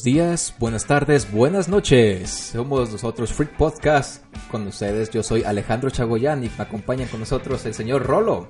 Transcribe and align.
Buenos 0.00 0.16
días, 0.16 0.54
buenas 0.58 0.86
tardes, 0.86 1.30
buenas 1.30 1.68
noches. 1.68 2.30
Somos 2.30 2.90
nosotros 2.90 3.34
Freak 3.34 3.54
Podcast. 3.58 4.24
Con 4.50 4.66
ustedes, 4.66 5.10
yo 5.10 5.22
soy 5.22 5.44
Alejandro 5.44 5.90
Chagoyán 5.90 6.42
y 6.42 6.50
me 6.56 6.64
acompañan 6.64 7.06
con 7.08 7.20
nosotros 7.20 7.66
el 7.66 7.74
señor 7.74 8.06
Rolo. 8.06 8.48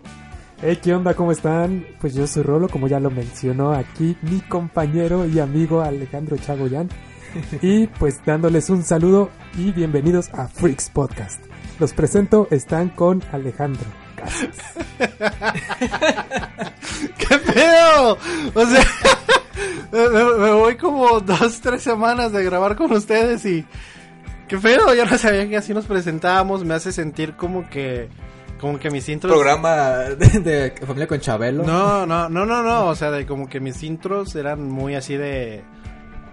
Hey, 0.63 0.79
¿qué 0.81 0.95
onda? 0.95 1.15
¿Cómo 1.15 1.33
están? 1.33 1.85
Pues 2.01 2.15
yo 2.15 2.29
soy 2.29 2.45
Rolo, 2.45 2.69
como 2.69 2.87
ya 2.87 3.01
lo 3.01 3.11
mencionó 3.11 3.73
aquí 3.73 4.17
mi 4.23 4.39
compañero 4.43 5.27
y 5.27 5.41
amigo 5.41 5.81
Alejandro 5.81 6.37
Chagoyán. 6.37 6.89
Y 7.63 7.89
pues 7.89 8.25
dándoles 8.25 8.71
un 8.71 8.85
saludo 8.85 9.31
y 9.59 9.73
bienvenidos 9.73 10.31
a 10.33 10.47
Freaks 10.47 10.89
Podcast. 10.91 11.43
Los 11.81 11.93
presento, 11.93 12.47
están 12.53 12.91
con 12.91 13.25
Alejandro 13.33 13.87
Casas. 14.15 14.57
¡Qué 17.19 17.39
pedo! 17.39 18.17
O 18.55 18.67
sea, 18.67 18.85
me, 19.93 20.09
me 20.39 20.51
voy 20.53 20.77
como 20.77 21.21
dos, 21.21 21.61
tres 21.61 21.83
semanas 21.83 22.33
de 22.33 22.45
grabar 22.45 22.77
con 22.77 22.93
ustedes 22.93 23.45
y... 23.45 23.65
¡Qué 24.49 24.59
pedo! 24.59 24.93
Yo 24.95 25.07
no 25.07 25.17
sabía 25.17 25.49
que 25.49 25.57
así 25.57 25.73
nos 25.73 25.87
presentábamos. 25.87 26.65
Me 26.65 26.75
hace 26.75 26.93
sentir 26.93 27.35
como 27.37 27.69
que... 27.71 28.09
Como 28.61 28.79
que 28.79 28.91
mis 28.91 29.09
intros... 29.09 29.33
Programa 29.33 29.77
de, 30.01 30.41
de 30.41 30.71
Familia 30.87 31.07
con 31.07 31.21
Chabelo. 31.21 31.63
No, 31.65 32.05
no, 32.05 32.29
no, 32.29 32.45
no, 32.45 32.63
no. 32.63 32.87
O 32.89 32.95
sea, 32.95 33.11
de 33.11 33.25
como 33.27 33.49
que 33.49 33.61
mis 33.61 33.83
intros 33.83 34.35
eran 34.35 34.69
muy 34.69 34.95
así 34.97 35.17
de... 35.17 35.63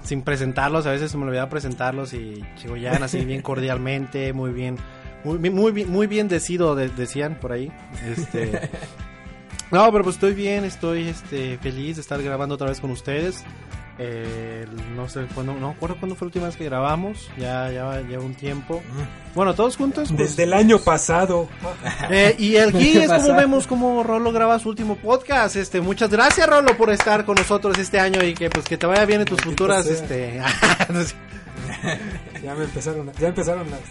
Sin 0.03 0.21
presentarlos, 0.23 0.85
a 0.87 0.91
veces 0.91 1.11
se 1.11 1.17
me 1.17 1.25
olvidaba 1.25 1.49
presentarlos 1.49 2.13
y 2.13 2.43
Chigoyan 2.55 3.03
así 3.03 3.23
bien 3.25 3.41
cordialmente, 3.43 4.33
muy 4.33 4.51
bien... 4.51 4.77
Muy, 5.23 5.37
muy, 5.49 5.71
bien- 5.71 5.89
muy 5.91 6.07
bien 6.07 6.27
decido, 6.27 6.75
de- 6.75 6.89
decían 6.89 7.35
por 7.39 7.51
ahí. 7.51 7.71
Este... 8.05 8.69
No, 9.71 9.91
pero 9.91 10.03
pues 10.03 10.15
estoy 10.15 10.33
bien, 10.33 10.63
estoy 10.63 11.07
este, 11.09 11.57
feliz 11.57 11.97
de 11.97 12.01
estar 12.01 12.21
grabando 12.21 12.55
otra 12.55 12.69
vez 12.69 12.79
con 12.79 12.91
ustedes. 12.91 13.43
Eh, 13.99 14.67
no 14.95 15.09
sé 15.09 15.25
cuándo, 15.33 15.55
no 15.55 15.71
recuerdo 15.71 15.97
cuándo 15.97 16.15
fue 16.15 16.25
la 16.25 16.27
última 16.27 16.45
vez 16.45 16.55
que 16.55 16.65
grabamos, 16.65 17.31
ya, 17.35 17.71
ya 17.71 17.99
lleva 18.01 18.23
un 18.23 18.35
tiempo. 18.35 18.81
Bueno, 19.33 19.55
todos 19.55 19.75
juntos. 19.75 20.09
pues, 20.09 20.29
Desde 20.29 20.43
el 20.43 20.53
año 20.53 20.77
pasado. 20.77 21.49
eh, 22.11 22.35
y 22.37 22.57
aquí 22.57 22.93
¿Qué 22.93 23.05
es 23.05 23.11
como 23.11 23.35
vemos 23.35 23.65
como 23.65 24.03
Rolo 24.03 24.31
graba 24.31 24.59
su 24.59 24.69
último 24.69 24.97
podcast. 24.97 25.55
Este, 25.55 25.81
muchas 25.81 26.11
gracias 26.11 26.47
Rolo 26.47 26.77
por 26.77 26.91
estar 26.91 27.25
con 27.25 27.35
nosotros 27.35 27.77
este 27.79 27.99
año 27.99 28.23
y 28.23 28.35
que 28.35 28.49
pues 28.51 28.65
que 28.65 28.77
te 28.77 28.85
vaya 28.85 29.05
bien 29.05 29.21
en 29.21 29.25
tus 29.27 29.41
futuras, 29.41 29.85
sea. 29.85 29.95
este, 29.95 30.41
Ya 32.43 32.53
me 32.53 32.65
empezaron, 32.65 33.11
ya 33.19 33.27
empezaron 33.29 33.69
las, 33.71 33.81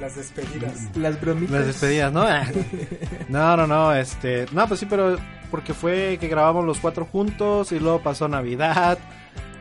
las 0.00 0.16
despedidas. 0.16 0.96
Las 0.96 1.20
bromitas. 1.20 1.50
las 1.56 1.66
despedidas, 1.66 2.12
¿no? 2.12 2.24
No, 3.28 3.56
no, 3.56 3.66
no, 3.66 3.94
este, 3.94 4.46
no, 4.52 4.66
pues 4.68 4.80
sí, 4.80 4.86
pero 4.86 5.16
porque 5.50 5.74
fue 5.74 6.16
que 6.20 6.28
grabamos 6.28 6.64
los 6.64 6.78
cuatro 6.78 7.04
juntos 7.06 7.72
y 7.72 7.78
luego 7.78 8.00
pasó 8.02 8.28
Navidad, 8.28 8.98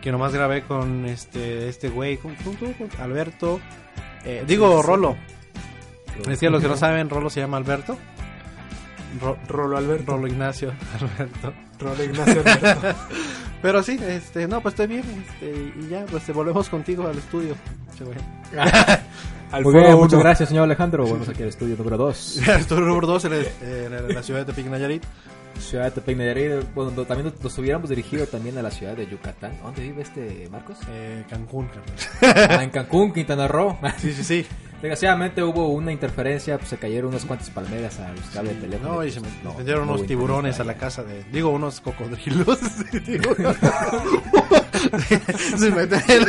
que 0.02 0.12
nomás 0.12 0.34
grabé 0.34 0.64
con 0.64 1.06
este, 1.06 1.70
este 1.70 1.90
güey, 1.90 2.18
con, 2.18 2.36
con- 2.36 2.56
con- 2.56 2.90
Alberto, 3.02 3.60
eh, 4.24 4.44
digo 4.48 4.82
Rolo. 4.82 5.16
Es 6.30 6.40
que 6.40 6.50
los 6.50 6.62
que 6.62 6.68
no 6.68 6.78
saben, 6.78 7.10
Rolo 7.10 7.30
se 7.30 7.42
llama 7.42 7.58
Alberto. 7.58 7.98
Ro- 9.22 9.38
Rolo 9.48 9.78
Alberto. 9.78 10.12
Rolo 10.14 10.28
Ignacio, 10.28 10.74
Alberto. 11.00 11.54
Rolo 11.80 12.04
Ignacio 12.04 12.42
Alberto. 12.46 12.96
Pero 13.62 13.82
sí, 13.84 14.00
este, 14.08 14.48
no, 14.48 14.62
pues 14.62 14.74
estoy 14.74 14.88
bien, 14.88 15.26
este, 15.28 15.74
y 15.80 15.88
ya, 15.90 16.06
pues 16.06 16.24
te 16.24 16.32
volvemos 16.34 16.70
contigo 16.70 17.08
al 17.08 17.18
estudio. 17.18 17.56
Al 19.56 19.64
Muy 19.64 19.74
bien, 19.74 19.96
muchas 19.96 20.20
gracias, 20.20 20.50
señor 20.50 20.66
Alejandro. 20.66 21.04
Volvemos 21.06 21.30
aquí 21.30 21.42
al 21.44 21.48
estudio 21.50 21.78
número 21.78 21.96
2. 21.98 22.38
Estudio 22.60 22.82
número 22.86 23.08
2 23.08 23.26
en, 23.26 23.34
en 23.64 24.14
la 24.14 24.22
ciudad 24.22 24.42
de 24.42 24.46
Tepic, 24.52 24.66
Nayarit. 24.70 25.04
Ciudad 25.60 25.86
de 25.86 25.92
Tepic 25.92 26.18
Nayarit. 26.18 26.74
Bueno, 26.76 26.92
no- 26.94 27.06
también 27.06 27.34
nos, 27.42 27.58
hubiéramos 27.58 27.90
dirigido 27.90 28.28
también 28.28 28.58
a 28.58 28.62
la 28.62 28.70
ciudad 28.70 28.98
de 28.98 29.08
Yucatán. 29.08 29.54
¿Dónde 29.64 29.82
vive 29.84 30.02
este 30.02 30.50
Marcos? 30.52 30.78
Eh, 30.90 31.24
Cancún, 31.30 31.68
carnal. 31.68 32.50
Ah, 32.60 32.64
en 32.66 32.70
Cancún, 32.70 33.14
Quintana 33.14 33.48
Roo. 33.48 33.78
Sí, 33.98 34.12
sí, 34.12 34.24
sí. 34.26 34.46
Desgraciadamente 34.86 35.42
hubo 35.42 35.70
una 35.70 35.92
interferencia, 35.92 36.60
pues 36.60 36.70
se 36.70 36.78
cayeron 36.78 37.10
unas 37.10 37.26
cuantas 37.26 37.50
palmeras 37.50 38.00
a 38.00 38.12
los 38.12 38.24
cables 38.28 38.54
de 38.58 38.62
teléfono. 38.68 38.94
No, 38.94 39.04
y 39.04 39.10
se 39.10 39.20
me 39.20 39.28
No, 39.44 39.56
metieron 39.56 39.88
no 39.88 39.94
unos 39.96 40.06
tiburones 40.06 40.60
a 40.60 40.64
la 40.64 40.76
casa 40.76 41.04
de. 41.04 41.24
Digo, 41.32 41.50
unos 41.50 41.82
cocodrilos. 41.82 42.60
Se 45.58 45.72
metieron. 45.72 46.28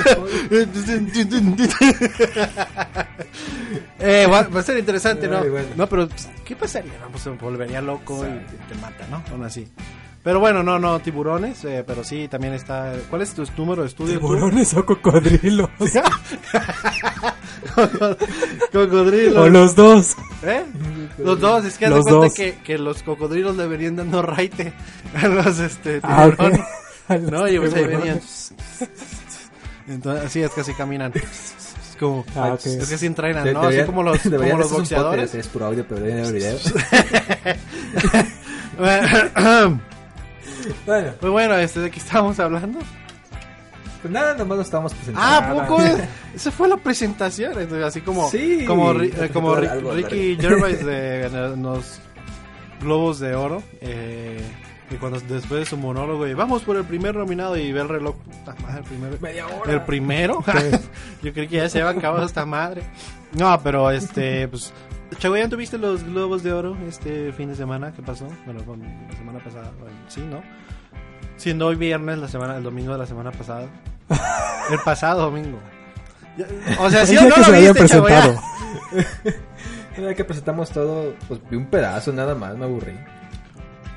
eh, 3.99 4.27
va, 4.27 4.45
va 4.45 4.61
a 4.61 4.63
ser 4.63 4.79
interesante, 4.79 5.29
¿no? 5.29 5.37
Ay, 5.37 5.51
bueno. 5.51 5.69
No, 5.77 5.87
pero 5.87 6.09
pues, 6.09 6.27
¿qué 6.43 6.57
pasaría? 6.57 6.93
Pues 7.11 7.25
se 7.25 7.31
volvería 7.31 7.83
loco 7.83 8.25
y 8.27 8.31
te, 8.31 8.57
te 8.75 8.81
mata, 8.81 9.07
¿no? 9.11 9.23
Aún 9.33 9.45
así. 9.45 9.69
Pero 10.27 10.41
bueno, 10.41 10.65
no, 10.65 10.77
no, 10.81 10.99
tiburones, 10.99 11.65
eh, 11.67 11.85
pero 11.87 12.03
sí, 12.03 12.27
también 12.27 12.53
está. 12.53 12.95
¿Cuál 13.09 13.23
es 13.23 13.33
tu 13.33 13.45
número 13.57 13.83
de 13.83 13.89
estudio? 13.89 14.15
tú? 14.15 14.27
Tiburones 14.27 14.75
o 14.75 14.85
cocodrilos. 14.85 15.71
Cocodrilos. 18.73 19.37
o 19.37 19.49
los 19.49 19.77
dos. 19.77 20.17
¿Eh? 20.43 20.65
Los 21.19 21.39
dos, 21.39 21.65
es 21.65 21.79
que 21.79 21.85
de 21.85 21.91
Los 21.93 22.05
cuenta 22.05 22.35
que, 22.35 22.59
que 22.65 22.77
los 22.77 23.05
cocodrilos 23.05 23.57
le 23.57 23.69
venían 23.69 23.95
dando 23.95 24.21
raite 24.21 24.73
a 25.15 25.29
los 25.29 25.61
este 25.61 26.01
Ah, 26.03 26.25
tiburones. 26.29 26.61
Los 27.09 27.21
No, 27.31 27.47
y 27.47 27.61
pues 27.61 27.75
ahí 27.75 27.87
venían. 27.87 28.21
Entonces, 29.87 30.25
así 30.27 30.43
es 30.43 30.51
que 30.51 30.61
así 30.63 30.75
caminan. 30.75 31.13
Es 31.15 31.97
como, 32.01 32.25
Ah, 32.35 32.55
ok. 32.55 32.67
es 32.67 32.89
que 32.89 32.95
así 32.97 33.07
entrenan, 33.07 33.53
¿no? 33.53 33.63
Así 33.63 33.85
como 33.85 34.03
los, 34.03 34.19
como 34.23 34.59
los 34.59 34.73
boxeadores. 34.73 35.33
Es 35.37 35.47
puro 35.47 35.67
audio, 35.67 35.87
pero 35.89 36.01
video. 36.33 36.59
bueno, 40.87 41.13
Pues 41.21 41.33
bueno, 41.33 41.55
este, 41.57 41.81
¿de 41.81 41.91
qué 41.91 41.99
estábamos 41.99 42.39
hablando? 42.41 42.79
pues 44.03 44.13
nada, 44.13 44.35
nomás 44.35 44.59
nos 44.59 44.67
estábamos 44.67 44.95
presentando. 44.95 45.29
Ah, 45.29 45.39
¿a 45.39 45.67
poco? 45.67 45.83
Esa 46.35 46.51
fue 46.53 46.69
la 46.69 46.77
presentación, 46.77 47.53
entonces, 47.59 47.85
así 47.85 48.01
como, 48.03 48.29
Sí. 48.31 48.65
como, 48.67 48.93
eh, 48.93 49.31
como 49.33 49.57
Ri- 49.57 49.69
Algo 49.71 49.93
Ricky 49.93 50.37
Gervais 50.41 50.85
de 50.85 51.29
de 51.31 51.57
los 51.57 51.99
Globos 52.81 53.19
de 53.19 53.35
Oro. 53.35 53.63
Eh, 53.81 54.41
y 54.91 54.95
cuando 54.97 55.19
después 55.19 55.61
de 55.61 55.67
su 55.67 55.77
monólogo, 55.77 56.27
y 56.29 56.35
vamos 56.35 56.63
por 56.63 56.77
el 56.77 56.85
primer 56.85 57.17
nominado 57.17 57.57
y 57.57 57.73
ve 57.73 57.81
el 57.81 57.89
reloj, 57.89 58.15
puta 58.17 58.55
madre, 58.63 58.79
el 58.79 58.85
primero. 58.85 59.17
Media 59.21 59.47
hora. 59.49 59.73
El 59.73 59.81
primero. 59.83 60.45
Yo 61.23 61.33
creí 61.33 61.49
que 61.49 61.57
ya 61.57 61.69
se 61.69 61.83
había 61.83 61.99
acabado 61.99 62.25
esta 62.25 62.47
madre. 62.47 62.83
No, 63.33 63.59
pero 63.65 63.91
este, 63.91 64.47
pues. 64.47 64.73
Chagoyan, 65.19 65.49
¿tuviste 65.49 65.79
los 65.79 66.03
Globos 66.05 66.43
de 66.43 66.53
Oro 66.53 66.77
este 66.87 67.33
fin 67.33 67.49
de 67.49 67.55
semana? 67.57 67.93
¿Qué 67.93 68.03
pasó? 68.03 68.27
Bueno, 68.45 68.63
con- 68.65 68.81
la 68.83 69.17
semana 69.17 69.39
pasada. 69.39 69.71
bueno, 69.79 69.95
Sí, 70.09 70.21
¿no? 70.21 70.43
Siendo 71.37 71.67
hoy 71.67 71.77
viernes, 71.77 72.19
la 72.19 72.29
semana, 72.29 72.57
el 72.57 72.63
domingo 72.63 72.93
de 72.93 72.99
la 72.99 73.07
semana 73.07 73.31
pasada. 73.31 73.67
El 74.71 74.79
pasado 74.85 75.23
domingo. 75.23 75.59
O 76.81 76.91
sea, 76.91 77.07
¿sí 77.07 77.17
o 77.17 77.23
no 77.23 77.35
que 77.35 77.41
lo 77.41 77.53
viste, 77.53 77.75
presentado. 77.75 78.41
El 79.97 80.03
día 80.05 80.15
que 80.15 80.25
presentamos 80.25 80.71
todo, 80.71 81.15
pues 81.29 81.41
vi 81.49 81.57
un 81.57 81.67
pedazo 81.67 82.13
nada 82.13 82.35
más, 82.35 82.57
me 82.57 82.65
aburrí. 82.65 82.93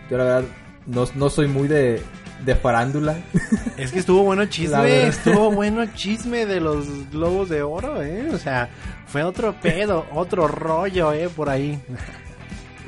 Yo 0.09 0.17
la 0.17 0.23
verdad 0.23 0.43
no, 0.85 1.05
no 1.15 1.29
soy 1.29 1.47
muy 1.47 1.67
de, 1.67 2.01
de 2.45 2.55
farándula. 2.55 3.17
Es 3.77 3.91
que 3.91 3.99
estuvo 3.99 4.23
bueno 4.23 4.41
el 4.41 4.49
chisme, 4.49 5.07
estuvo 5.07 5.51
bueno 5.51 5.81
el 5.81 5.93
chisme 5.93 6.45
de 6.45 6.59
los 6.59 7.09
globos 7.11 7.47
de 7.47 7.61
oro, 7.61 8.01
eh. 8.03 8.29
O 8.33 8.37
sea, 8.37 8.69
fue 9.07 9.23
otro 9.23 9.53
pedo, 9.53 10.05
otro 10.13 10.47
rollo, 10.47 11.13
eh, 11.13 11.29
por 11.29 11.49
ahí. 11.49 11.79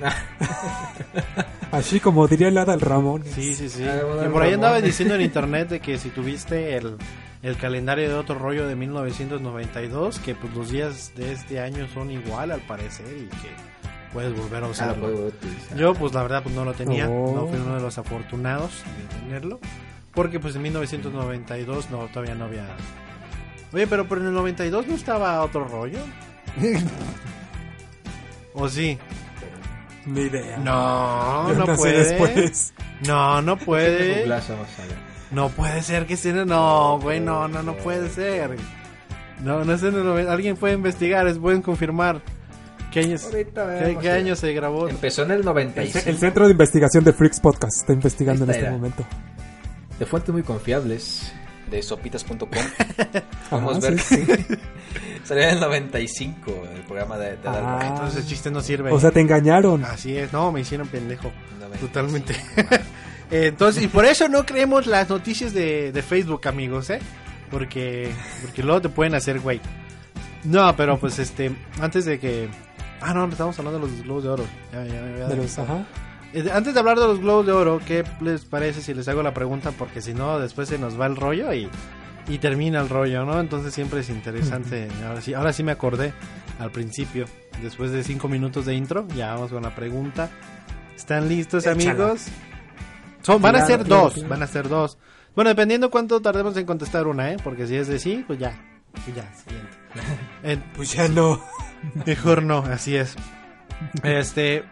Así 1.71 2.01
como 2.01 2.27
diría 2.27 2.49
el 2.49 2.57
Adal 2.57 2.81
Ramón. 2.81 3.23
Sí, 3.23 3.55
sí, 3.55 3.69
sí. 3.69 3.83
Y 3.83 4.27
por 4.29 4.43
ahí 4.43 4.53
andaba 4.53 4.81
diciendo 4.81 5.15
en 5.15 5.21
internet 5.31 5.69
de 5.69 5.79
que 5.79 5.97
si 5.97 6.09
tuviste 6.09 6.75
el, 6.75 6.97
el 7.41 7.55
calendario 7.55 8.09
de 8.09 8.15
otro 8.15 8.37
rollo 8.37 8.67
de 8.67 8.75
1992, 8.75 10.19
que 10.19 10.35
pues 10.35 10.53
los 10.53 10.69
días 10.69 11.13
de 11.15 11.31
este 11.31 11.61
año 11.61 11.87
son 11.93 12.11
igual 12.11 12.51
al 12.51 12.61
parecer 12.61 13.07
y 13.07 13.27
que 13.27 13.49
puedes 14.13 14.35
volver 14.37 14.63
a 14.63 14.67
Ah, 14.67 14.69
usarlo. 14.69 15.01
puedo 15.01 15.27
utilizar. 15.27 15.77
Yo 15.77 15.93
pues 15.93 16.13
la 16.13 16.21
verdad 16.23 16.43
pues 16.43 16.55
no 16.55 16.65
lo 16.65 16.73
tenía, 16.73 17.09
Oh. 17.09 17.33
no 17.35 17.47
fui 17.47 17.59
uno 17.59 17.75
de 17.75 17.81
los 17.81 17.97
afortunados 17.97 18.71
de 19.11 19.19
tenerlo, 19.19 19.59
porque 20.13 20.39
pues 20.39 20.55
en 20.55 20.61
1992 20.63 21.89
no, 21.89 22.07
todavía 22.07 22.35
no 22.35 22.45
había... 22.45 22.65
Oye, 23.73 23.87
pero, 23.87 24.07
pero 24.07 24.21
en 24.21 24.27
el 24.27 24.33
92 24.33 24.87
no 24.87 24.95
estaba 24.95 25.41
otro 25.43 25.65
rollo. 25.65 25.99
¿O 28.53 28.67
sí? 28.67 28.97
Ni 30.05 30.21
idea. 30.21 30.57
No, 30.57 31.47
Yo 31.49 31.55
no 31.65 31.75
puede. 31.75 32.03
después. 32.03 32.73
No, 33.07 33.41
no 33.41 33.57
puede. 33.57 34.27
No 35.31 35.49
puede 35.49 35.81
ser 35.83 36.05
que 36.05 36.15
esté. 36.15 36.33
No, 36.33 36.99
güey, 36.99 37.19
no, 37.19 37.47
no, 37.47 37.63
no 37.63 37.75
puede 37.77 38.09
ser. 38.09 38.57
No, 39.43 39.63
no 39.63 39.73
es 39.73 39.81
en 39.83 39.95
el 39.95 40.03
90. 40.03 40.31
Alguien 40.31 40.57
puede 40.57 40.73
investigar, 40.73 41.27
es 41.27 41.37
pueden 41.37 41.61
confirmar 41.61 42.21
qué 42.91 42.99
años, 42.99 43.23
Ahorita 43.25 43.99
qué, 43.99 44.11
año 44.11 44.35
se 44.35 44.53
grabó. 44.53 44.87
Empezó 44.87 45.23
en 45.23 45.31
el 45.31 45.39
El, 45.39 45.45
95. 45.45 46.09
el 46.09 46.17
Centro 46.17 46.45
de 46.45 46.51
Investigación 46.51 47.03
de 47.03 47.13
Freaks 47.13 47.39
Podcast 47.39 47.79
está 47.81 47.93
investigando 47.93 48.43
en 48.43 48.51
este 48.51 48.63
era. 48.63 48.71
momento. 48.71 49.05
De 49.97 50.05
fuentes 50.05 50.31
muy 50.31 50.43
confiables, 50.43 51.31
de 51.69 51.81
sopitas.com. 51.81 52.37
Vamos 53.51 53.77
a 53.77 53.89
ver. 53.89 53.99
sí, 53.99 54.25
sí. 54.25 54.55
Salió 55.23 55.43
en 55.43 55.49
el 55.51 55.59
95 55.59 56.63
el 56.73 56.81
programa 56.81 57.17
de, 57.17 57.31
de 57.31 57.37
Ah. 57.45 57.79
Entonces 57.87 58.23
el 58.23 58.27
chiste 58.27 58.51
no 58.51 58.61
sirve. 58.61 58.91
O 58.91 58.99
sea, 58.99 59.11
te 59.11 59.21
engañaron. 59.21 59.85
Así 59.85 60.17
es, 60.17 60.33
no, 60.33 60.51
me 60.51 60.61
hicieron 60.61 60.87
pendejo. 60.87 61.31
95. 61.59 61.87
Totalmente. 61.87 62.35
Eh, 63.33 63.47
Entonces, 63.47 63.83
y 63.83 63.87
por 63.87 64.03
eso 64.03 64.27
no 64.27 64.45
creemos 64.45 64.87
las 64.87 65.07
noticias 65.09 65.53
de, 65.53 65.93
de 65.93 66.01
Facebook, 66.01 66.45
amigos, 66.49 66.89
¿eh? 66.89 66.99
Porque, 67.49 68.11
porque 68.41 68.61
luego 68.61 68.81
te 68.81 68.89
pueden 68.89 69.15
hacer 69.15 69.39
güey. 69.39 69.61
No, 70.43 70.75
pero 70.75 70.99
pues 70.99 71.17
este, 71.17 71.55
antes 71.79 72.03
de 72.03 72.19
que... 72.19 72.49
Ah, 73.01 73.13
no, 73.13 73.25
estamos 73.25 73.57
hablando 73.57 73.79
de 73.79 73.87
los 73.87 74.03
globos 74.03 74.23
de 74.23 74.29
oro. 74.29 74.43
Ya, 74.71 74.85
ya 74.85 75.27
De 75.27 75.35
los, 75.35 75.57
ajá. 75.57 75.85
Eh, 76.33 76.49
Antes 76.53 76.73
de 76.73 76.79
hablar 76.79 76.99
de 76.99 77.07
los 77.07 77.19
globos 77.19 77.45
de 77.45 77.51
oro, 77.51 77.81
¿qué 77.85 78.03
les 78.21 78.45
parece 78.45 78.81
si 78.81 78.93
les 78.93 79.07
hago 79.07 79.23
la 79.23 79.33
pregunta? 79.33 79.71
Porque 79.71 80.01
si 80.01 80.13
no, 80.13 80.39
después 80.39 80.69
se 80.69 80.77
nos 80.77 80.99
va 80.99 81.07
el 81.07 81.15
rollo 81.15 81.53
y, 81.53 81.67
y 82.27 82.37
termina 82.37 82.79
el 82.79 82.89
rollo, 82.89 83.25
¿no? 83.25 83.39
Entonces 83.39 83.73
siempre 83.73 84.01
es 84.01 84.09
interesante. 84.09 84.87
Ahora 85.05 85.21
sí, 85.21 85.33
ahora 85.33 85.51
sí 85.53 85.63
me 85.63 85.71
acordé 85.71 86.13
al 86.59 86.71
principio. 86.71 87.25
Después 87.61 87.91
de 87.91 88.03
cinco 88.03 88.27
minutos 88.27 88.65
de 88.65 88.75
intro, 88.75 89.07
ya 89.15 89.33
vamos 89.33 89.51
con 89.51 89.63
la 89.63 89.75
pregunta. 89.75 90.29
¿Están 90.95 91.27
listos, 91.27 91.67
amigos? 91.67 92.27
Son, 93.23 93.41
van 93.41 93.55
a 93.55 93.65
ser 93.65 93.83
dos, 93.85 94.27
van 94.27 94.41
a 94.43 94.47
ser 94.47 94.69
dos. 94.69 94.97
Bueno, 95.35 95.49
dependiendo 95.49 95.89
cuánto 95.91 96.21
tardemos 96.21 96.55
en 96.57 96.65
contestar 96.65 97.07
una, 97.07 97.31
¿eh? 97.31 97.37
Porque 97.43 97.67
si 97.67 97.75
es 97.75 97.87
de 97.87 97.99
sí, 97.99 98.23
pues 98.25 98.39
ya. 98.39 98.53
Ya, 99.15 99.31
siguiente. 99.33 100.61
Pues 100.75 100.93
ya 100.93 101.07
no. 101.07 101.41
Mejor 102.05 102.43
no, 102.43 102.59
así 102.59 102.95
es. 102.95 103.15
Este, 104.03 104.63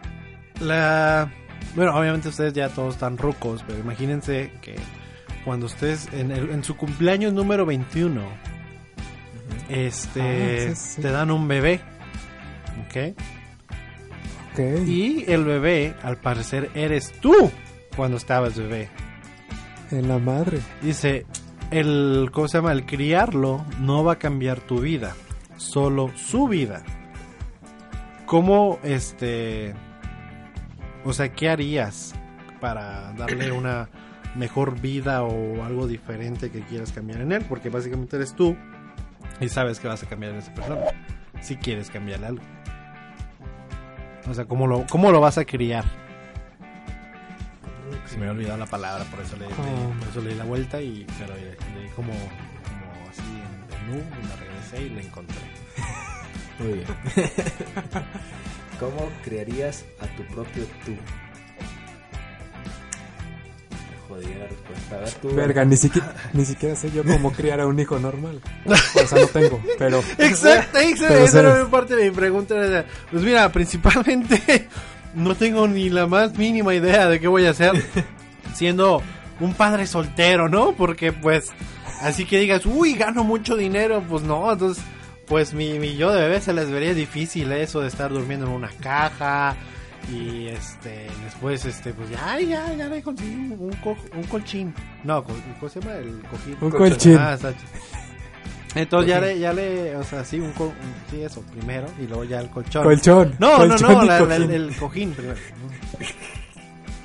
la... 0.62 1.32
Bueno, 1.76 1.96
obviamente 1.96 2.30
ustedes 2.30 2.54
ya 2.54 2.70
todos 2.70 2.96
están 2.96 3.18
rucos, 3.18 3.64
pero 3.68 3.80
imagínense 3.80 4.52
que 4.62 4.76
cuando 5.46 5.66
ustedes, 5.66 6.08
en, 6.14 6.32
el- 6.32 6.50
en 6.52 6.64
su 6.64 6.76
cumpleaños 6.78 7.34
número 7.34 7.66
21, 7.66 8.22
este, 9.70 10.70
Ah, 10.72 10.76
sí, 10.76 10.94
sí. 10.96 11.02
te 11.02 11.12
dan 11.12 11.32
un 11.32 11.48
bebé, 11.48 11.82
¿ok? 12.88 13.18
Ok. 14.54 14.60
Y 14.88 15.26
el 15.32 15.44
bebé, 15.46 15.96
al 16.04 16.18
parecer, 16.18 16.70
eres 16.74 17.12
tú 17.22 17.52
cuando 17.96 18.18
estabas 18.18 18.58
bebé. 18.58 18.90
En 19.92 20.08
la 20.08 20.18
madre. 20.20 20.60
Dice, 20.82 21.26
el, 21.72 22.30
¿cómo 22.32 22.48
se 22.48 22.58
llama? 22.58 22.72
El 22.72 22.86
criarlo 22.86 23.66
no 23.80 24.04
va 24.04 24.14
a 24.14 24.20
cambiar 24.20 24.60
tu 24.60 24.80
vida, 24.80 25.16
solo 25.58 26.12
su 26.16 26.48
vida. 26.48 26.84
¿Cómo, 28.26 28.80
este, 28.84 29.74
o 31.04 31.14
sea, 31.14 31.30
qué 31.34 31.50
harías 31.50 32.14
para 32.60 33.14
darle 33.14 33.52
una 33.58 33.90
mejor 34.36 34.80
vida 34.80 35.24
o 35.24 35.64
algo 35.64 35.88
diferente 35.88 36.52
que 36.52 36.62
quieras 36.62 36.92
cambiar 36.92 37.22
en 37.22 37.32
él? 37.32 37.46
Porque 37.48 37.70
básicamente 37.70 38.16
eres 38.16 38.36
tú 38.36 38.56
y 39.40 39.50
sabes 39.50 39.80
que 39.80 39.88
vas 39.88 40.04
a 40.04 40.08
cambiar 40.08 40.34
en 40.34 40.40
esa 40.40 40.54
persona. 40.54 40.82
Si 41.42 41.56
quieres 41.56 41.90
cambiarle 41.90 42.28
algo. 42.28 42.44
O 44.30 44.34
sea, 44.34 44.46
¿cómo 44.46 44.68
lo, 44.68 44.86
cómo 44.90 45.12
lo 45.12 45.22
vas 45.22 45.38
a 45.38 45.46
criar? 45.46 45.86
Se 48.10 48.18
me 48.18 48.24
había 48.24 48.32
olvidado 48.32 48.58
la 48.58 48.66
palabra, 48.66 49.04
por 49.06 49.20
eso 49.22 49.36
le, 49.38 49.48
le- 49.48 49.54
por 49.56 50.08
eso 50.10 50.22
le 50.22 50.30
di 50.32 50.36
la 50.36 50.44
vuelta 50.46 50.82
y 50.82 51.06
pero 51.20 51.36
le, 51.36 51.42
le 51.76 51.84
di 51.84 51.90
como, 51.96 52.12
como 52.12 53.10
así 53.10 53.22
en, 53.22 53.94
en 53.94 54.00
U 54.00 54.04
y 54.04 54.28
me 54.28 54.36
regresé 54.36 54.82
y 54.84 54.90
le 54.90 55.02
encontré. 55.04 55.38
Muy 56.60 56.74
bien. 56.74 56.88
¿Cómo 58.80 59.10
crearías 59.24 59.86
a 60.00 60.08
tu 60.16 60.24
propio 60.34 60.64
tú? 60.86 60.96
La 64.10 64.48
respuesta. 64.48 64.96
A 64.96 65.00
ver 65.00 65.12
tú. 65.22 65.36
Verga, 65.36 65.66
ni 65.66 65.78
siquiera, 65.78 66.14
ni 66.34 66.44
siquiera 66.44 66.76
sé 66.76 66.92
yo 66.92 67.04
cómo 67.04 67.32
criar 67.32 67.60
a 67.62 67.68
un 67.68 67.80
hijo 67.80 68.00
normal. 68.00 68.42
O 68.66 68.76
sea, 69.08 69.20
no 69.20 69.28
tengo, 69.28 69.62
pero... 69.78 70.00
Exacto, 70.18 70.80
exacto. 70.80 71.14
Pero 71.14 71.26
Esa 71.26 71.40
era 71.42 71.66
parte 71.70 71.96
de 71.96 72.10
mi 72.10 72.16
pregunta. 72.16 72.86
Pues 73.12 73.24
mira, 73.24 73.50
principalmente 73.52 74.68
no 75.16 75.36
tengo 75.36 75.68
ni 75.68 75.90
la 75.90 76.08
más 76.08 76.38
mínima 76.38 76.74
idea 76.74 77.08
de 77.08 77.20
qué 77.20 77.28
voy 77.28 77.46
a 77.46 77.52
hacer 77.52 77.72
siendo 78.54 79.02
un 79.40 79.54
padre 79.54 79.88
soltero, 79.88 80.50
¿no? 80.50 80.74
Porque 80.74 81.12
pues, 81.14 81.52
así 82.02 82.26
que 82.26 82.40
digas, 82.40 82.66
uy, 82.66 82.94
gano 82.94 83.24
mucho 83.24 83.56
dinero, 83.56 84.04
pues 84.08 84.24
no, 84.24 84.52
entonces, 84.52 84.84
pues 85.28 85.54
mi, 85.54 85.80
mi 85.80 85.96
yo 85.96 86.12
de 86.12 86.22
bebé 86.22 86.42
se 86.42 86.54
les 86.54 86.70
vería 86.70 86.94
difícil 86.94 87.52
eso 87.52 87.82
de 87.82 87.88
estar 87.88 88.12
durmiendo 88.12 88.46
en 88.48 88.52
una 88.54 88.70
caja. 88.82 89.56
Y 90.12 90.48
este, 90.48 91.08
después, 91.26 91.66
este, 91.66 91.94
pues 91.94 92.10
ya, 92.10 92.40
ya, 92.40 92.74
ya 92.74 92.88
le 92.88 93.04
conseguí 93.04 93.36
un, 93.36 93.56
un, 93.60 93.74
co- 93.84 93.98
un 94.16 94.24
colchín. 94.24 94.74
No, 95.04 95.24
co- 95.24 95.34
¿cómo 95.60 95.70
se 95.70 95.80
llama? 95.82 95.96
El 95.98 96.22
cojín. 96.32 96.58
Un 96.62 96.72
colchín. 96.72 97.18
Ah, 97.20 97.38
Entonces 98.76 99.10
ya 99.10 99.20
le, 99.20 99.40
ya 99.40 99.52
le, 99.54 99.96
o 99.96 100.04
sea, 100.04 100.24
sí, 100.24 100.40
un, 100.40 100.52
co- 100.52 100.66
un- 100.68 100.74
sí, 101.10 101.22
eso, 101.24 101.42
primero, 101.42 101.88
y 102.00 102.06
luego 102.08 102.24
ya 102.24 102.40
el 102.40 102.50
colchón. 102.50 102.84
Colchón. 102.84 103.36
No, 103.40 103.58
colchón 103.58 103.82
no, 103.82 104.02
no, 104.02 104.04
la- 104.06 104.36
el, 104.36 104.52
el 104.52 104.76
cojín 104.76 105.12
primero. 105.14 105.38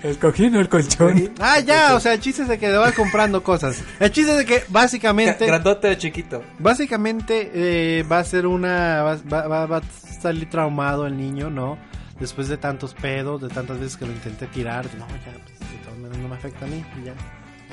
¿El 0.02 0.18
cojín 0.18 0.54
o 0.56 0.60
el 0.60 0.68
colchón? 0.68 1.32
Ah, 1.40 1.60
ya, 1.60 1.94
o 1.94 2.00
sea, 2.00 2.12
el 2.12 2.20
chiste 2.20 2.42
es 2.42 2.48
de 2.48 2.58
que 2.58 2.68
le 2.68 2.76
vas 2.76 2.92
comprando 2.92 3.42
cosas. 3.42 3.82
El 3.98 4.10
chiste 4.10 4.32
es 4.32 4.36
de 4.38 4.44
que 4.44 4.62
básicamente, 4.68 5.46
Grandote 5.46 5.88
o 5.90 5.94
chiquito. 5.94 6.42
básicamente 6.58 7.50
eh, 7.54 8.02
va 8.02 8.18
a 8.18 8.24
ser 8.24 8.46
una, 8.46 9.02
va, 9.02 9.16
va- 9.32 9.48
va- 9.48 9.66
va 9.66 9.76
a 9.78 9.82
salir 10.20 10.50
traumado 10.50 11.06
el 11.06 11.16
niño, 11.16 11.48
¿no? 11.48 11.78
Después 12.20 12.48
de 12.48 12.58
tantos 12.58 12.92
pedos, 12.92 13.40
de 13.40 13.48
tantas 13.48 13.78
veces 13.80 13.96
que 13.96 14.04
lo 14.04 14.12
intenté 14.12 14.46
tirar, 14.48 14.84
no, 14.98 15.06
ya, 15.08 15.32
pues, 15.42 15.58
de 15.70 15.78
todas 15.82 15.98
maneras 15.98 16.18
no 16.18 16.28
me 16.28 16.34
afecta 16.36 16.66
a 16.66 16.68
mí, 16.68 16.84
y 17.00 17.06
ya, 17.06 17.12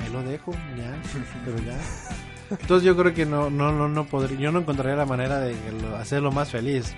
ahí 0.02 0.10
lo 0.10 0.22
dejo, 0.22 0.52
ya, 0.78 0.96
pero 1.44 1.58
ya. 1.58 1.76
Entonces 2.60 2.84
yo 2.86 2.96
creo 2.96 3.14
que 3.14 3.24
no, 3.26 3.50
no, 3.50 3.72
no, 3.72 3.88
no 3.88 4.04
podría, 4.06 4.38
yo 4.38 4.52
no 4.52 4.60
encontraría 4.60 4.96
la 4.96 5.06
manera 5.06 5.40
de 5.40 5.52
que 5.52 5.72
lo- 5.72 5.96
hacerlo 5.96 6.30
más 6.32 6.50
feliz. 6.50 6.94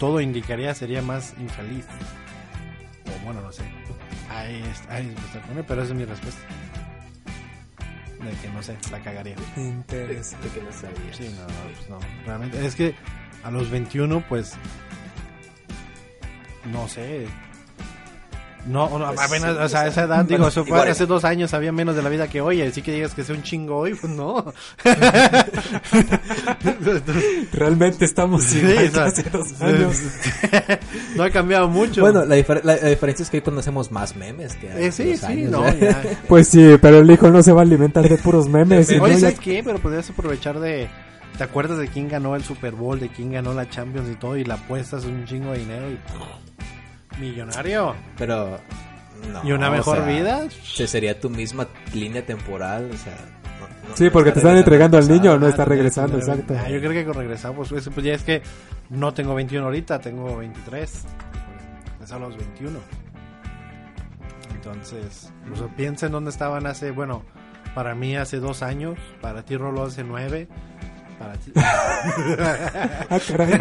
Todo 0.00 0.20
indicaría 0.20 0.74
sería 0.74 1.00
más 1.02 1.34
infeliz. 1.40 1.84
O 3.06 3.24
bueno, 3.24 3.40
no 3.40 3.52
sé. 3.52 3.62
Ahí, 4.30 4.62
es- 4.70 4.88
ahí 4.90 5.14
se 5.32 5.38
pone, 5.40 5.62
pero 5.62 5.82
esa 5.82 5.92
es 5.92 5.98
mi 5.98 6.04
respuesta. 6.04 6.40
De 8.22 8.30
que 8.42 8.48
no 8.48 8.62
sé, 8.62 8.76
la 8.90 9.00
cagaría. 9.00 9.36
Interesante. 9.56 10.48
Que 10.48 10.60
no 10.62 10.72
sabías. 10.72 11.16
Sí, 11.16 11.34
no, 11.36 11.42
no, 11.46 11.74
pues 11.76 11.90
no. 11.90 11.98
Realmente, 12.26 12.66
es 12.66 12.74
que 12.74 12.94
a 13.44 13.50
los 13.50 13.70
21, 13.70 14.22
pues. 14.28 14.54
No 16.72 16.88
sé. 16.88 17.26
No, 18.66 18.98
no, 18.98 19.06
Pues 19.14 19.20
apenas, 19.20 19.56
sí, 19.56 19.62
o 19.62 19.68
sea, 19.68 19.80
a 19.82 19.86
esa 19.86 20.02
edad, 20.04 20.24
digo, 20.24 20.38
bueno, 20.38 20.48
eso 20.48 20.64
fue 20.64 20.76
igual. 20.76 20.90
hace 20.90 21.06
dos 21.06 21.24
años, 21.24 21.54
había 21.54 21.72
menos 21.72 21.94
de 21.94 22.02
la 22.02 22.08
vida 22.08 22.28
que 22.28 22.40
hoy, 22.40 22.62
así 22.62 22.82
que 22.82 22.92
digas 22.92 23.14
que 23.14 23.22
sea 23.24 23.34
un 23.36 23.42
chingo 23.42 23.76
hoy, 23.76 23.94
pues 23.94 24.12
no. 24.12 24.52
Realmente 27.52 28.04
estamos 28.04 28.44
Sí, 28.44 28.58
igual 28.58 28.76
o 28.76 28.80
que 28.80 28.90
sea, 28.90 29.04
hace 29.04 29.22
dos 29.30 29.52
años. 29.62 29.96
no 31.16 31.22
ha 31.24 31.30
cambiado 31.30 31.68
mucho. 31.68 32.00
Bueno, 32.00 32.24
la, 32.24 32.36
difer- 32.36 32.62
la- 32.64 32.76
la 32.76 32.88
diferencia 32.88 33.22
es 33.22 33.30
que 33.30 33.38
hoy 33.38 33.42
conocemos 33.42 33.90
más 33.90 34.16
memes 34.16 34.54
que 34.56 34.70
hace 34.70 34.86
Eh, 34.86 34.92
sí, 34.92 35.10
dos 35.12 35.20
sí, 35.20 35.26
años, 35.26 35.50
no, 35.50 35.66
¿eh? 35.68 35.78
ya. 35.80 36.02
Pues 36.28 36.48
sí, 36.48 36.76
pero 36.80 36.98
el 36.98 37.10
hijo 37.10 37.30
no 37.30 37.42
se 37.42 37.52
va 37.52 37.60
a 37.60 37.64
alimentar 37.64 38.08
de 38.08 38.16
puros 38.18 38.48
memes. 38.48 38.88
Oye, 39.00 39.14
ya- 39.14 39.20
¿sabes 39.20 39.40
qué? 39.40 39.62
Pero 39.64 39.78
podrías 39.78 40.08
aprovechar 40.10 40.58
de... 40.60 40.88
¿Te 41.38 41.44
acuerdas 41.44 41.76
de 41.78 41.88
quién 41.88 42.08
ganó 42.08 42.34
el 42.34 42.42
Super 42.44 42.72
Bowl, 42.72 42.98
de 42.98 43.10
quién 43.10 43.30
ganó 43.30 43.52
la 43.52 43.68
Champions 43.68 44.08
y 44.10 44.14
todo? 44.14 44.38
Y 44.38 44.44
la 44.44 44.54
apuestas 44.54 45.04
un 45.04 45.26
chingo 45.26 45.52
de 45.52 45.58
dinero 45.58 45.90
y... 45.90 45.98
Millonario. 47.20 47.94
Pero. 48.18 48.58
no, 49.32 49.44
¿Y 49.48 49.52
una 49.52 49.68
o 49.68 49.72
mejor 49.72 49.98
sea, 49.98 50.06
vida? 50.06 50.40
se 50.62 50.86
sería 50.86 51.18
tu 51.18 51.30
misma 51.30 51.66
línea 51.94 52.24
temporal, 52.24 52.90
o 52.92 52.96
sea. 52.96 53.14
no- 53.60 53.88
no- 53.88 53.96
Sí, 53.96 54.10
porque 54.10 54.32
te 54.32 54.38
están 54.40 54.56
entregando 54.56 54.98
al 54.98 55.08
niño 55.08 55.38
no 55.38 55.46
Ah, 55.46 55.50
está 55.50 55.64
que 55.64 55.70
regresando, 55.70 56.18
exacto. 56.18 56.54
Ah, 56.58 56.68
yo 56.68 56.78
creo 56.80 56.92
que 56.92 57.04
con 57.04 57.14
regresamos, 57.14 57.68
pues, 57.68 57.88
pues 57.88 58.04
ya 58.06 58.14
es 58.14 58.22
que 58.22 58.42
no 58.90 59.12
tengo 59.14 59.34
21 59.34 59.64
ahorita, 59.66 59.98
tengo 60.00 60.36
23. 60.36 61.04
Es 62.02 62.12
a 62.12 62.18
los 62.18 62.36
21. 62.36 62.78
Entonces, 64.54 65.32
o 65.52 65.56
sea, 65.56 65.66
piensa 65.76 66.06
en 66.06 66.12
dónde 66.12 66.30
estaban 66.30 66.66
hace, 66.66 66.90
bueno, 66.90 67.22
para 67.74 67.94
mí 67.94 68.16
hace 68.16 68.38
dos 68.40 68.62
años, 68.62 68.98
para 69.20 69.44
ti 69.44 69.56
Rolo 69.56 69.84
hace 69.84 70.02
nueve, 70.04 70.48
para 71.18 71.34
ti... 71.34 71.52
Ah, 73.08 73.18
caray. 73.28 73.58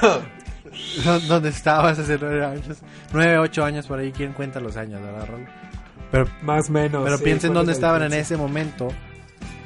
¿Dó- 0.00 0.22
¿Dónde 1.28 1.48
estabas 1.50 1.98
hace 1.98 2.18
nueve 2.20 2.44
años? 2.44 2.78
Nueve, 3.12 3.38
ocho 3.38 3.64
años 3.64 3.86
por 3.86 3.98
ahí, 3.98 4.12
¿quién 4.12 4.32
cuenta 4.32 4.60
los 4.60 4.76
años, 4.76 5.00
verdad, 5.02 5.26
Rolo? 5.26 5.46
Pero, 6.10 6.26
Más 6.42 6.68
o 6.70 6.72
menos. 6.72 7.04
pero 7.04 7.18
sí, 7.18 7.24
piensa 7.24 7.46
en 7.46 7.52
fue 7.52 7.58
dónde 7.58 7.72
estaban 7.72 8.02
en 8.02 8.12
ese 8.14 8.36
momento 8.36 8.88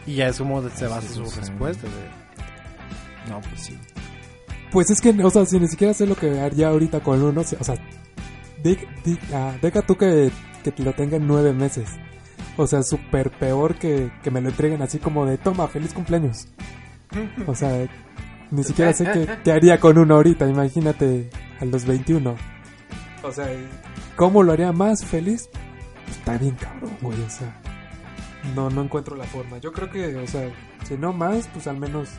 y 0.07 0.15
ya 0.17 0.29
es 0.29 0.39
como 0.39 0.61
se 0.71 0.87
basa 0.87 1.07
sí, 1.09 1.15
su 1.15 1.27
sí. 1.27 1.41
respuesta. 1.41 1.87
de- 1.87 3.31
No, 3.31 3.41
pues 3.41 3.61
sí. 3.61 3.79
Pues 4.73 4.91
es 4.91 5.01
que, 5.01 5.11
o 5.23 5.31
sea, 5.31 5.45
si 5.47 5.61
ni 5.61 5.69
siquiera 5.69 5.95
sé 5.95 6.07
lo 6.07 6.17
que 6.17 6.41
haría 6.41 6.69
ahorita 6.69 7.01
con 7.01 7.23
uno, 7.23 7.43
o 7.43 7.45
sea, 7.65 7.75
di- 8.63 8.79
di- 9.05 9.19
ah, 9.35 9.53
deja 9.63 9.83
tú 9.83 9.97
que, 9.97 10.31
que 10.65 10.73
te 10.73 10.83
lo 10.83 10.93
tenga 10.95 11.17
en 11.19 11.27
nueve 11.27 11.53
meses. 11.53 11.89
O 12.57 12.67
sea, 12.67 12.83
súper 12.83 13.31
peor 13.31 13.77
que, 13.77 14.11
que 14.23 14.31
me 14.31 14.41
lo 14.41 14.49
entreguen 14.49 14.83
así 14.83 14.99
como 14.99 15.25
de, 15.27 15.39
toma, 15.39 15.69
feliz 15.69 15.93
cumpleaños. 15.95 16.49
O 17.47 17.55
sea, 17.55 17.87
ni 18.57 18.63
siquiera 18.63 18.93
sé 18.93 19.05
qué, 19.13 19.29
qué 19.43 19.53
haría 19.53 19.81
con 19.81 19.99
uno 19.99 20.15
ahorita, 20.15 20.47
imagínate 20.47 21.31
a 21.59 21.65
los 21.65 21.85
21. 21.85 22.37
O 23.23 23.33
sea, 23.33 23.49
¿cómo 24.17 24.43
lo 24.43 24.53
haría 24.53 24.73
más 24.73 25.05
feliz? 25.05 25.49
Está 26.11 26.37
bien 26.37 26.55
cabrón, 26.57 26.97
güey, 27.01 27.21
o 27.23 27.31
sea. 27.31 27.61
No, 28.55 28.69
no 28.69 28.83
encuentro 28.83 29.17
la 29.17 29.25
forma. 29.25 29.59
Yo 29.59 29.73
creo 29.73 29.91
que, 29.91 30.17
o 30.17 30.27
sea, 30.27 30.51
si 30.87 30.97
no 30.99 31.13
más, 31.13 31.49
pues 31.49 31.67
al 31.67 31.79
menos 31.79 32.11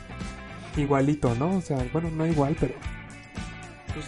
igualito, 0.76 1.34
¿no? 1.34 1.58
O 1.58 1.60
sea, 1.60 1.86
bueno, 1.92 2.10
no 2.10 2.26
igual, 2.26 2.56
pero 2.58 2.74
pues 3.92 4.06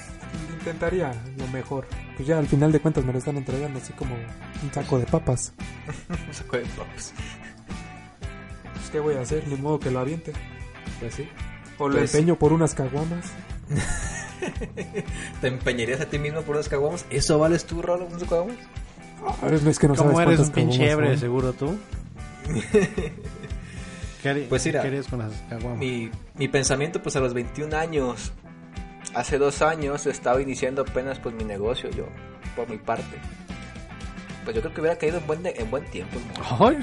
intentaría 0.59 1.13
lo 1.39 1.47
mejor. 1.49 1.87
Pues 2.17 2.27
ya 2.27 2.39
al 2.39 2.47
final 2.47 2.73
de 2.73 2.81
cuentas 2.81 3.05
me 3.05 3.13
lo 3.13 3.19
están 3.19 3.37
entregando 3.37 3.79
así 3.79 3.93
como 3.93 4.15
un 4.15 4.73
saco 4.73 4.99
de 4.99 5.07
papas. 5.07 5.53
Un 6.09 6.35
saco 6.35 6.57
de 6.57 6.65
papas. 6.65 7.13
Pues 8.75 8.91
qué 8.91 8.99
voy 8.99 9.15
a 9.15 9.21
hacer, 9.21 9.47
ni 9.47 9.57
modo 9.57 9.79
que 9.79 9.91
lo 9.91 10.01
aviente. 10.01 10.33
Pues 10.99 11.15
sí. 11.15 11.29
O 11.79 11.89
lo 11.89 11.99
Pues- 11.99 12.15
empeño 12.15 12.37
por 12.37 12.53
unas 12.53 12.75
caguamas. 12.75 13.27
¿Te 15.41 15.49
empeñarías 15.49 16.01
a 16.01 16.07
ti 16.07 16.19
mismo 16.19 16.43
por 16.43 16.57
unas 16.57 16.69
caguamas? 16.69 17.05
¿Eso 17.11 17.39
vales 17.39 17.65
tú, 17.65 17.83
Rolo, 17.83 18.07
unas 18.07 18.23
caguamas? 18.25 18.57
Ah, 19.27 19.35
es 19.49 19.79
que 19.79 19.89
no 19.89 19.95
¿Cómo 19.95 20.13
sabes 20.13 20.27
eres 20.29 20.41
un 20.41 20.51
pinche 20.53 20.93
son. 20.93 21.19
seguro 21.19 21.53
tú? 21.53 21.77
¿Qué, 24.23 24.47
Pues 24.49 24.65
mira, 24.67 24.83
¿qué 24.83 24.89
harías 24.89 25.07
con 25.09 25.19
las 25.21 25.33
caguamas? 25.49 25.79
Mi, 25.79 26.11
mi 26.37 26.49
pensamiento, 26.49 27.03
pues 27.03 27.17
a 27.17 27.21
los 27.21 27.33
21 27.35 27.75
años, 27.77 28.33
hace 29.15 29.39
dos 29.39 29.63
años, 29.63 30.07
estaba 30.07 30.41
iniciando 30.41 30.83
apenas 30.83 31.19
pues 31.19 31.35
mi 31.35 31.45
negocio, 31.45 31.91
yo, 31.91 32.07
por 32.55 32.69
mi 32.69 32.79
parte. 32.79 33.17
Pues 34.45 34.55
yo 34.55 34.63
creo 34.63 34.75
que 34.75 34.81
hubiera 34.81 34.97
caído 34.97 35.19
en 35.19 35.27
buen, 35.27 35.41
en 35.45 35.71
buen 35.71 35.85
tiempo. 35.87 36.19
¿no? 36.39 36.67
Ay, 36.67 36.79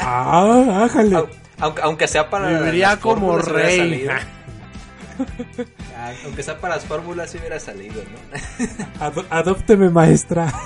Ah, 0.00 0.84
ájale. 0.84 1.24
Au- 1.58 1.64
Aunque, 1.66 1.82
aunque 1.82 2.08
sea 2.08 2.28
para. 2.30 2.48
Viviría 2.58 2.90
las 2.90 2.98
como 2.98 3.38
rey. 3.38 3.78
salido. 3.78 4.12
Ah, 5.98 6.12
Aunque 6.26 6.42
sea 6.42 6.58
para 6.60 6.74
las 6.74 6.84
fórmulas, 6.84 7.30
sí 7.30 7.38
hubiera 7.38 7.58
salido, 7.58 8.02
¿no? 8.04 9.00
Ado- 9.04 9.24
adópteme, 9.30 9.88
maestra. 9.88 10.52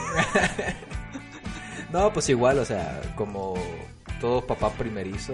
No, 1.92 2.12
pues 2.12 2.28
igual, 2.28 2.58
o 2.60 2.64
sea, 2.64 3.00
como 3.16 3.54
todo 4.20 4.46
papá 4.46 4.70
primerizo, 4.70 5.32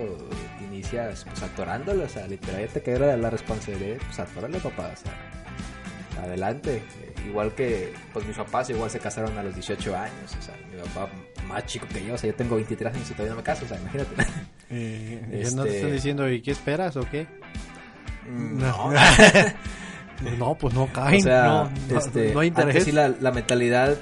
inicias 0.66 1.24
pues 1.28 1.42
atorándolo, 1.42 2.04
o 2.04 2.08
sea, 2.08 2.26
literal 2.26 2.62
ya 2.66 2.72
te 2.72 2.82
queda 2.82 3.14
la 3.16 3.28
responsabilidad, 3.28 3.98
pues 4.06 4.18
atórale 4.20 4.58
papá, 4.60 4.90
o 4.92 4.96
sea, 4.96 6.22
adelante. 6.22 6.82
Eh, 7.26 7.30
Igual 7.30 7.52
que, 7.54 7.92
pues 8.12 8.26
mis 8.26 8.36
papás 8.36 8.70
igual 8.70 8.90
se 8.90 8.98
casaron 9.00 9.36
a 9.36 9.42
los 9.42 9.54
18 9.54 9.96
años, 9.96 10.36
o 10.38 10.42
sea, 10.42 10.54
mi 10.70 10.78
papá 10.80 11.10
más 11.48 11.66
chico 11.66 11.86
que 11.92 12.04
yo, 12.04 12.14
o 12.14 12.18
sea, 12.18 12.30
yo 12.30 12.36
tengo 12.36 12.56
23 12.56 12.94
años 12.94 13.08
y 13.10 13.12
todavía 13.12 13.30
no 13.32 13.36
me 13.36 13.42
caso, 13.42 13.64
o 13.64 13.68
sea, 13.68 13.78
imagínate. 13.80 14.10
Eh, 14.68 15.20
¿ya 15.44 15.50
¿No 15.52 15.62
Este- 15.62 15.70
te 15.70 15.76
están 15.76 15.92
diciendo, 15.92 16.28
¿y 16.28 16.42
qué 16.42 16.50
esperas 16.50 16.96
o 16.96 17.08
qué? 17.08 17.28
No, 18.28 18.90
No, 20.38 20.54
pues 20.56 20.74
no 20.74 20.90
caen. 20.92 21.20
o 21.20 21.22
sea, 21.22 21.44
no, 21.44 21.70
no, 21.90 21.98
este, 21.98 22.32
no 22.34 22.40
hay 22.40 22.48
interés. 22.48 22.82
sí 22.84 22.90
la, 22.92 23.08
la 23.08 23.30
mentalidad 23.30 23.96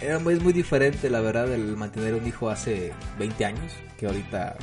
era 0.00 0.18
muy, 0.18 0.34
es 0.34 0.42
muy 0.42 0.52
diferente, 0.52 1.08
la 1.10 1.20
verdad, 1.20 1.52
el 1.52 1.76
mantener 1.76 2.14
un 2.14 2.26
hijo 2.26 2.50
hace 2.50 2.92
20 3.18 3.44
años 3.44 3.72
que 3.98 4.06
ahorita, 4.06 4.56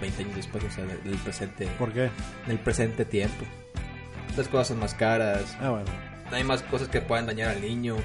20 0.00 0.22
años 0.22 0.36
después, 0.36 0.64
o 0.64 0.70
sea, 0.70 0.84
en 0.84 0.90
el 1.12 1.18
presente, 1.18 1.66
¿Por 1.78 1.92
qué? 1.92 2.04
en 2.04 2.50
el 2.52 2.58
presente 2.58 3.04
tiempo. 3.04 3.44
Las 4.38 4.48
cosas 4.48 4.68
son 4.68 4.78
más 4.78 4.94
caras, 4.94 5.54
Ah, 5.60 5.70
bueno. 5.70 5.90
Hay 6.32 6.44
más 6.44 6.62
cosas 6.62 6.88
que 6.88 7.00
puedan 7.00 7.26
dañar 7.26 7.48
al 7.50 7.60
niño. 7.60 7.96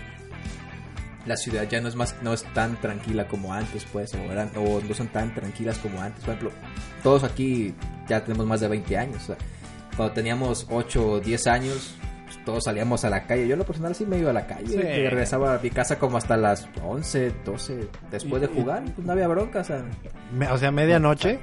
La 1.26 1.38
ciudad 1.38 1.68
ya 1.70 1.80
no 1.82 1.88
es 1.88 1.96
más 1.96 2.16
no 2.24 2.34
es 2.34 2.44
tan 2.54 2.80
tranquila 2.82 3.28
como 3.28 3.54
antes, 3.54 3.86
pues, 3.92 4.12
o, 4.16 4.18
eran, 4.32 4.50
o 4.56 4.82
no 4.82 4.94
son 4.96 5.08
tan 5.10 5.34
tranquilas 5.36 5.78
como 5.78 6.02
antes. 6.02 6.24
Por 6.24 6.34
ejemplo, 6.34 6.52
todos 7.04 7.24
aquí 7.24 7.76
ya 8.08 8.24
tenemos 8.24 8.46
más 8.48 8.60
de 8.60 8.68
20 8.68 8.98
años. 8.98 9.24
o 9.24 9.26
sea, 9.28 9.36
cuando 9.96 10.14
teníamos 10.16 10.66
8 10.72 11.08
o 11.12 11.20
10 11.20 11.46
años, 11.48 11.96
pues, 12.26 12.44
todos 12.44 12.64
salíamos 12.64 13.06
a 13.06 13.12
la 13.12 13.28
calle. 13.28 13.46
Yo, 13.48 13.54
en 13.54 13.60
lo 13.60 13.66
personal, 13.66 13.94
sí 13.94 14.04
me 14.08 14.18
iba 14.18 14.32
a 14.32 14.34
la 14.34 14.48
calle. 14.48 14.68
Sí. 14.68 14.78
y 14.80 14.82
regresaba 15.10 15.54
a 15.54 15.60
mi 15.60 15.70
casa 15.70 16.00
como 16.00 16.18
hasta 16.18 16.36
las 16.38 16.68
11, 16.84 17.34
12, 17.46 17.88
después 18.10 18.42
de 18.42 18.50
Y- 18.52 18.56
jugar. 18.60 18.84
Pues 18.96 19.06
no 19.06 19.14
había 19.14 19.28
bronca, 19.28 19.60
o 19.60 19.64
sea. 19.64 19.84
Me- 20.34 20.50
o 20.50 20.58
sea, 20.58 20.72
medianoche. 20.72 21.40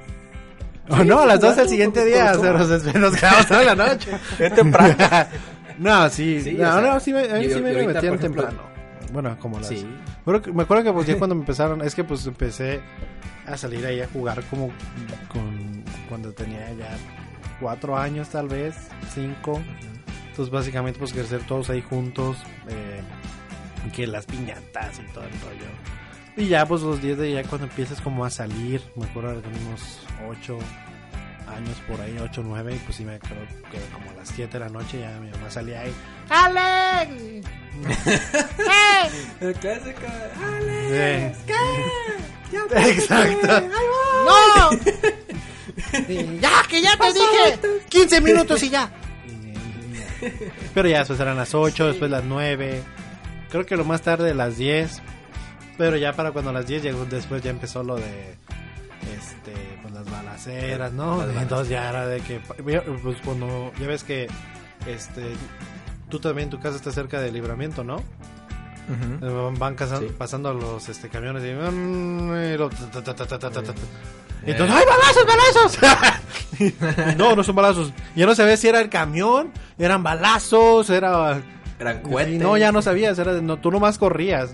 O 0.89 1.03
no, 1.05 1.19
a 1.19 1.25
las 1.25 1.39
12 1.39 1.61
del 1.61 1.69
siguiente 1.69 2.03
día. 2.03 2.33
O 2.35 2.41
sea, 2.41 2.51
nos, 2.51 2.67
nos 2.95 3.15
quedamos 3.15 3.45
toda 3.47 3.63
la 3.63 3.75
noche. 3.75 4.11
Es 4.39 4.53
temprano. 4.53 4.95
no, 5.79 6.09
sí. 6.09 6.41
Sí, 6.41 6.53
no, 6.53 6.69
o 6.69 6.73
sea, 6.73 6.81
no, 6.81 6.99
sí 6.99 7.13
me, 7.13 7.21
a 7.29 7.35
mí 7.39 7.45
y- 7.45 7.49
sí 7.49 7.61
me 7.61 7.73
metían 7.73 7.95
ejemplo- 8.15 8.19
temprano. 8.19 8.61
Bueno, 9.11 9.35
como 9.39 9.57
las... 9.59 9.67
Sí. 9.69 9.87
Me 10.53 10.61
acuerdo 10.63 10.83
que 10.83 10.93
pues 10.93 11.07
ya 11.07 11.15
cuando 11.17 11.33
me 11.35 11.41
empezaron, 11.41 11.81
es 11.81 11.95
que 11.95 12.03
pues 12.03 12.25
empecé 12.27 12.81
a 13.47 13.57
salir 13.57 13.83
ahí 13.85 14.01
a 14.01 14.07
jugar 14.07 14.43
como 14.49 14.69
con 15.27 15.83
cuando 16.07 16.31
tenía 16.33 16.71
ya 16.73 16.95
cuatro 17.59 17.97
años 17.97 18.29
tal 18.29 18.47
vez, 18.47 18.75
cinco. 19.13 19.59
Entonces 20.29 20.51
básicamente 20.53 20.99
pues 20.99 21.11
crecer 21.11 21.41
todos 21.47 21.69
ahí 21.71 21.81
juntos, 21.81 22.37
eh, 22.67 23.01
que 23.95 24.05
las 24.05 24.25
piñatas 24.27 24.99
y 24.99 25.11
todo 25.13 25.23
el 25.23 25.31
rollo. 25.31 25.65
Y 26.37 26.47
ya 26.47 26.65
pues 26.67 26.81
los 26.83 27.01
10 27.01 27.17
de 27.17 27.31
ya 27.33 27.43
cuando 27.43 27.65
empiezas 27.67 27.99
como 28.01 28.23
a 28.23 28.29
salir, 28.29 28.81
me 28.95 29.05
acuerdo 29.05 29.41
de 29.41 29.47
unos 29.47 29.99
8 30.29 30.57
años 31.49 31.77
por 31.87 31.99
ahí, 32.01 32.17
8 32.19 32.41
9, 32.43 32.75
y 32.75 32.79
pues 32.79 32.97
sí 32.97 33.03
me 33.03 33.15
acuerdo 33.15 33.45
que 33.71 33.79
como 33.93 34.09
a 34.11 34.13
las 34.13 34.29
7 34.29 34.51
de 34.51 34.59
la 34.59 34.69
noche 34.69 34.99
ya 34.99 35.19
mi 35.19 35.29
mamá 35.29 35.49
salía 35.49 35.81
ahí. 35.81 35.93
¡Alex! 36.29 37.47
El 39.41 39.53
clásico. 39.55 40.01
Sí. 40.89 41.55
Exacto. 42.89 43.61
¡No! 44.25 44.71
ya, 46.39 46.63
que 46.67 46.81
ya 46.81 46.97
te 46.97 47.13
dije. 47.13 47.59
15 47.89 48.21
minutos 48.21 48.63
y 48.63 48.69
ya. 48.69 48.91
Pero 50.73 50.89
ya, 50.89 50.99
después 50.99 51.19
eran 51.19 51.37
las 51.37 51.53
8, 51.53 51.87
después 51.87 52.11
las 52.11 52.23
9. 52.23 52.81
Creo 53.49 53.65
que 53.65 53.77
lo 53.77 53.85
más 53.85 54.01
tarde 54.01 54.33
las 54.33 54.57
10. 54.57 55.01
Pero 55.77 55.95
ya 55.97 56.13
para 56.13 56.31
cuando 56.31 56.51
las 56.51 56.67
10 56.67 56.83
llegó, 56.83 57.05
después 57.05 57.41
ya 57.41 57.51
empezó 57.51 57.83
lo 57.83 57.95
de 57.95 58.35
este 59.17 59.53
pues 59.81 59.93
las 59.93 60.09
balaceras, 60.09 60.91
¿no? 60.93 61.25
Las 61.25 61.41
Entonces 61.41 61.69
ya 61.69 61.89
era 61.89 62.05
de 62.07 62.19
que 62.21 62.39
pues 63.03 63.17
cuando 63.23 63.71
ya 63.79 63.87
ves 63.87 64.03
que 64.03 64.27
este 64.85 65.33
tú 66.09 66.19
también 66.19 66.49
tu 66.49 66.59
casa 66.59 66.75
está 66.77 66.91
cerca 66.91 67.19
del 67.21 67.33
libramiento, 67.33 67.83
¿no? 67.83 67.97
Ujú. 68.89 69.55
Van 69.57 69.75
casa- 69.75 69.99
Sí. 69.99 70.07
pasando 70.17 70.53
los 70.53 70.89
este, 70.89 71.09
camiones 71.09 71.43
y, 71.43 71.47
y 71.47 72.57
lo- 72.57 72.69
ta, 72.69 73.03
ta, 73.03 73.15
ta, 73.15 73.25
ta, 73.27 73.39
ta, 73.39 73.49
ta, 73.51 73.61
ta. 73.61 73.71
Y 74.45 74.51
Eh. 74.51 74.51
entonces, 74.53 74.75
¡ay, 74.75 74.85
balazos, 74.87 75.79
balazos! 75.79 77.15
no, 77.17 77.35
no 77.35 77.43
son 77.43 77.55
balazos. 77.55 77.93
Ya 78.15 78.25
no 78.25 78.33
sabía 78.33 78.57
si 78.57 78.67
era 78.67 78.79
el 78.81 78.89
camión, 78.89 79.51
eran 79.77 80.01
balazos, 80.01 80.89
era... 80.89 81.41
Eran 81.77 82.01
cohetes. 82.01 82.41
no, 82.41 82.57
ya 82.57 82.71
no 82.71 82.81
sabías, 82.81 83.19
era 83.19 83.33
de- 83.33 83.41
no, 83.41 83.57
tú 83.57 83.69
nomás 83.71 83.97
corrías. 83.99 84.51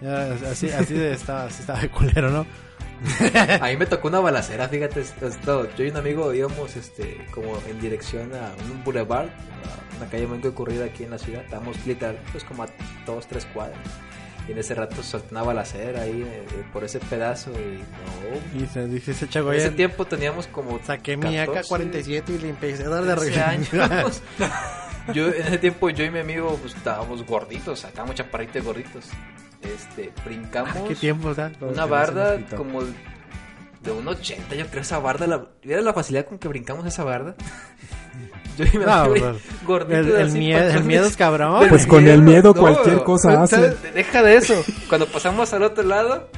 Ya, 0.00 0.34
así, 0.50 0.68
así 0.70 0.94
de, 0.94 1.12
estaba, 1.12 1.44
así 1.44 1.60
estaba 1.60 1.80
de 1.80 1.88
culero, 1.88 2.30
¿no? 2.30 2.44
A 3.60 3.66
mí 3.66 3.76
me 3.76 3.86
tocó 3.86 4.08
una 4.08 4.20
balacera, 4.20 4.68
fíjate, 4.68 5.00
esto- 5.00 5.68
yo 5.76 5.84
y 5.84 5.88
un 5.90 5.96
amigo 5.96 6.32
íbamos 6.32 6.76
este, 6.76 7.24
como 7.30 7.58
en 7.68 7.80
dirección 7.80 8.32
a 8.34 8.52
un 8.70 8.82
boulevard, 8.84 9.26
a 9.28 9.96
una 9.96 10.06
calle 10.10 10.26
muy 10.26 10.38
concurrida 10.40 10.84
aquí 10.86 11.04
en 11.04 11.10
la 11.10 11.18
ciudad, 11.18 11.42
estábamos 11.42 11.84
literal, 11.86 12.18
pues 12.32 12.44
como 12.44 12.62
a 12.64 12.68
dos, 13.06 13.26
tres 13.26 13.46
cuadras. 13.46 13.78
Y 14.48 14.52
en 14.52 14.58
ese 14.58 14.74
rato 14.74 15.02
solté 15.04 15.28
una 15.30 15.44
balacera 15.44 16.02
ahí 16.02 16.22
eh, 16.22 16.44
eh, 16.50 16.64
por 16.72 16.82
ese 16.82 16.98
pedazo 16.98 17.52
y 17.52 17.78
no. 17.78 18.60
Y 18.60 18.66
se 18.66 18.88
dice 18.88 19.12
ese 19.12 19.26
En 19.38 19.52
ese 19.54 19.70
tiempo 19.70 20.04
teníamos 20.04 20.48
como 20.48 20.80
Saqué 20.84 21.16
mi 21.16 21.36
14, 21.36 21.60
AK-47 21.74 22.22
y 22.28 22.38
le 22.38 22.48
empecé 22.48 22.84
a 22.84 22.88
dar 22.88 23.04
de 23.04 23.14
13 23.14 23.30
regreso. 23.30 24.20
Yo 25.12 25.28
en 25.28 25.42
ese 25.42 25.58
tiempo 25.58 25.90
yo 25.90 26.04
y 26.04 26.10
mi 26.10 26.20
amigo 26.20 26.58
pues, 26.60 26.74
estábamos 26.74 27.24
gorditos, 27.26 27.68
o 27.68 27.76
sea, 27.76 27.90
estábamos 27.90 28.14
chaparritos 28.14 28.56
y 28.56 28.64
gorditos. 28.64 29.04
Este, 29.62 30.12
brincamos 30.24 30.88
¿Qué 30.88 30.94
tiempo, 30.96 31.32
una 31.60 31.86
barda 31.86 32.36
como 32.56 32.82
de 32.82 33.90
un 33.90 34.06
80, 34.06 34.54
yo 34.54 34.66
creo 34.66 34.82
esa 34.82 34.98
barda, 34.98 35.26
la, 35.26 35.46
¿vieron 35.62 35.84
la 35.84 35.92
facilidad 35.92 36.26
con 36.26 36.38
que 36.38 36.48
brincamos 36.48 36.86
esa 36.86 37.04
barda? 37.04 37.34
Yo 38.58 38.64
y 38.70 38.78
mi 38.78 38.84
No, 38.84 38.92
amigo 38.92 39.30
pues, 39.30 39.64
gorditos 39.64 40.06
El, 40.06 40.16
el 40.16 40.32
miedo, 40.32 40.68
el 40.68 40.84
miedo 40.84 41.06
es 41.06 41.16
cabrón. 41.16 41.68
Pues 41.68 41.86
con 41.86 42.06
el 42.06 42.20
miedo 42.20 42.54
cualquier 42.54 43.02
cosa 43.02 43.42
hace. 43.42 43.70
Deja 43.94 44.22
de 44.22 44.36
eso. 44.36 44.62
Cuando 44.88 45.06
pasamos 45.06 45.52
al 45.54 45.62
otro 45.62 45.82
lado, 45.84 46.28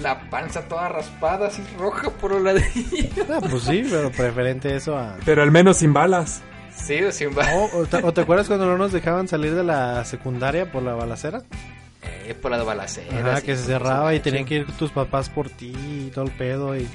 la 0.00 0.30
panza 0.30 0.62
toda 0.62 0.88
raspada, 0.88 1.48
así 1.48 1.62
roja 1.78 2.10
por 2.10 2.32
un 2.32 2.44
ladrillo. 2.44 3.26
Ah, 3.28 3.40
pues 3.48 3.64
sí, 3.64 3.86
pero 3.90 4.10
preferente 4.10 4.74
eso 4.74 4.96
a... 4.96 5.16
Pero 5.24 5.42
al 5.42 5.50
menos 5.50 5.78
sin 5.78 5.92
balas. 5.92 6.42
Sí, 6.84 7.02
o 7.02 7.12
sin 7.12 7.34
ba- 7.34 7.46
O, 7.54 7.80
o 7.80 7.86
te, 7.86 7.96
o 7.98 8.12
te 8.12 8.20
acuerdas 8.22 8.46
cuando 8.48 8.66
no 8.66 8.76
nos 8.78 8.92
dejaban 8.92 9.28
salir 9.28 9.54
de 9.54 9.62
la 9.64 10.04
secundaria 10.04 10.70
por 10.70 10.82
la 10.82 10.94
balacera? 10.94 11.42
Eh, 12.02 12.34
por 12.34 12.50
las 12.50 12.64
balaceras. 12.64 13.12
Ajá, 13.12 13.38
y 13.38 13.42
que 13.42 13.56
se 13.56 13.64
cerraba 13.64 14.14
y 14.14 14.20
tenían 14.20 14.44
que 14.44 14.56
ir 14.56 14.66
tus 14.72 14.90
papás 14.90 15.28
por 15.28 15.50
ti 15.50 15.72
y 15.76 16.10
todo 16.14 16.24
el 16.24 16.30
pedo 16.32 16.76
y... 16.76 16.88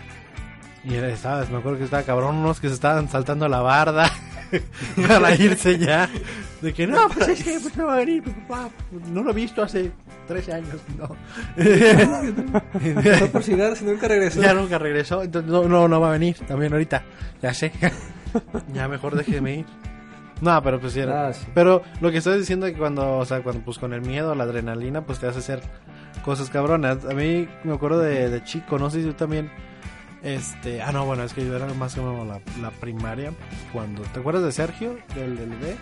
Y 0.84 0.94
estabas, 0.96 1.50
me 1.50 1.58
acuerdo 1.58 1.80
que 1.80 1.86
estaba 1.86 2.04
cabrón 2.04 2.36
unos 2.36 2.60
que 2.60 2.68
se 2.68 2.76
estaban 2.76 3.10
saltando 3.10 3.48
la 3.48 3.60
barda 3.62 4.08
para 5.08 5.34
irse 5.34 5.80
ya. 5.80 6.08
De 6.62 6.74
que 6.74 6.86
no, 6.86 7.10
pues 7.10 7.28
es 7.28 7.44
que 7.44 7.60
pues, 7.60 7.76
no 7.76 7.88
va 7.88 7.96
a 7.96 7.98
venir 7.98 8.22
mi 8.24 8.32
papá. 8.34 8.70
No 9.12 9.24
lo 9.24 9.32
he 9.32 9.34
visto 9.34 9.64
hace 9.64 9.92
13 10.28 10.54
años, 10.54 10.76
no. 10.96 11.08
Fue 13.18 13.28
por 13.30 13.44
y 13.50 13.84
nunca 13.84 14.08
regresó. 14.08 14.42
ya 14.44 14.54
nunca 14.54 14.78
regresó, 14.78 15.24
entonces 15.24 15.52
no, 15.52 15.64
no, 15.68 15.88
no 15.88 16.00
va 16.00 16.10
a 16.10 16.12
venir 16.12 16.38
también 16.48 16.72
ahorita. 16.72 17.04
Ya 17.42 17.52
sé. 17.52 17.72
Ya 18.74 18.88
mejor 18.88 19.16
déjeme 19.16 19.56
ir. 19.60 19.66
No, 20.42 20.62
pero 20.62 20.80
pues 20.82 20.94
sí 20.94 21.00
era. 21.00 21.28
Ah, 21.30 21.34
sí. 21.34 21.46
Pero 21.54 21.82
lo 22.02 22.12
que 22.12 22.18
estoy 22.18 22.38
diciendo 22.38 22.66
es 22.68 22.74
que 22.74 22.80
cuando, 22.80 23.18
o 23.20 23.26
sea, 23.26 23.42
cuando 23.42 23.64
pues 23.64 23.78
con 23.80 23.94
el 23.94 24.02
miedo, 24.02 24.36
la 24.36 24.44
adrenalina, 24.44 25.02
pues 25.06 25.20
te 25.20 25.28
hace 25.28 25.40
hacer 25.40 25.62
cosas 26.26 26.50
cabronas. 26.50 27.06
A 27.06 27.14
mí 27.14 27.48
me 27.64 27.74
acuerdo 27.74 28.00
de, 28.00 28.30
de 28.30 28.44
chico, 28.44 28.78
no 28.78 28.90
sé 28.90 29.02
si 29.02 29.08
tú 29.08 29.14
también. 29.14 29.50
Este, 30.24 30.82
ah, 30.82 30.92
no, 30.92 31.06
bueno, 31.06 31.24
es 31.24 31.34
que 31.34 31.46
yo 31.46 31.56
era 31.56 31.68
más 31.76 31.96
como 31.96 32.26
la, 32.26 32.40
la 32.62 32.72
primaria. 32.72 33.32
Cuando, 33.72 34.02
¿te 34.02 34.20
acuerdas 34.20 34.44
de 34.44 34.52
Sergio? 34.52 34.98
Del, 35.16 35.38
del 35.38 35.50
B. 35.52 35.76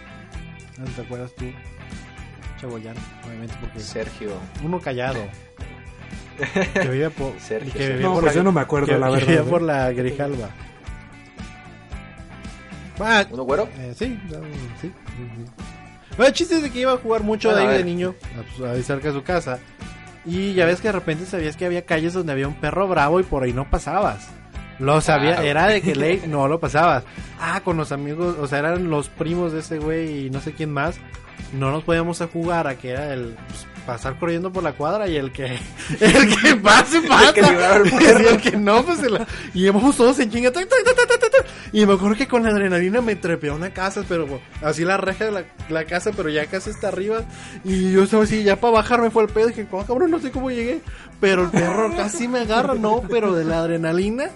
No 0.79 0.85
te 0.85 1.01
acuerdas 1.01 1.33
tú. 1.35 1.45
Chagoyán, 2.59 2.95
obviamente, 3.25 3.55
porque 3.59 3.79
Sergio. 3.79 4.31
uno 4.63 4.79
callado. 4.79 5.19
que 6.73 6.87
vive 6.89 7.09
por, 7.09 7.33
Sergio, 7.39 7.73
que 7.73 7.87
vivía 7.89 8.01
No, 8.07 8.13
por 8.13 8.23
pues 8.23 8.33
la- 8.35 8.39
yo 8.39 8.43
no 8.43 8.51
me 8.51 8.61
acuerdo, 8.61 8.87
que- 8.87 8.97
la 8.97 9.07
que 9.07 9.13
verdad, 9.13 9.27
vivía 9.27 9.41
¿eh? 9.41 9.49
por 9.49 9.61
la 9.61 9.91
Grijalba. 9.91 10.49
Ah, 12.99 13.25
¿Uno 13.29 13.43
güero? 13.43 13.67
eh, 13.79 13.93
sí, 13.97 14.19
no, 14.25 14.35
sí, 14.39 14.41
sí, 14.81 14.91
sí. 15.17 15.45
Bueno, 16.15 16.27
el 16.27 16.33
chiste 16.33 16.55
es 16.57 16.61
de 16.61 16.69
que 16.71 16.79
iba 16.81 16.93
a 16.93 16.97
jugar 16.97 17.23
mucho 17.23 17.49
Bueno, 17.49 17.65
de 17.67 17.71
ahí 17.73 17.77
de 17.79 17.83
niño, 17.85 18.13
a- 18.39 18.57
pues, 18.57 18.69
ahí 18.71 18.83
cerca 18.83 19.07
de 19.07 19.13
su 19.15 19.23
casa. 19.23 19.59
Y 20.25 20.53
ya 20.53 20.65
ves 20.65 20.79
que 20.79 20.87
de 20.89 20.91
repente 20.93 21.25
sabías 21.25 21.57
que 21.57 21.65
había 21.65 21.85
calles 21.85 22.13
donde 22.13 22.31
había 22.31 22.47
un 22.47 22.53
perro 22.55 22.87
bravo 22.87 23.19
y 23.19 23.23
por 23.23 23.43
ahí 23.43 23.51
no 23.53 23.69
pasabas. 23.69 24.29
Lo 24.79 25.01
sabía, 25.01 25.33
Claro. 25.33 25.47
era 25.47 25.67
de 25.67 25.81
que 25.81 25.95
ley 25.95 26.23
no 26.27 26.47
lo 26.47 26.59
pasabas. 26.59 27.03
Ah, 27.39 27.61
con 27.63 27.77
los 27.77 27.91
amigos, 27.91 28.37
o 28.39 28.47
sea, 28.47 28.59
eran 28.59 28.89
los 28.89 29.09
primos 29.09 29.51
de 29.53 29.59
ese 29.59 29.79
güey 29.79 30.27
y 30.27 30.29
no 30.29 30.39
sé 30.39 30.53
quién 30.53 30.71
más. 30.71 30.95
No 31.51 31.71
nos 31.71 31.83
podíamos 31.83 32.21
a 32.21 32.27
jugar 32.27 32.67
a 32.67 32.75
que 32.75 32.91
era 32.91 33.13
el 33.13 33.35
pues, 33.47 33.67
pasar 33.85 34.17
corriendo 34.17 34.51
por 34.51 34.63
la 34.63 34.73
cuadra 34.73 35.07
y 35.09 35.17
el 35.17 35.31
que 35.31 35.45
el 35.99 36.41
que 36.41 36.55
pase 36.55 37.01
pasa. 37.07 37.33
que 37.33 37.41
al 37.41 37.55
perro. 37.83 37.85
Y 38.21 38.25
el 38.27 38.41
que 38.41 38.51
no, 38.57 38.83
pues 38.83 38.99
se 38.99 39.09
la- 39.09 39.27
y 39.53 39.65
íbamos 39.65 39.97
todos 39.97 40.19
en 40.19 40.31
chinga. 40.31 40.51
Y 41.71 41.85
me 41.85 41.93
acuerdo 41.93 42.15
que 42.17 42.27
con 42.27 42.43
la 42.43 42.49
adrenalina 42.49 43.01
me 43.01 43.15
trepé 43.15 43.49
a 43.49 43.53
una 43.53 43.71
casa, 43.71 44.03
pero 44.07 44.39
así 44.61 44.85
la 44.85 44.97
reja 44.97 45.25
de 45.25 45.31
la, 45.31 45.43
la 45.69 45.85
casa, 45.85 46.11
pero 46.15 46.29
ya 46.29 46.45
casi 46.45 46.69
está 46.69 46.87
arriba. 46.89 47.23
Y 47.63 47.91
yo 47.91 48.03
estaba 48.03 48.23
así, 48.23 48.43
ya 48.43 48.55
para 48.59 48.73
bajarme 48.73 49.09
fue 49.11 49.23
el 49.23 49.29
pedo. 49.29 49.47
Dije, 49.47 49.67
"Oh, 49.71 49.83
cabrón, 49.85 50.11
no 50.11 50.19
sé 50.19 50.31
cómo 50.31 50.49
llegué. 50.51 50.81
Pero 51.19 51.43
el 51.43 51.49
perro 51.51 51.95
casi 51.95 52.27
me 52.27 52.39
agarra, 52.39 52.73
no, 52.75 53.01
pero 53.09 53.33
de 53.33 53.45
la 53.45 53.59
adrenalina 53.59 54.29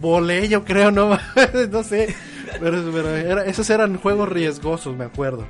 volé, 0.00 0.48
yo 0.48 0.64
creo, 0.64 0.90
no, 0.90 1.18
no 1.70 1.82
sé. 1.82 2.14
Pero, 2.60 2.82
pero 2.92 3.08
era- 3.16 3.44
esos 3.46 3.68
eran 3.70 3.96
juegos 3.98 4.28
riesgosos, 4.28 4.96
me 4.96 5.04
acuerdo. 5.04 5.44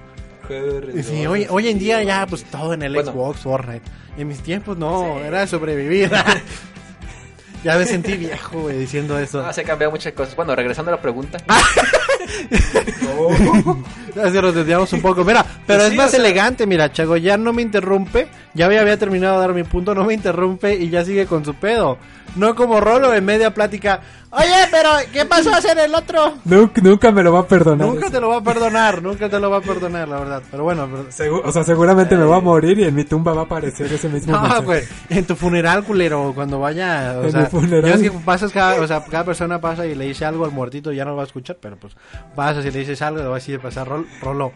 Y 0.95 1.03
sí, 1.03 1.27
hoy, 1.27 1.47
hoy 1.49 1.69
en 1.69 1.79
día 1.79 2.03
ya, 2.03 2.27
pues 2.27 2.45
todo 2.45 2.75
en 2.75 2.83
el 2.83 2.95
Bueno. 2.95 3.13
Xbox, 3.13 3.41
Fortnite. 3.41 3.83
En 4.17 4.29
mis 4.29 4.41
tiempos 4.41 4.77
no, 4.77 5.19
era 5.21 5.47
sobrevivir. 5.47 6.11
ya 7.65 7.79
me 7.79 7.87
sentí 7.87 8.17
viejo, 8.17 8.63
güey, 8.63 8.79
diciendo 8.79 9.19
eso. 9.19 9.45
Ah, 9.45 9.53
se 9.53 9.63
han 9.63 9.67
cambiado 9.67 9.91
muchas 9.91 10.13
cosas. 10.13 10.37
Bueno, 10.37 10.55
regresando 10.55 10.91
a 10.93 10.97
la 10.97 11.01
pregunta. 11.01 11.39
Ya 14.14 14.31
se 14.31 14.41
nos 14.41 14.55
desviamos 14.55 14.93
un 14.93 15.00
poco. 15.03 15.25
Mira, 15.25 15.45
pero 15.67 15.79
Pues 15.81 15.87
es 15.87 15.91
sí, 15.91 15.97
más 15.97 16.07
o 16.07 16.11
sea- 16.11 16.21
elegante, 16.21 16.67
mira, 16.69 16.93
Chago, 16.93 17.17
ya 17.17 17.37
no 17.37 17.53
me 17.53 17.62
interrumpe. 17.62 18.29
Ya 18.55 18.67
había, 18.67 18.81
había 18.83 18.97
terminado 18.97 19.35
de 19.35 19.41
dar 19.41 19.55
mi 19.55 19.64
punto, 19.64 19.93
no 19.93 20.05
me 20.05 20.14
interrumpe 20.14 20.73
y 20.76 20.88
ya 20.88 21.05
sigue 21.05 21.26
con 21.26 21.45
su 21.45 21.55
pedo. 21.55 21.99
No 22.37 22.55
como 22.55 22.81
Rolo 22.81 23.12
en 23.12 23.25
media 23.25 23.53
plática. 23.53 24.00
Oye, 24.31 24.67
pero 24.71 24.88
¿qué 25.12 25.25
pasó 25.25 25.53
a 25.55 25.59
hacer 25.59 25.79
el 25.79 25.95
otro? 25.95 26.35
Nunca, 26.45 26.81
nunca 26.81 27.11
me 27.12 27.23
lo 27.23 27.33
va 27.33 27.41
a 27.41 27.47
perdonar. 27.47 27.87
Nunca 27.87 28.11
te 28.11 28.21
lo 28.21 28.29
va 28.29 28.37
a 28.38 28.43
perdonar, 28.43 29.03
nunca 29.03 29.29
te 29.29 29.38
lo 29.38 29.50
va 29.50 29.59
a 29.59 29.61
perdonar, 29.61 30.09
la 30.09 30.19
verdad. 30.19 30.43
Pero 30.50 30.64
bueno, 30.64 30.88
pero- 30.91 31.05
Segu- 31.11 31.43
o 31.45 31.53
sea, 31.53 31.62
seguramente 31.62 32.17
me 32.17 32.25
va 32.25 32.37
a 32.37 32.41
morir 32.41 32.79
y 32.81 32.85
en 32.85 32.95
mi 32.95 33.05
tumba 33.05 33.33
va 33.33 33.43
a 33.43 33.45
aparecer 33.45 33.93
ese 33.93 34.09
mismo 34.09 34.33
No, 34.33 34.43
mensaje. 34.43 34.64
güey, 34.64 34.83
en 35.11 35.25
tu 35.25 35.37
funeral, 35.37 35.85
culero, 35.85 36.33
cuando 36.35 36.59
vaya, 36.59 37.14
o 37.19 37.25
En 37.25 37.31
sea, 37.33 37.41
mi 37.43 37.47
funeral. 37.47 37.85
ya 37.85 37.97
ves 37.97 38.11
que 38.11 38.19
pasas 38.19 38.50
cada, 38.53 38.81
o 38.81 38.87
sea, 38.88 39.05
cada 39.05 39.25
persona 39.25 39.61
pasa 39.61 39.87
y 39.87 39.95
le 39.95 40.07
dice 40.07 40.25
algo 40.25 40.45
al 40.45 40.50
muertito 40.50 40.93
y 40.93 40.97
ya 40.97 41.05
no 41.05 41.11
lo 41.12 41.17
va 41.19 41.23
a 41.23 41.26
escuchar, 41.26 41.57
pero 41.61 41.76
pues 41.76 41.93
pasas 42.35 42.64
y 42.64 42.71
le 42.71 42.78
dices 42.81 43.00
algo, 43.02 43.19
le 43.23 43.25
va 43.28 43.33
a 43.33 43.38
decir 43.38 43.61
pasar 43.61 43.88
rol, 43.88 44.07
rolo. 44.21 44.52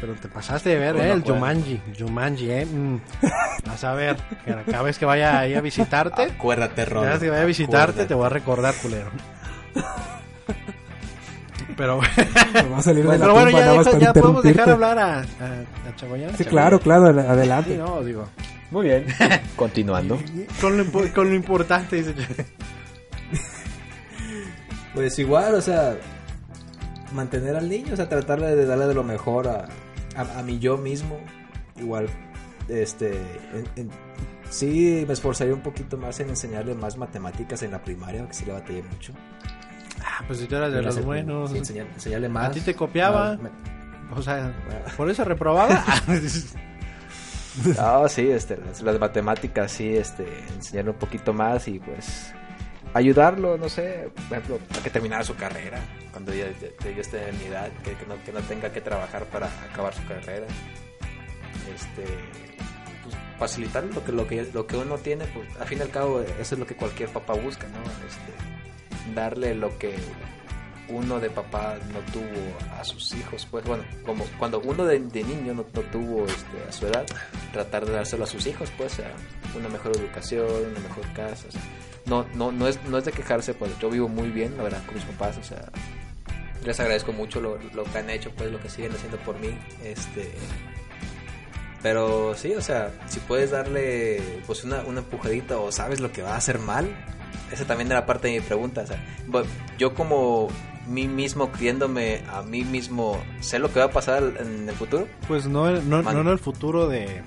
Pero 0.00 0.14
te 0.14 0.28
pasaste 0.28 0.70
de 0.70 0.78
ver, 0.78 0.96
eh, 0.96 1.08
no 1.08 1.14
el 1.14 1.22
puede. 1.22 1.34
Jumanji, 1.34 1.80
Jumanji, 1.98 2.50
eh. 2.50 2.66
mm. 2.66 3.00
Vas 3.66 3.84
a 3.84 3.94
ver, 3.94 4.16
que 4.44 4.54
cada 4.70 4.82
vez 4.82 4.98
que 4.98 5.04
vaya 5.04 5.38
ahí 5.38 5.54
a 5.54 5.60
visitarte, 5.60 6.22
Acuérdate, 6.22 6.84
cada 6.86 7.10
vez 7.10 7.20
que 7.20 7.30
vaya 7.30 7.42
a 7.42 7.46
visitarte 7.46 8.04
te 8.06 8.14
voy 8.14 8.26
a 8.26 8.30
recordar, 8.30 8.74
culero. 8.82 9.10
Pero, 11.76 12.00
Me 12.52 12.68
va 12.68 12.78
a 12.78 12.82
salir 12.82 13.02
de 13.08 13.16
la 13.18 13.24
pero 13.24 13.32
bueno, 13.32 13.50
tumba 13.50 13.64
ya, 13.64 13.72
deja- 13.72 13.98
ya 13.98 14.12
podemos 14.12 14.42
dejar 14.42 14.70
hablar 14.70 14.98
a, 14.98 15.18
a, 15.20 15.20
a 15.22 15.96
Chagoyán. 15.96 16.36
Sí, 16.36 16.44
claro, 16.44 16.78
claro, 16.80 17.06
ad- 17.06 17.18
adelante. 17.30 17.70
Sí, 17.72 17.78
no, 17.78 18.02
digo. 18.02 18.28
Muy 18.70 18.86
bien. 18.86 19.06
Continuando. 19.56 20.18
Con 20.60 20.76
lo, 20.76 20.84
con 21.14 21.30
lo 21.30 21.34
importante, 21.34 21.96
dice. 21.96 22.14
Pues 24.94 25.18
igual, 25.18 25.54
o 25.54 25.60
sea, 25.62 25.96
mantener 27.12 27.56
al 27.56 27.68
niño, 27.68 27.94
o 27.94 27.96
sea, 27.96 28.08
tratarle 28.08 28.54
de 28.56 28.66
darle 28.66 28.86
de 28.86 28.94
lo 28.94 29.04
mejor 29.04 29.48
a, 29.48 29.68
a, 30.16 30.38
a 30.38 30.42
mi 30.42 30.58
yo 30.58 30.76
mismo. 30.78 31.18
Igual, 31.78 32.08
este, 32.68 33.12
en- 33.54 33.68
en- 33.76 33.90
sí 34.50 35.04
me 35.06 35.12
esforzaría 35.14 35.54
un 35.54 35.62
poquito 35.62 35.96
más 35.96 36.20
en 36.20 36.28
enseñarle 36.30 36.74
más 36.74 36.96
matemáticas 36.96 37.62
en 37.62 37.70
la 37.72 37.82
primaria, 37.82 38.26
que 38.26 38.34
sí 38.34 38.44
le 38.44 38.52
batallé 38.52 38.82
mucho. 38.82 39.12
Ah, 40.04 40.24
pues 40.26 40.40
si 40.40 40.46
tú 40.46 40.56
eras 40.56 40.72
de 40.72 40.82
los 40.82 41.02
buenos. 41.04 41.50
sí, 41.50 41.58
enseñar- 41.58 41.86
enseñarle 41.94 42.28
más. 42.28 42.52
ti 42.52 42.60
te 42.60 42.74
copiaba? 42.74 43.36
Me- 43.36 43.50
O 44.16 44.20
sea, 44.22 44.52
por 44.96 45.08
eso 45.10 45.24
reprobaba. 45.24 45.82
No, 47.76 48.08
sí, 48.08 48.30
este, 48.30 48.56
las, 48.56 48.80
las 48.80 48.98
matemáticas, 48.98 49.70
sí, 49.72 49.94
este, 49.94 50.26
enseñarle 50.54 50.92
un 50.92 50.96
poquito 50.96 51.34
más 51.34 51.68
y 51.68 51.78
pues 51.78 52.32
ayudarlo, 52.94 53.56
no 53.56 53.68
sé, 53.68 54.08
por 54.28 54.38
ejemplo, 54.38 54.58
a 54.78 54.82
que 54.82 54.90
terminara 54.90 55.24
su 55.24 55.34
carrera, 55.34 55.80
cuando 56.12 56.32
ya, 56.34 56.46
ya- 56.60 56.90
ya 56.90 57.00
esté 57.00 57.28
en 57.28 57.38
mi 57.38 57.44
edad, 57.46 57.70
que, 57.84 57.96
no, 58.06 58.22
que 58.24 58.32
no 58.32 58.40
tenga 58.40 58.70
que 58.72 58.80
trabajar 58.80 59.24
para 59.26 59.46
acabar 59.70 59.94
su 59.94 60.04
carrera. 60.06 60.46
Este, 61.74 62.04
pues, 63.02 63.14
facilitar 63.38 63.84
lo 63.84 64.04
que, 64.04 64.12
lo 64.12 64.26
que, 64.26 64.42
lo 64.52 64.66
que 64.66 64.76
uno 64.76 64.98
tiene, 64.98 65.24
pues 65.26 65.48
al 65.58 65.66
fin 65.66 65.78
y 65.78 65.82
al 65.82 65.90
cabo 65.90 66.20
eso 66.20 66.54
es 66.54 66.58
lo 66.58 66.66
que 66.66 66.74
cualquier 66.76 67.08
papá 67.08 67.34
busca, 67.34 67.66
¿no? 67.68 67.78
Este, 68.06 69.14
darle 69.14 69.54
lo 69.54 69.76
que 69.78 69.94
uno 70.88 71.18
de 71.20 71.30
papá 71.30 71.76
no 71.92 72.00
tuvo 72.12 72.78
a 72.78 72.84
sus 72.84 73.14
hijos, 73.14 73.46
pues 73.50 73.64
bueno, 73.64 73.84
como 74.04 74.24
cuando 74.38 74.60
uno 74.60 74.84
de, 74.84 74.98
niño 75.00 75.54
no, 75.54 75.64
no 75.72 75.80
tuvo 75.90 76.26
este, 76.26 76.62
a 76.68 76.72
su 76.72 76.86
edad, 76.86 77.06
tratar 77.52 77.86
de 77.86 77.92
dárselo 77.92 78.24
a 78.24 78.26
sus 78.26 78.46
hijos, 78.46 78.70
pues 78.76 79.00
una 79.56 79.68
mejor 79.68 79.96
educación, 79.96 80.46
una 80.70 80.80
mejor 80.80 81.10
casa. 81.14 81.46
o 81.48 81.52
sea, 81.52 81.60
no, 82.06 82.26
no, 82.34 82.52
no 82.52 82.68
es, 82.68 82.82
no 82.84 82.98
es 82.98 83.04
de 83.04 83.12
quejarse, 83.12 83.54
pues 83.54 83.78
yo 83.78 83.90
vivo 83.90 84.08
muy 84.08 84.30
bien, 84.30 84.56
la 84.56 84.64
verdad, 84.64 84.84
con 84.84 84.94
mis 84.94 85.04
papás, 85.04 85.38
o 85.38 85.44
sea, 85.44 85.70
les 86.64 86.78
agradezco 86.80 87.12
mucho 87.12 87.40
lo, 87.40 87.58
lo 87.74 87.84
que 87.84 87.98
han 87.98 88.10
hecho, 88.10 88.30
pues 88.36 88.50
lo 88.50 88.60
que 88.60 88.68
siguen 88.68 88.92
haciendo 88.92 89.18
por 89.18 89.38
mí, 89.38 89.56
este, 89.84 90.32
pero 91.82 92.34
sí, 92.36 92.54
o 92.54 92.60
sea, 92.60 92.92
si 93.08 93.18
puedes 93.20 93.50
darle 93.50 94.22
pues 94.46 94.62
una, 94.64 94.82
una 94.82 95.00
empujadita 95.00 95.58
o 95.58 95.72
sabes 95.72 96.00
lo 96.00 96.12
que 96.12 96.22
va 96.22 96.34
a 96.34 96.36
hacer 96.36 96.58
mal, 96.60 96.88
esa 97.52 97.64
también 97.64 97.90
era 97.90 98.06
parte 98.06 98.28
de 98.28 98.34
mi 98.34 98.40
pregunta. 98.40 98.82
O 98.82 98.86
sea, 98.86 99.02
yo 99.78 99.92
como 99.92 100.48
mí 100.86 101.08
mismo 101.08 101.50
criándome 101.50 102.22
a 102.32 102.42
mí 102.42 102.64
mismo, 102.64 103.20
¿sé 103.40 103.58
lo 103.58 103.72
que 103.72 103.80
va 103.80 103.86
a 103.86 103.90
pasar 103.90 104.22
en 104.40 104.68
el 104.68 104.74
futuro? 104.74 105.08
Pues 105.26 105.46
no, 105.46 105.70
no, 105.70 106.02
no 106.02 106.20
en 106.20 106.28
el 106.28 106.38
futuro 106.38 106.88
de, 106.88 107.22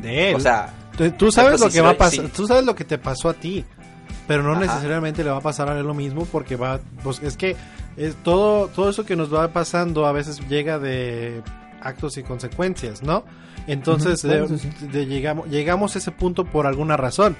de 0.00 0.30
él. 0.30 0.36
O 0.36 0.40
sea, 0.40 0.72
tú, 0.96 1.10
tú 1.12 1.30
sabes 1.30 1.60
lo 1.60 1.68
que 1.68 1.82
va 1.82 1.90
a 1.90 1.96
pasar. 1.96 2.24
sí. 2.24 2.32
Tú 2.34 2.46
sabes 2.46 2.64
lo 2.64 2.74
que 2.74 2.84
te 2.84 2.96
pasó 2.96 3.28
a 3.28 3.34
ti. 3.34 3.64
Pero 4.26 4.42
no 4.42 4.52
Ajá. 4.52 4.60
necesariamente 4.60 5.22
le 5.22 5.30
va 5.30 5.36
a 5.38 5.42
pasar 5.42 5.68
a 5.68 5.78
él 5.78 5.86
lo 5.86 5.94
mismo 5.94 6.24
porque 6.24 6.56
va, 6.56 6.80
pues 7.02 7.22
es 7.22 7.36
que 7.36 7.56
es 7.96 8.14
todo, 8.22 8.68
todo 8.68 8.88
eso 8.90 9.04
que 9.04 9.16
nos 9.16 9.32
va 9.32 9.48
pasando 9.48 10.06
a 10.06 10.12
veces 10.12 10.40
llega 10.48 10.78
de 10.78 11.42
actos 11.82 12.16
y 12.16 12.22
consecuencias, 12.22 13.02
¿no? 13.02 13.24
Entonces 13.66 14.22
de- 14.22 14.58
sí, 14.58 14.70
de 14.90 15.06
llegamos, 15.06 15.48
llegamos 15.48 15.94
a 15.94 15.98
ese 15.98 16.10
punto 16.10 16.44
por 16.44 16.66
alguna 16.66 16.96
razón. 16.96 17.36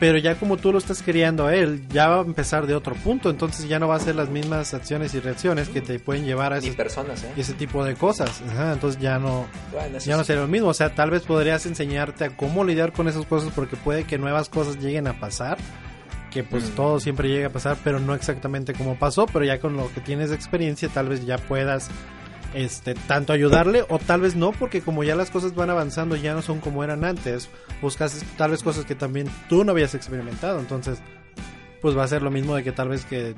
Pero 0.00 0.16
ya 0.16 0.36
como 0.36 0.56
tú 0.56 0.72
lo 0.72 0.78
estás 0.78 1.02
criando 1.02 1.46
a 1.46 1.54
él, 1.54 1.86
ya 1.90 2.08
va 2.08 2.16
a 2.16 2.20
empezar 2.22 2.66
de 2.66 2.74
otro 2.74 2.94
punto. 2.94 3.28
Entonces 3.28 3.68
ya 3.68 3.78
no 3.78 3.86
va 3.88 3.96
a 3.96 4.00
ser 4.00 4.14
las 4.16 4.30
mismas 4.30 4.72
acciones 4.72 5.12
y 5.12 5.20
reacciones 5.20 5.68
que 5.68 5.82
te 5.82 5.98
pueden 5.98 6.24
llevar 6.24 6.54
a 6.54 6.58
ese, 6.58 6.72
personas, 6.72 7.22
¿eh? 7.24 7.32
ese 7.36 7.52
tipo 7.52 7.84
de 7.84 7.94
cosas. 7.94 8.40
Ajá, 8.50 8.72
entonces 8.72 8.98
ya 9.02 9.18
no, 9.18 9.44
Bueno, 9.72 9.98
ya 9.98 10.16
no 10.16 10.22
sí. 10.22 10.28
sería 10.28 10.42
lo 10.42 10.48
mismo. 10.48 10.68
O 10.68 10.74
sea, 10.74 10.94
tal 10.94 11.10
vez 11.10 11.22
podrías 11.24 11.66
enseñarte 11.66 12.24
a 12.24 12.30
cómo 12.36 12.64
lidiar 12.64 12.92
con 12.92 13.06
esas 13.06 13.26
cosas 13.26 13.52
porque 13.54 13.76
puede 13.76 14.04
que 14.04 14.16
nuevas 14.16 14.48
cosas 14.48 14.78
lleguen 14.78 15.08
a 15.08 15.20
pasar. 15.20 15.58
Que 16.36 16.44
pues 16.44 16.70
Mm. 16.70 16.74
todo 16.74 17.00
siempre 17.00 17.30
llega 17.30 17.46
a 17.46 17.50
pasar, 17.50 17.78
pero 17.82 17.98
no 17.98 18.14
exactamente 18.14 18.74
como 18.74 18.96
pasó. 18.98 19.24
Pero 19.24 19.46
ya 19.46 19.58
con 19.58 19.74
lo 19.74 19.90
que 19.94 20.02
tienes 20.02 20.28
de 20.28 20.36
experiencia, 20.36 20.90
tal 20.90 21.08
vez 21.08 21.24
ya 21.24 21.38
puedas 21.38 21.88
este 22.52 22.94
tanto 22.94 23.32
ayudarle 23.32 23.86
o 23.88 23.98
tal 23.98 24.20
vez 24.20 24.36
no, 24.36 24.52
porque 24.52 24.82
como 24.82 25.02
ya 25.02 25.16
las 25.16 25.30
cosas 25.30 25.54
van 25.54 25.70
avanzando, 25.70 26.14
ya 26.14 26.34
no 26.34 26.42
son 26.42 26.60
como 26.60 26.84
eran 26.84 27.04
antes. 27.04 27.48
Buscas 27.80 28.22
tal 28.36 28.50
vez 28.50 28.62
cosas 28.62 28.84
que 28.84 28.94
también 28.94 29.28
tú 29.48 29.64
no 29.64 29.72
habías 29.72 29.94
experimentado. 29.94 30.58
Entonces, 30.60 30.98
pues 31.80 31.96
va 31.96 32.04
a 32.04 32.08
ser 32.08 32.20
lo 32.22 32.30
mismo 32.30 32.54
de 32.54 32.62
que 32.62 32.72
tal 32.72 32.90
vez 32.90 33.06
que 33.06 33.34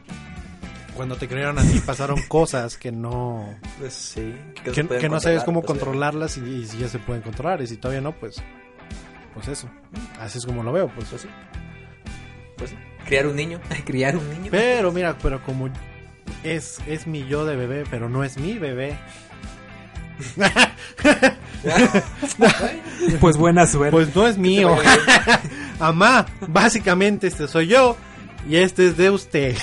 cuando 0.97 1.15
te 1.15 1.29
crearon 1.29 1.57
a 1.61 1.63
ti 1.63 1.79
pasaron 1.87 2.21
cosas 2.27 2.77
que 2.77 2.91
no 2.91 3.55
Pues 3.79 3.95
sí. 3.95 4.35
que, 4.65 5.09
no 5.09 5.21
sabes 5.21 5.45
cómo 5.45 5.61
pues, 5.63 5.69
controlarlas 5.69 6.37
y, 6.39 6.41
y 6.41 6.67
si 6.67 6.79
ya 6.79 6.89
se 6.89 6.99
pueden 6.99 7.23
controlar 7.23 7.63
y 7.63 7.69
si 7.69 7.77
todavía 7.77 8.01
no 8.01 8.11
pues 8.11 8.43
pues 9.35 9.47
eso 9.47 9.71
así 10.19 10.39
es 10.39 10.47
como 10.47 10.65
lo 10.65 10.73
veo 10.73 10.89
pues 10.97 11.07
Pues 11.09 11.23
sí. 11.23 11.29
Pues 12.57 12.71
sí. 12.71 12.77
Criar 13.09 13.27
un 13.27 13.37
niño. 13.37 13.59
Criar 13.87 14.17
un 14.17 14.29
niño. 14.31 14.51
pero 14.51 14.93
mira 14.93 15.17
pero 15.23 15.43
como 15.43 15.71
es, 16.45 16.79
es 16.87 17.07
mi 17.07 17.27
yo 17.27 17.47
de 17.47 17.57
bebé, 17.57 17.85
pero 17.91 18.11
no 18.11 18.23
es 18.23 18.39
mi 18.39 18.59
bebé. 18.59 18.97
Pues 23.21 23.37
buena 23.37 23.67
suerte. 23.67 23.91
Pues 23.91 24.15
no 24.15 24.27
es 24.27 24.39
mío. 24.39 24.77
Amá, 25.81 26.27
básicamente 26.47 27.27
este 27.27 27.49
soy 27.49 27.67
yo 27.67 27.97
y 28.49 28.57
este 28.57 28.89
es 28.89 28.97
de 28.97 29.11
usted. 29.11 29.57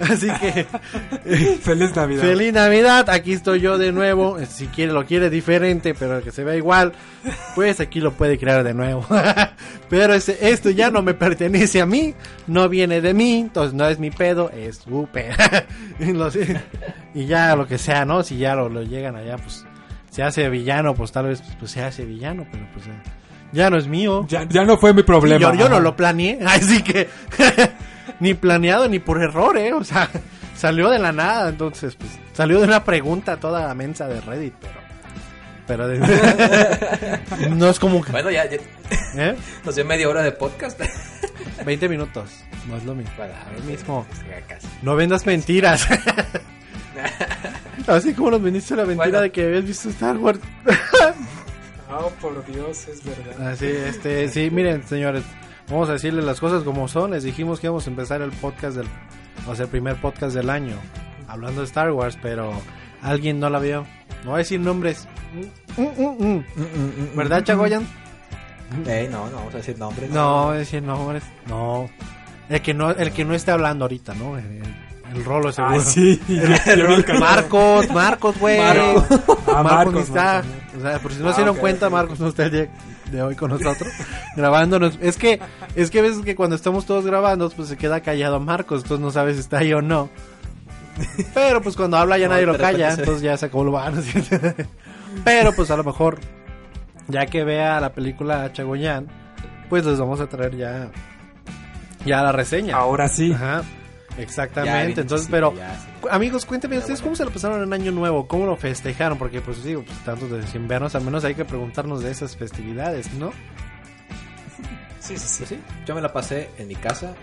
Así 0.00 0.28
que 0.40 0.64
Feliz 1.62 1.94
Navidad. 1.94 2.22
feliz 2.22 2.52
Navidad, 2.54 3.10
aquí 3.10 3.34
estoy 3.34 3.60
yo 3.60 3.76
de 3.76 3.92
nuevo. 3.92 4.38
Si 4.48 4.66
quiere 4.68 4.92
lo 4.92 5.04
quiere 5.04 5.28
diferente, 5.28 5.94
pero 5.94 6.22
que 6.22 6.32
se 6.32 6.42
vea 6.42 6.56
igual, 6.56 6.92
pues 7.54 7.80
aquí 7.80 8.00
lo 8.00 8.12
puede 8.12 8.38
crear 8.38 8.64
de 8.64 8.74
nuevo. 8.74 9.06
Pero 9.90 10.14
ese, 10.14 10.38
esto 10.52 10.70
ya 10.70 10.90
no 10.90 11.02
me 11.02 11.14
pertenece 11.14 11.80
a 11.80 11.86
mí, 11.86 12.14
no 12.46 12.68
viene 12.68 13.00
de 13.00 13.12
mí, 13.12 13.40
entonces 13.40 13.74
no 13.74 13.88
es 13.88 13.98
mi 13.98 14.12
pedo, 14.12 14.48
es 14.50 14.76
su 14.76 15.08
pedo. 15.12 15.34
y, 17.14 17.20
y 17.20 17.26
ya 17.26 17.56
lo 17.56 17.66
que 17.66 17.76
sea, 17.76 18.04
¿no? 18.04 18.22
Si 18.22 18.38
ya 18.38 18.54
lo, 18.54 18.68
lo 18.68 18.82
llegan 18.82 19.16
allá, 19.16 19.36
pues 19.36 19.66
se 20.10 20.22
hace 20.22 20.48
villano, 20.48 20.94
pues 20.94 21.10
tal 21.10 21.26
vez 21.26 21.42
pues, 21.58 21.72
se 21.72 21.82
hace 21.82 22.04
villano, 22.04 22.46
pero 22.52 22.66
pues 22.72 22.86
ya, 22.86 23.02
ya 23.52 23.68
no 23.68 23.76
es 23.78 23.88
mío. 23.88 24.24
Ya, 24.28 24.46
ya 24.48 24.64
no 24.64 24.78
fue 24.78 24.94
mi 24.94 25.02
problema. 25.02 25.40
Yo, 25.40 25.54
yo 25.54 25.68
no 25.68 25.80
lo 25.80 25.96
planeé, 25.96 26.38
así 26.46 26.82
que 26.82 27.08
ni 28.20 28.34
planeado 28.34 28.88
ni 28.88 28.98
por 28.98 29.20
error, 29.22 29.56
¿eh? 29.58 29.72
O 29.72 29.82
sea, 29.84 30.08
salió 30.56 30.88
de 30.90 30.98
la 30.98 31.12
nada, 31.12 31.48
entonces, 31.48 31.96
pues, 31.96 32.10
salió 32.32 32.58
de 32.60 32.66
una 32.66 32.84
pregunta 32.84 33.38
toda 33.38 33.74
mensa 33.74 34.06
de 34.08 34.20
Reddit, 34.20 34.54
pero... 34.60 34.80
Pero 35.66 35.86
de- 35.86 37.20
no 37.50 37.68
es 37.70 37.78
como 37.78 38.02
que... 38.02 38.10
Bueno, 38.10 38.30
ya, 38.30 38.44
ya 38.50 38.56
¿eh? 39.16 39.36
nos 39.64 39.74
dio 39.76 39.84
media 39.84 40.08
hora 40.08 40.22
de 40.22 40.32
podcast. 40.32 40.80
20 41.64 41.88
minutos, 41.88 42.28
no 42.68 42.76
es 42.76 42.84
lo 42.84 42.94
mismo. 42.94 43.12
Para 43.16 43.34
Lo 43.56 43.62
mismo. 43.64 44.04
No 44.82 44.96
vendas 44.96 45.26
mentiras. 45.26 45.86
Así 47.86 48.14
como 48.14 48.32
nos 48.32 48.42
vendiste 48.42 48.74
la 48.74 48.84
mentira 48.84 49.04
Bueno. 49.06 49.20
de 49.20 49.30
que 49.30 49.44
habías 49.46 49.64
visto 49.64 49.88
Star 49.90 50.16
Wars. 50.16 50.40
Oh, 51.88 52.08
por 52.20 52.44
Dios, 52.46 52.88
es 52.88 53.02
verdad. 53.04 53.48
Así, 53.48 53.66
este, 53.66 54.28
sí, 54.28 54.50
miren, 54.50 54.86
señores, 54.86 55.22
vamos 55.70 55.88
a 55.88 55.92
decirles 55.92 56.24
las 56.24 56.40
cosas 56.40 56.62
como 56.62 56.88
son. 56.88 57.12
Les 57.12 57.22
dijimos 57.22 57.60
que 57.60 57.66
íbamos 57.68 57.86
a 57.86 57.90
empezar 57.90 58.20
el 58.22 58.30
podcast 58.32 58.76
del, 58.76 58.86
o 59.46 59.54
sea, 59.54 59.64
el 59.64 59.70
primer 59.70 59.96
podcast 60.00 60.34
del 60.34 60.50
año, 60.50 60.76
hablando 61.28 61.60
de 61.60 61.66
Star 61.66 61.90
Wars, 61.92 62.18
pero 62.20 62.52
alguien 63.02 63.40
no 63.40 63.48
la 63.50 63.58
vio. 63.58 63.86
No 64.24 64.30
voy 64.30 64.34
a 64.34 64.38
decir 64.38 64.60
nombres. 64.60 65.08
Mm, 65.76 65.82
mm, 65.82 66.26
mm. 66.36 67.16
¿Verdad, 67.16 67.44
Chagoyan? 67.44 67.86
Ey, 68.86 69.08
no, 69.08 69.28
no 69.30 69.36
vamos 69.36 69.54
a 69.54 69.58
decir 69.58 69.78
nombres. 69.78 70.10
No, 70.10 70.50
a 70.50 70.56
decir 70.56 70.82
nombres. 70.82 71.24
No. 71.48 71.88
El 72.48 72.60
que 72.62 72.74
no, 72.74 72.90
el 72.90 73.12
que 73.12 73.24
no 73.24 73.34
esté 73.34 73.50
hablando 73.50 73.84
ahorita, 73.84 74.14
¿no? 74.14 74.36
El, 74.36 74.62
el 75.14 75.24
rolo 75.24 75.50
seguro. 75.52 75.76
Ah, 75.76 75.80
sí. 75.80 76.20
Marcos, 77.18 77.90
Marcos, 77.90 78.38
güey. 78.38 78.58
Marcos. 78.58 79.04
Ah, 79.48 79.62
Marcos, 79.62 79.64
Marcos, 79.64 79.94
no 79.94 80.00
está. 80.00 80.22
Marcos. 80.34 80.50
O 80.76 80.80
sea, 80.80 80.98
por 81.00 81.12
si 81.12 81.22
no 81.22 81.28
Ah, 81.28 81.32
se 81.32 81.40
dieron 81.40 81.54
ok, 81.56 81.60
cuenta. 81.60 81.90
Marcos 81.90 82.20
no 82.20 82.28
está 82.28 82.44
el 82.44 82.68
de 83.10 83.22
hoy 83.22 83.34
con 83.36 83.50
nosotros 83.50 83.92
grabándonos. 84.36 84.98
Es 85.00 85.16
que, 85.16 85.40
es 85.74 85.90
que 85.90 85.98
a 85.98 86.02
veces 86.02 86.24
que 86.24 86.34
cuando 86.36 86.56
estamos 86.56 86.86
todos 86.86 87.04
grabando, 87.06 87.48
pues 87.50 87.68
se 87.68 87.76
queda 87.76 88.00
callado 88.00 88.40
Marcos, 88.40 88.82
entonces 88.82 89.04
no 89.04 89.10
sabes 89.10 89.34
si 89.36 89.40
está 89.40 89.58
ahí 89.58 89.72
o 89.72 89.82
no. 89.82 90.08
Pero 91.34 91.62
pues 91.62 91.76
cuando 91.76 91.96
habla 91.96 92.18
ya 92.18 92.26
No, 92.28 92.34
nadie 92.34 92.46
lo 92.46 92.56
calla, 92.58 92.90
se- 92.92 93.00
entonces 93.00 93.22
ya 93.22 93.36
se 93.36 93.46
acabó 93.46 93.64
lo 93.64 93.72
van. 93.72 93.94
Pero 95.24 95.52
pues 95.54 95.70
a 95.70 95.76
lo 95.76 95.84
mejor, 95.84 96.18
ya 97.08 97.26
que 97.26 97.44
vea 97.44 97.80
la 97.80 97.92
película 97.92 98.52
Chagoyán, 98.52 99.06
pues 99.68 99.84
les 99.84 99.98
vamos 99.98 100.20
a 100.20 100.26
traer 100.28 100.56
ya, 100.56 100.88
ya 102.04 102.22
la 102.22 102.32
reseña. 102.32 102.76
Ahora 102.76 103.08
sí. 103.08 103.32
Ajá, 103.32 103.62
exactamente. 104.18 105.00
Entonces, 105.02 105.28
pero 105.30 105.54
ya, 105.56 105.74
sí. 105.78 105.86
Cu- 106.00 106.08
Amigos, 106.10 106.44
cuéntenme 106.46 106.78
ustedes 106.78 107.00
cómo 107.02 107.14
se 107.16 107.24
lo 107.24 107.30
pasaron 107.30 107.62
en 107.62 107.72
Año 107.72 107.92
Nuevo, 107.92 108.26
cómo 108.26 108.46
lo 108.46 108.56
festejaron, 108.56 109.18
porque 109.18 109.40
pues 109.40 109.62
digo, 109.64 109.82
pues 109.84 109.98
tanto 110.00 110.28
de 110.28 110.46
sin 110.46 110.66
vernos, 110.68 110.94
al 110.94 111.02
menos 111.04 111.24
hay 111.24 111.34
que 111.34 111.44
preguntarnos 111.44 112.02
de 112.02 112.10
esas 112.10 112.36
festividades, 112.36 113.12
¿no? 113.14 113.30
Sí, 115.00 115.16
sí, 115.16 115.26
sí. 115.28 115.46
Sí, 115.46 115.60
yo 115.86 115.94
me 115.94 116.00
la 116.00 116.12
pasé 116.12 116.50
en 116.58 116.68
mi 116.68 116.76
casa, 116.76 117.14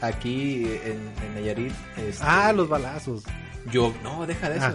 aquí 0.00 0.64
en, 0.84 1.00
en 1.26 1.34
Nayarit. 1.34 1.72
este, 1.96 2.22
Ah, 2.26 2.52
los 2.52 2.68
balazos. 2.68 3.24
Yo, 3.70 3.92
no, 4.02 4.26
deja 4.26 4.48
de 4.50 4.58
Ah. 4.60 4.72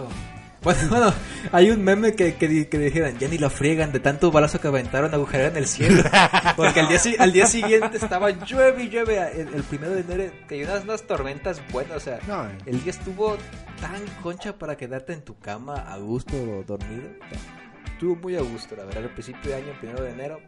Bueno, 0.62 0.80
bueno, 0.90 1.14
hay 1.52 1.70
un 1.70 1.82
meme 1.84 2.14
que, 2.14 2.34
que, 2.34 2.68
que 2.68 2.78
dijeran, 2.78 3.16
ya 3.18 3.28
ni 3.28 3.38
lo 3.38 3.48
friegan 3.50 3.92
de 3.92 4.00
tanto 4.00 4.30
balazo 4.30 4.60
que 4.60 4.68
aventaron 4.68 5.14
agujerar 5.14 5.52
en 5.52 5.56
el 5.58 5.66
cielo. 5.66 6.02
Porque 6.56 6.80
al 6.80 6.88
día, 6.88 6.98
si- 6.98 7.16
al 7.18 7.32
día 7.32 7.46
siguiente 7.46 7.96
estaba 7.96 8.30
llueve 8.30 8.84
y 8.84 8.88
llueve. 8.88 9.18
El, 9.40 9.54
el 9.54 9.62
primero 9.62 9.92
de 9.92 10.00
enero 10.00 10.32
cayó 10.48 10.64
unas, 10.64 10.84
unas 10.84 11.02
tormentas 11.02 11.62
buenas. 11.72 11.96
O 11.96 12.00
sea, 12.00 12.18
No, 12.26 12.44
eh. 12.46 12.58
el 12.66 12.82
día 12.82 12.90
estuvo 12.90 13.36
tan 13.80 14.02
concha 14.22 14.52
para 14.58 14.76
quedarte 14.76 15.12
en 15.12 15.22
tu 15.22 15.38
cama 15.38 15.74
a 15.92 15.96
gusto 15.98 16.36
dormido. 16.66 17.04
O 17.20 17.28
sea, 17.30 17.92
estuvo 17.92 18.16
muy 18.16 18.36
a 18.36 18.40
gusto, 18.40 18.74
la 18.76 18.84
verdad. 18.84 19.04
Al 19.04 19.10
principio 19.10 19.50
de 19.50 19.56
año, 19.56 19.72
primero 19.78 20.02
de 20.02 20.10
enero, 20.10 20.40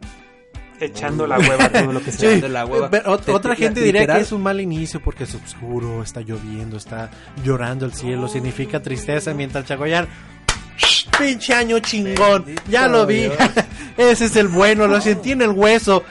Echando 0.81 1.27
la 1.27 1.37
hueva 1.39 1.69
todo 1.69 1.91
lo 1.93 2.01
que 2.01 2.11
Sí. 2.11 2.17
sea. 2.19 2.29
Echando 2.29 2.49
la 2.49 2.65
hueva. 2.65 2.89
Pero 2.89 3.11
otra 3.13 3.55
te- 3.55 3.63
gente 3.63 3.81
diría 3.81 4.01
literal. 4.01 4.17
que 4.17 4.23
es 4.23 4.31
un 4.31 4.41
mal 4.41 4.59
inicio 4.59 5.01
porque 5.01 5.23
es 5.25 5.35
oscuro, 5.35 6.01
está 6.03 6.21
lloviendo, 6.21 6.77
está 6.77 7.09
llorando 7.43 7.85
el 7.85 7.93
cielo, 7.93 8.27
significa 8.27 8.81
tristeza, 8.81 9.33
mientras 9.33 9.65
Chagoyán, 9.65 10.07
"Shh, 10.77 11.07
pinche 11.17 11.53
año 11.53 11.79
chingón, 11.79 12.45
Bendito 12.45 12.63
ya 12.69 12.87
lo 12.87 13.05
vi, 13.05 13.29
ese 13.97 14.25
es 14.25 14.35
el 14.35 14.47
bueno, 14.47 14.87
lo 14.87 14.99
sentí 15.01 15.31
en 15.31 15.41
el 15.43 15.49
hueso. 15.51 16.03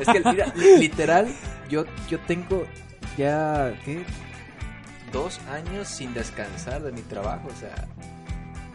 Es 0.00 0.08
que, 0.08 0.20
mira, 0.24 0.52
li- 0.56 0.78
literal, 0.78 1.28
yo, 1.70 1.84
yo 2.10 2.18
tengo 2.26 2.66
ya, 3.16 3.72
¿qué? 3.84 4.04
Dos 5.12 5.38
años 5.50 5.86
sin 5.88 6.12
descansar 6.14 6.82
de 6.82 6.92
mi 6.92 7.02
trabajo, 7.02 7.48
o 7.48 7.60
sea, 7.60 7.86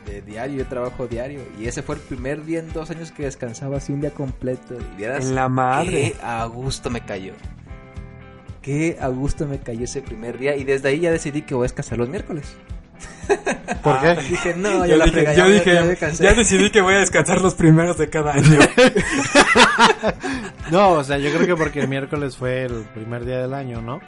de 0.06 0.22
diario, 0.22 0.58
yo 0.60 0.66
trabajo 0.68 1.08
diario. 1.08 1.42
Y 1.60 1.68
ese 1.68 1.82
fue 1.82 1.96
el 1.96 2.02
primer 2.02 2.44
día 2.46 2.60
en 2.60 2.72
dos 2.74 2.90
años 2.92 3.12
que 3.12 3.24
descansaba 3.24 3.78
así 3.78 3.92
un 3.94 4.02
día 4.02 4.12
completo. 4.12 4.76
Y 4.76 4.98
vieras 4.98 5.26
En 5.26 5.36
la 5.36 5.50
madre. 5.50 5.90
Qué 5.90 6.16
a 6.24 6.46
gusto 6.46 6.90
me 6.90 7.02
cayó. 7.02 7.34
Qué 8.62 8.98
a 9.02 9.08
gusto 9.08 9.48
me 9.48 9.60
cayó 9.60 9.86
ese 9.86 10.02
primer 10.02 10.38
día. 10.38 10.56
Y 10.56 10.64
desde 10.64 10.90
ahí 10.90 11.00
ya 11.00 11.12
decidí 11.12 11.42
que 11.44 11.56
voy 11.56 11.64
a 11.64 11.66
descansar 11.66 11.98
los 11.98 12.10
miércoles. 12.10 12.56
¿Por 13.84 14.00
qué? 14.00 14.16
Dije, 14.30 14.54
no, 14.56 14.86
ya 14.86 14.92
Yo 14.92 14.98
la 14.98 15.06
dije, 15.06 15.18
frega, 15.18 15.34
yo 15.34 15.48
ya- 15.48 15.54
dije, 15.54 15.74
ya 15.74 15.86
descansé. 15.88 16.24
ya 16.24 16.34
decidí 16.34 16.70
que 16.70 16.82
voy 16.82 16.94
a 16.94 17.00
descansar 17.00 17.42
los 17.42 17.56
primeros 17.56 17.98
de 17.98 18.10
cada 18.10 18.34
año. 18.34 18.60
No, 20.72 20.92
o 20.92 21.04
sea, 21.04 21.18
yo 21.18 21.32
creo 21.34 21.46
que 21.48 21.56
porque 21.56 21.82
el 21.82 21.88
miércoles 21.90 22.38
fue 22.38 22.64
el 22.64 22.84
primer 22.94 23.26
día 23.26 23.40
del 23.42 23.54
año, 23.54 23.82
¿no? 23.82 24.00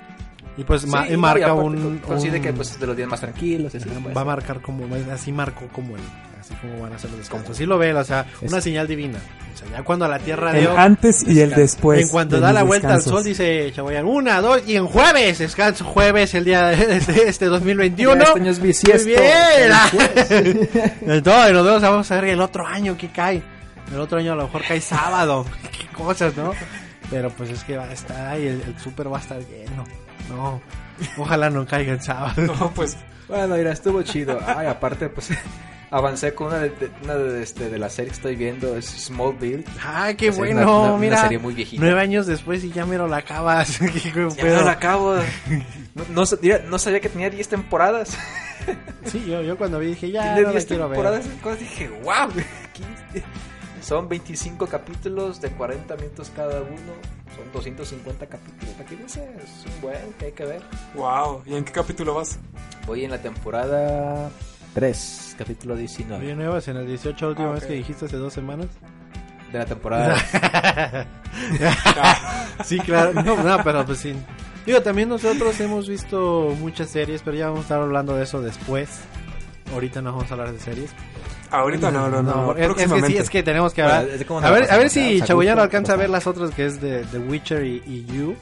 Y 0.58 0.64
pues 0.64 0.86
ma- 0.86 1.06
Sí, 1.08 1.14
y 1.14 1.18
marca 1.18 1.40
y 1.40 1.44
aparte 1.44 1.62
un, 1.64 1.98
Coincide 2.00 2.38
un- 2.38 2.44
que 2.44 2.54
pues 2.54 2.72
es 2.72 2.80
de 2.80 2.88
los 2.88 2.96
días 2.96 3.10
más 3.10 3.20
tranquilos. 3.22 3.74
así, 3.74 3.90
pues. 3.90 4.16
va 4.16 4.22
a 4.22 4.26
marcar 4.26 4.62
como 4.62 4.86
así 5.12 5.32
marcó 5.32 5.68
como 5.70 5.96
el 5.96 6.02
así 6.40 6.54
como 6.56 6.82
van 6.82 6.94
a 6.94 7.00
ser 7.00 7.10
los 7.10 7.20
descansos. 7.20 7.52
Así 7.52 7.66
lo 7.66 7.78
ve, 7.78 7.94
o 7.94 8.04
sea, 8.04 8.26
una 8.42 8.60
señal 8.62 8.86
divina. 8.88 9.18
O 9.54 9.58
sea, 9.58 9.68
ya 9.72 9.84
cuando 9.84 10.08
la 10.08 10.20
Tierra 10.20 10.52
El 10.52 10.62
dio 10.62 10.78
antes 10.78 11.24
y 11.26 11.40
el 11.40 11.52
después. 11.52 12.02
en 12.02 12.08
cuanto 12.10 12.36
de 12.36 12.42
da 12.42 12.52
la 12.54 12.64
vuelta 12.64 12.88
descansos. 12.90 13.12
al 13.14 13.18
sol 13.20 13.24
dice 13.24 13.72
Chagoyán, 13.74 14.06
una, 14.06 14.42
dos 14.42 14.62
y 14.68 14.76
en 14.76 14.86
jueves, 14.86 15.40
descanso 15.40 15.86
jueves 15.86 16.34
el 16.36 16.44
día 16.44 16.68
de 16.68 16.98
este, 16.98 17.30
este 17.30 17.46
2021. 17.46 18.16
Ya 18.16 18.24
este 18.24 18.40
año 18.42 18.52
es 18.52 18.60
bisiesto. 18.62 19.08
Muy 19.10 19.16
bien. 19.16 20.82
Entonces, 21.02 21.54
nos 21.54 21.66
vemos, 21.66 21.82
vamos 21.82 22.12
a 22.12 22.16
ver 22.16 22.26
el 22.26 22.42
otro 22.42 22.68
año 22.68 22.98
que 22.98 23.10
cae. 23.10 23.42
El 23.92 24.00
otro 24.00 24.18
año 24.20 24.34
a 24.34 24.36
lo 24.36 24.44
mejor 24.44 24.62
cae 24.68 24.82
sábado. 24.82 25.46
Qué 25.80 25.88
cosas, 25.96 26.36
¿no? 26.36 26.52
Pero 27.10 27.30
pues 27.32 27.50
es 27.52 27.64
que 27.64 27.78
va 27.78 27.84
a 27.86 27.94
estar 27.94 28.28
ahí, 28.28 28.48
el, 28.48 28.62
el 28.62 28.80
súper 28.80 29.12
va 29.12 29.18
a 29.18 29.22
estar 29.22 29.40
lleno. 29.40 29.84
No, 30.30 30.62
ojalá 31.18 31.50
no 31.50 31.66
caiga 31.66 31.94
el 31.94 32.02
sábado. 32.02 32.42
No, 32.60 32.72
pues 32.72 32.98
Bueno, 33.28 33.56
mira, 33.56 33.72
estuvo 33.72 34.02
chido. 34.04 34.40
Ay, 34.46 34.68
aparte, 34.68 35.10
pues 35.10 35.30
avancé 35.92 36.34
con 36.34 36.48
una 36.48 36.60
de, 36.60 36.70
de- 36.70 36.92
una 37.04 37.16
de, 37.16 37.44
este, 37.44 37.70
de 37.70 37.78
las 37.80 37.94
series 37.94 38.14
que 38.14 38.18
estoy 38.18 38.36
viendo, 38.36 38.76
es 38.78 38.86
Smallville. 38.86 39.64
Ay, 39.86 40.16
qué 40.16 40.28
Pues 40.32 40.50
es 40.50 40.56
bueno, 40.56 40.62
una- 40.62 40.72
una- 40.72 40.90
una 40.94 40.98
mira. 40.98 41.22
serie 41.22 41.40
muy 41.40 41.54
viejita. 41.54 41.84
Nueve 41.84 42.00
años 42.02 42.26
después 42.28 42.64
y 42.64 42.72
ya 42.72 42.86
mero 42.86 43.08
la 43.08 43.18
acabas. 43.18 43.80
Ya 44.04 44.44
pedo. 44.44 44.58
no 44.60 44.66
la 44.66 44.72
acabo. 44.72 45.16
No, 45.96 46.04
no, 46.10 46.24
no 46.70 46.80
sabía 46.80 47.00
que 47.00 47.10
tenía 47.10 47.30
10 47.30 47.48
temporadas. 47.48 48.18
Sí, 49.06 49.26
yo, 49.28 49.42
yo 49.42 49.58
cuando 49.58 49.78
vi 49.80 49.88
dije, 49.88 50.10
ya, 50.10 50.22
Tiene 50.24 50.42
no 50.42 50.48
la 50.48 50.52
10 50.54 50.66
quiero 50.66 50.90
ver. 50.90 50.98
temporadas. 50.98 51.26
Cosas 51.44 51.60
dije, 51.60 51.90
wow. 52.04 52.30
Son 53.94 54.10
25 54.10 54.66
capítulos 54.66 55.40
de 55.40 55.52
40 55.52 55.96
minutos 55.98 56.32
cada 56.36 56.62
uno. 56.64 56.94
Son 57.36 57.52
250 57.54 58.26
capítulos. 58.26 58.74
Aquí 58.80 58.98
no 59.00 59.08
sé, 59.08 59.24
es 59.38 59.72
un 59.72 59.82
buen 59.82 60.14
que 60.18 60.26
hay 60.26 60.32
que 60.32 60.46
ver. 60.46 60.64
wow. 60.96 61.44
¿Y 61.46 61.54
en 61.54 61.64
qué 61.64 61.72
capítulo 61.74 62.16
vas? 62.16 62.40
Voy 62.88 63.06
en 63.06 63.12
la 63.12 63.20
temporada 63.22 64.32
3, 64.74 65.36
capítulo 65.38 65.76
19 65.76 66.26
Oye, 66.26 66.36
nuevas 66.36 66.68
en 66.70 66.78
el 66.78 66.88
18, 66.88 67.24
la 67.24 67.30
última 67.30 67.50
Ah, 67.50 67.54
vez 67.54 67.66
que 67.66 67.74
dijiste 67.74 68.06
hace 68.06 68.18
dos 68.18 68.34
semanas. 68.34 68.66
de 69.52 69.60
la 69.60 69.66
temporada. 69.68 70.18
sí, 72.66 72.80
claro. 72.80 73.14
No, 73.22 73.44
no, 73.44 73.64
pero 73.64 73.86
pues 73.86 74.00
sí. 74.00 74.16
Digo, 74.66 74.82
también 74.82 75.08
nosotros 75.08 75.60
hemos 75.60 75.88
visto 75.88 76.56
muchas 76.60 76.90
series, 76.90 77.22
pero 77.22 77.38
ya 77.38 77.46
vamos 77.46 77.60
a 77.60 77.62
estar 77.62 77.80
hablando 77.80 78.16
de 78.16 78.24
eso 78.24 78.42
después. 78.42 78.90
Ahorita 79.72 80.02
no 80.02 80.14
vamos 80.14 80.32
a 80.32 80.34
hablar 80.34 80.52
de 80.52 80.60
series. 80.60 80.90
Ahorita 81.54 81.92
no, 81.92 82.10
no, 82.10 82.24
no. 82.24 82.56
es, 82.56 82.68
es 82.68 82.76
que 82.92 83.02
sí, 83.08 83.18
es 83.18 83.30
que 83.30 83.44
tenemos 83.44 83.74
que 83.74 83.84
hablar. 83.84 84.08
a 84.44 84.50
ver, 84.52 84.72
a 84.72 84.78
ver 84.78 84.90
si 84.90 85.20
¿no? 85.20 85.26
Chagoyano 85.26 85.58
Saguto, 85.62 85.64
alcanza 85.64 85.94
a 85.94 85.96
ver 85.98 86.08
¿cómo 86.08 86.16
las 86.18 86.28
otras 86.28 86.52
que 86.52 86.66
es 86.66 86.82
de 86.82 87.04
The 87.06 87.20
Witcher 87.20 87.64
y, 87.64 87.84
y 87.86 88.06
You. 88.06 88.36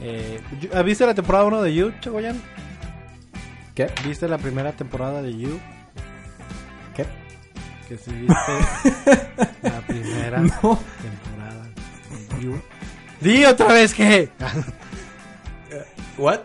Eh, 0.00 0.40
¿Has 0.74 0.84
visto 0.84 1.06
la 1.06 1.14
temporada 1.14 1.44
1 1.44 1.62
de 1.62 1.74
You, 1.74 1.92
Chagoyan? 2.00 2.40
¿Qué? 3.74 3.88
¿Viste 4.04 4.26
la 4.28 4.38
primera 4.38 4.72
temporada 4.72 5.22
de 5.22 5.36
You? 5.36 5.60
¿Qué? 6.96 7.06
Que 7.88 7.96
si 7.96 8.10
viste 8.12 8.34
la 9.62 9.80
primera 9.86 10.38
No. 10.40 10.50
temporada 11.00 11.64
de 12.38 12.44
You. 12.44 12.60
Di 13.20 13.44
otra 13.44 13.68
vez 13.68 13.94
que. 13.94 14.30
¿What? 16.18 16.40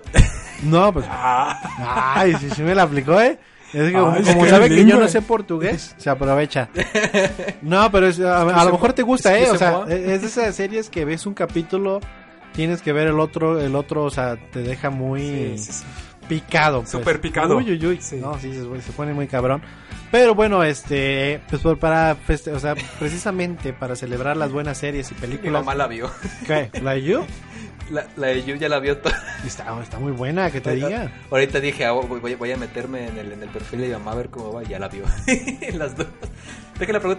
No, 0.64 0.94
pues. 0.94 1.06
Ay, 1.10 2.36
si 2.40 2.50
se 2.52 2.64
me 2.64 2.76
la 2.76 2.84
aplicó, 2.84 3.20
¿eh? 3.20 3.38
Es 3.74 3.88
que 3.88 3.94
como, 3.94 4.12
Ay, 4.12 4.24
como 4.24 4.44
qué 4.44 4.50
sabe 4.50 4.70
que 4.70 4.86
yo 4.86 5.00
no 5.00 5.08
sé 5.08 5.22
portugués, 5.22 5.96
se 5.98 6.10
aprovecha. 6.10 6.70
No, 7.62 7.92
pero 7.92 8.08
es- 8.08 8.20
a, 8.20 8.42
a 8.42 8.66
lo 8.66 8.72
mejor 8.72 8.94
te 8.94 9.02
gusta, 9.04 9.38
¿eh? 9.38 9.50
O 9.50 9.54
se 9.54 9.58
sea, 9.60 9.72
mo- 9.72 9.86
es 9.88 10.22
de 10.22 10.28
esas 10.28 10.56
series 10.56 10.90
que 10.90 11.06
ves 11.06 11.26
un 11.26 11.34
capítulo, 11.34 12.00
tienes 12.54 12.82
que 12.82 12.94
ver 12.94 13.08
el 13.08 13.20
otro, 13.20 13.60
el 13.60 13.76
otro, 13.76 14.04
o 14.04 14.10
sea, 14.12 14.38
te 14.52 14.62
deja 14.62 14.90
muy 14.90 15.22
Sí, 15.22 15.58
sí, 15.58 15.72
sí. 15.72 15.84
picado. 16.28 16.80
Pues. 16.82 16.92
Súper 16.92 17.20
picado. 17.22 17.58
Uy, 17.58 17.72
uy, 17.72 17.86
uy. 17.88 18.00
Sí. 18.02 18.18
No, 18.18 18.38
sí, 18.40 18.54
se, 18.54 18.82
se 18.82 18.92
pone 18.92 19.14
muy 19.14 19.28
cabrón. 19.28 19.62
Pero 20.12 20.36
bueno, 20.36 20.64
este, 20.64 21.42
pues 21.50 21.62
por- 21.64 21.80
para, 21.80 22.16
feste- 22.16 22.52
o 22.54 22.60
sea, 22.60 22.76
precisamente 23.00 23.74
para 23.74 23.96
celebrar 23.96 24.38
las 24.38 24.52
buenas 24.52 24.78
series 24.78 25.10
y 25.12 25.16
Mi 25.16 25.22
películas. 25.22 25.64
mamá 25.64 25.74
la 25.74 25.88
vio. 25.88 26.12
¿Qué? 26.46 26.70
¿La 26.82 26.96
You? 26.98 27.26
La, 27.92 28.06
la 28.16 28.28
de 28.28 28.44
Yu 28.44 28.56
ya 28.56 28.70
la 28.70 28.80
vio 28.80 28.98
toda. 28.98 29.16
Está, 29.46 29.80
está 29.82 30.00
muy 30.00 30.12
buena, 30.14 30.50
que 30.50 30.62
te 30.62 30.74
diga. 30.76 31.12
Ahorita 31.30 31.60
dije, 31.60 31.86
ah, 31.86 31.92
voy, 31.92 32.52
a 32.52 32.58
meterme 32.58 33.08
en 33.08 33.18
el, 33.18 33.32
en 33.34 33.44
el 33.44 33.50
perfil 33.50 33.82
de 33.82 33.88
mi 33.88 33.94
mamá 33.94 34.12
a 34.12 34.16
ver 34.16 34.30
cómo 34.30 34.54
va. 34.54 34.64
y 34.64 34.68
Ya 34.68 34.80
la 34.80 34.88
vio. 34.88 35.04
Las 35.74 35.96
dos. 35.98 36.08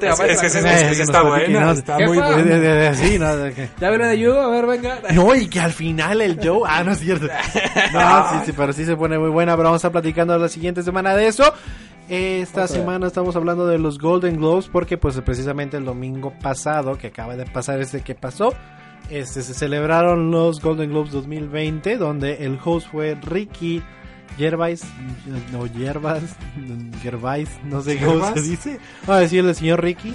Mamá. 0.09 0.27
Es 0.27 0.40
que 0.40 0.61
la 0.62 0.72
es 0.74 0.81
veo. 0.83 0.90
que 0.96 1.03
está 1.03 1.22
buena, 1.22 1.61
¿no? 1.61 1.70
está 1.72 1.96
¿Qué 1.96 2.07
muy 2.07 2.18
buena. 2.18 2.37
de- 2.37 2.94
sí, 2.96 3.18
¿no? 3.18 3.37
De 3.37 3.68
¿Ya 3.81 4.14
Yu? 4.14 4.33
A 4.33 4.48
ver, 4.48 4.66
venga. 4.66 4.98
No, 5.12 5.35
y 5.35 5.46
que 5.48 5.61
al 5.61 5.72
final 5.72 6.20
el 6.20 6.38
Joe. 6.42 6.62
Ah, 6.66 6.83
no 6.83 6.92
es 6.92 6.98
cierto. 6.98 7.29
No, 7.92 8.31
sí, 8.31 8.37
sí, 8.46 8.53
pero 8.57 8.72
sí 8.72 8.85
se 8.85 8.96
pone 8.96 9.18
muy 9.18 9.31
buena. 9.31 9.53
Pero 9.53 9.64
vamos 9.64 9.77
a 9.85 9.88
estar 9.88 9.92
platicando 9.92 10.37
la 10.38 10.48
siguiente 10.48 10.83
semana 10.83 11.14
de 11.14 11.29
eso. 11.29 11.53
Esta 12.09 12.68
semana 12.68 13.07
estamos 13.07 13.35
hablando 13.37 13.66
de 13.66 13.79
los 13.79 13.98
Golden 13.98 14.37
Globes 14.37 14.68
porque 14.68 14.98
pues 14.98 15.18
precisamente 15.22 15.77
el 15.79 15.85
domingo 15.87 16.35
pasado 16.42 16.98
que 16.98 17.07
acaba 17.07 17.35
de 17.37 17.46
pasar 17.46 17.81
este 17.81 18.03
que 18.03 18.14
pasó, 18.14 18.53
este 19.11 19.43
se 19.43 19.55
celebraron 19.55 20.31
los 20.31 20.61
Golden 20.61 20.90
Globes 20.90 21.12
2020 21.12 21.97
donde 21.99 22.45
el 22.45 22.59
host 22.64 22.88
fue 22.90 23.17
Ricky 23.23 23.83
Gervais 24.38 24.83
o 25.57 25.67
Gervais, 25.73 26.35
Gervais, 27.03 27.49
no 27.64 27.81
sé 27.83 27.99
cómo 27.99 28.33
se 28.35 28.43
dice. 28.43 28.79
Vamos 29.03 29.17
a 29.17 29.21
decirle 29.21 29.51
el 29.51 29.57
señor 29.57 29.83
Ricky. 29.83 30.14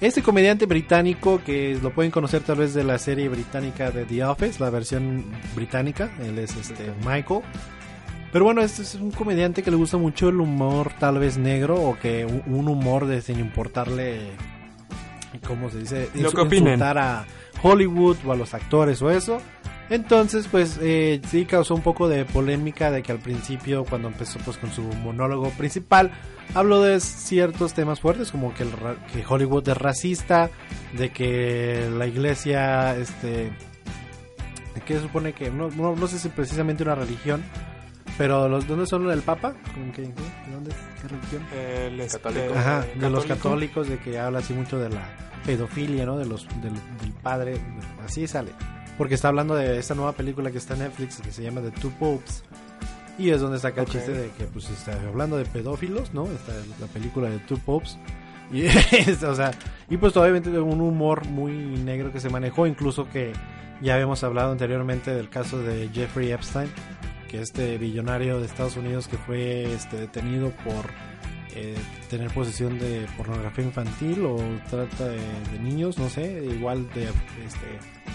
Este 0.00 0.22
comediante 0.22 0.66
británico 0.66 1.40
que 1.44 1.76
lo 1.82 1.92
pueden 1.92 2.10
conocer 2.12 2.42
tal 2.42 2.58
vez 2.58 2.72
de 2.74 2.84
la 2.84 2.98
serie 2.98 3.28
británica 3.28 3.90
de 3.90 4.04
The 4.04 4.24
Office, 4.24 4.58
la 4.62 4.70
versión 4.70 5.24
británica, 5.56 6.10
él 6.20 6.38
es 6.38 6.56
este 6.56 6.92
Michael. 7.04 7.40
Pero 8.32 8.44
bueno, 8.44 8.60
este 8.60 8.82
es 8.82 8.94
un 8.94 9.10
comediante 9.10 9.62
que 9.62 9.70
le 9.70 9.76
gusta 9.76 9.96
mucho 9.96 10.28
el 10.28 10.40
humor 10.40 10.92
tal 10.98 11.18
vez 11.18 11.36
negro 11.38 11.76
o 11.80 11.98
que 11.98 12.24
un- 12.26 12.68
humor 12.68 13.06
de 13.06 13.22
sin 13.22 13.40
importarle 13.40 14.20
cómo 15.46 15.70
se 15.70 15.78
dice, 15.78 16.08
Lo 16.14 16.30
que 16.30 16.40
opinen. 16.42 16.80
a 16.82 17.24
Hollywood 17.62 18.16
o 18.26 18.32
a 18.32 18.36
los 18.36 18.54
actores 18.54 19.02
o 19.02 19.10
eso. 19.10 19.40
Entonces, 19.90 20.48
pues 20.50 20.78
eh, 20.82 21.20
sí 21.30 21.46
causó 21.46 21.74
un 21.74 21.80
poco 21.80 22.08
de 22.08 22.26
polémica 22.26 22.90
de 22.90 23.02
que 23.02 23.12
al 23.12 23.20
principio, 23.20 23.84
cuando 23.84 24.08
empezó 24.08 24.38
pues 24.40 24.58
con 24.58 24.70
su 24.70 24.82
monólogo 24.82 25.48
principal, 25.50 26.10
habló 26.54 26.82
de 26.82 27.00
ciertos 27.00 27.72
temas 27.72 28.00
fuertes, 28.00 28.30
como 28.30 28.52
que, 28.52 28.64
el 28.64 28.70
Hollywood 29.26 29.66
es 29.68 29.76
racista, 29.76 30.50
de 30.92 31.10
que 31.10 31.88
la 31.96 32.06
iglesia, 32.06 32.96
este, 32.96 33.50
que 34.86 35.00
supone 35.00 35.32
que, 35.32 35.50
no, 35.50 35.70
no, 35.70 35.96
no 35.96 36.06
sé 36.06 36.18
si 36.18 36.28
precisamente 36.28 36.82
una 36.82 36.94
religión, 36.94 37.42
pero 38.18 38.48
los, 38.48 38.66
¿dónde 38.66 38.86
son 38.86 39.08
el 39.10 39.22
Papa? 39.22 39.54
¿Con 39.74 39.92
qué, 39.92 40.02
qué? 40.02 40.50
¿Dónde 40.52 40.70
es? 40.70 40.76
¿Qué 41.00 41.08
religión? 41.08 41.42
El, 41.56 42.00
este, 42.00 42.18
Católico. 42.18 42.54
Ajá, 42.54 42.80
de 42.80 43.10
los 43.10 43.24
católico. 43.24 43.28
católicos, 43.28 43.88
de 43.88 43.98
que 43.98 44.18
habla 44.18 44.40
así 44.40 44.52
mucho 44.52 44.78
de 44.78 44.90
la 44.90 45.08
pedofilia, 45.46 46.04
¿no? 46.04 46.18
De 46.18 46.26
los, 46.26 46.46
del, 46.60 46.74
del 46.74 47.12
padre, 47.22 47.58
así 48.04 48.26
sale. 48.26 48.50
Porque 48.98 49.14
está 49.14 49.28
hablando 49.28 49.54
de 49.54 49.78
esta 49.78 49.94
nueva 49.94 50.12
película 50.12 50.50
que 50.50 50.58
está 50.58 50.74
en 50.74 50.80
Netflix 50.80 51.20
que 51.20 51.30
se 51.30 51.42
llama 51.42 51.60
The 51.60 51.70
Two 51.70 51.92
Popes. 51.98 52.42
Y 53.16 53.30
es 53.30 53.40
donde 53.40 53.58
saca 53.58 53.82
Ok. 53.82 53.88
el 53.88 53.92
chiste 53.94 54.12
de 54.12 54.30
que, 54.30 54.44
pues, 54.44 54.68
está 54.70 54.92
hablando 55.08 55.36
de 55.36 55.44
pedófilos, 55.44 56.12
¿no? 56.14 56.24
Está 56.26 56.52
la 56.80 56.86
película 56.88 57.30
de 57.30 57.38
Two 57.40 57.58
Popes. 57.58 57.96
Y, 58.52 58.62
es, 58.92 59.22
o 59.22 59.34
sea, 59.34 59.52
y 59.90 59.96
pues 59.96 60.16
obviamente 60.16 60.50
de 60.50 60.58
un 60.60 60.80
humor 60.80 61.26
muy 61.26 61.52
negro 61.52 62.12
que 62.12 62.18
se 62.20 62.30
manejó, 62.30 62.66
incluso 62.66 63.08
que 63.10 63.32
ya 63.82 63.94
habíamos 63.94 64.24
hablado 64.24 64.50
anteriormente 64.52 65.12
del 65.14 65.28
caso 65.28 65.58
de 65.62 65.88
Jeffrey 65.92 66.32
Epstein, 66.32 66.68
que 67.28 67.40
este 67.40 67.78
billonario 67.78 68.40
de 68.40 68.46
Estados 68.46 68.76
Unidos 68.76 69.06
que 69.06 69.16
fue 69.16 69.72
este, 69.72 69.96
detenido 69.96 70.50
por 70.64 70.86
eh, 71.54 71.76
tener 72.08 72.30
posesión 72.30 72.78
de 72.78 73.06
pornografía 73.16 73.64
infantil 73.64 74.24
o 74.24 74.38
trata 74.70 75.08
de, 75.08 75.18
de 75.18 75.58
niños, 75.60 75.98
no 75.98 76.08
sé, 76.08 76.44
igual 76.44 76.88
de 76.94 77.04
este, 77.04 77.66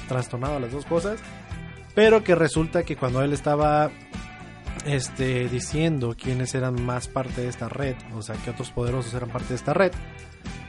trastornado 0.07 0.57
a 0.57 0.59
las 0.59 0.71
dos 0.71 0.85
cosas, 0.85 1.19
pero 1.95 2.23
que 2.23 2.35
resulta 2.35 2.83
que 2.83 2.95
cuando 2.95 3.21
él 3.21 3.33
estaba 3.33 3.91
este, 4.85 5.47
diciendo 5.49 6.15
quiénes 6.19 6.55
eran 6.55 6.83
más 6.83 7.07
parte 7.07 7.41
de 7.41 7.47
esta 7.47 7.69
red, 7.69 7.95
o 8.15 8.21
sea, 8.21 8.35
que 8.35 8.51
otros 8.51 8.71
poderosos 8.71 9.13
eran 9.13 9.29
parte 9.29 9.49
de 9.49 9.55
esta 9.55 9.73
red, 9.73 9.91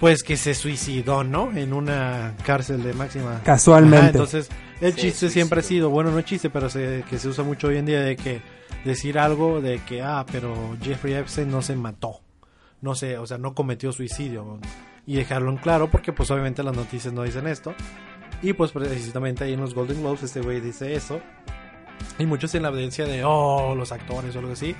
pues 0.04 0.22
que 0.22 0.36
se 0.36 0.54
suicidó, 0.54 1.24
¿no? 1.24 1.50
En 1.56 1.72
una 1.72 2.34
cárcel 2.44 2.82
de 2.82 2.92
máxima 2.92 3.40
Casualmente. 3.42 3.96
Ajá, 3.96 4.08
entonces, 4.08 4.50
el 4.82 4.92
Sí, 4.92 5.00
chiste 5.00 5.30
siempre 5.30 5.60
ha 5.60 5.62
sido, 5.62 5.88
bueno, 5.88 6.10
no 6.10 6.18
es 6.18 6.26
chiste, 6.26 6.50
pero 6.50 6.68
se, 6.68 7.02
que 7.08 7.16
se 7.16 7.26
usa 7.26 7.42
mucho 7.42 7.68
hoy 7.68 7.78
en 7.78 7.86
día 7.86 8.02
de 8.02 8.14
que 8.14 8.42
decir 8.84 9.18
algo 9.18 9.62
de 9.62 9.78
que, 9.78 10.02
ah, 10.02 10.26
pero 10.30 10.76
Jeffrey 10.82 11.14
Epstein 11.14 11.50
no 11.50 11.62
se 11.62 11.74
mató. 11.74 12.20
No 12.82 12.94
sé, 12.94 13.16
o 13.16 13.26
sea, 13.26 13.38
no 13.38 13.54
cometió 13.54 13.92
suicidio. 13.92 14.58
Y 15.06 15.16
dejarlo 15.16 15.50
en 15.50 15.56
claro 15.56 15.90
porque 15.90 16.12
pues 16.12 16.30
obviamente 16.30 16.62
las 16.62 16.76
noticias 16.76 17.14
no 17.14 17.22
dicen 17.22 17.46
esto. 17.46 17.74
Y 18.42 18.52
pues 18.52 18.72
precisamente 18.72 19.44
ahí 19.44 19.54
en 19.54 19.62
los 19.62 19.74
Golden 19.74 20.02
Globes 20.02 20.22
este 20.24 20.42
güey 20.42 20.60
dice 20.60 20.94
eso. 20.94 21.18
Y 22.18 22.26
muchos 22.26 22.54
en 22.54 22.64
la 22.64 22.68
audiencia 22.68 23.06
de, 23.06 23.24
oh, 23.24 23.74
los 23.74 23.90
actores 23.90 24.36
o 24.36 24.40
algo 24.40 24.52
así. 24.52 24.76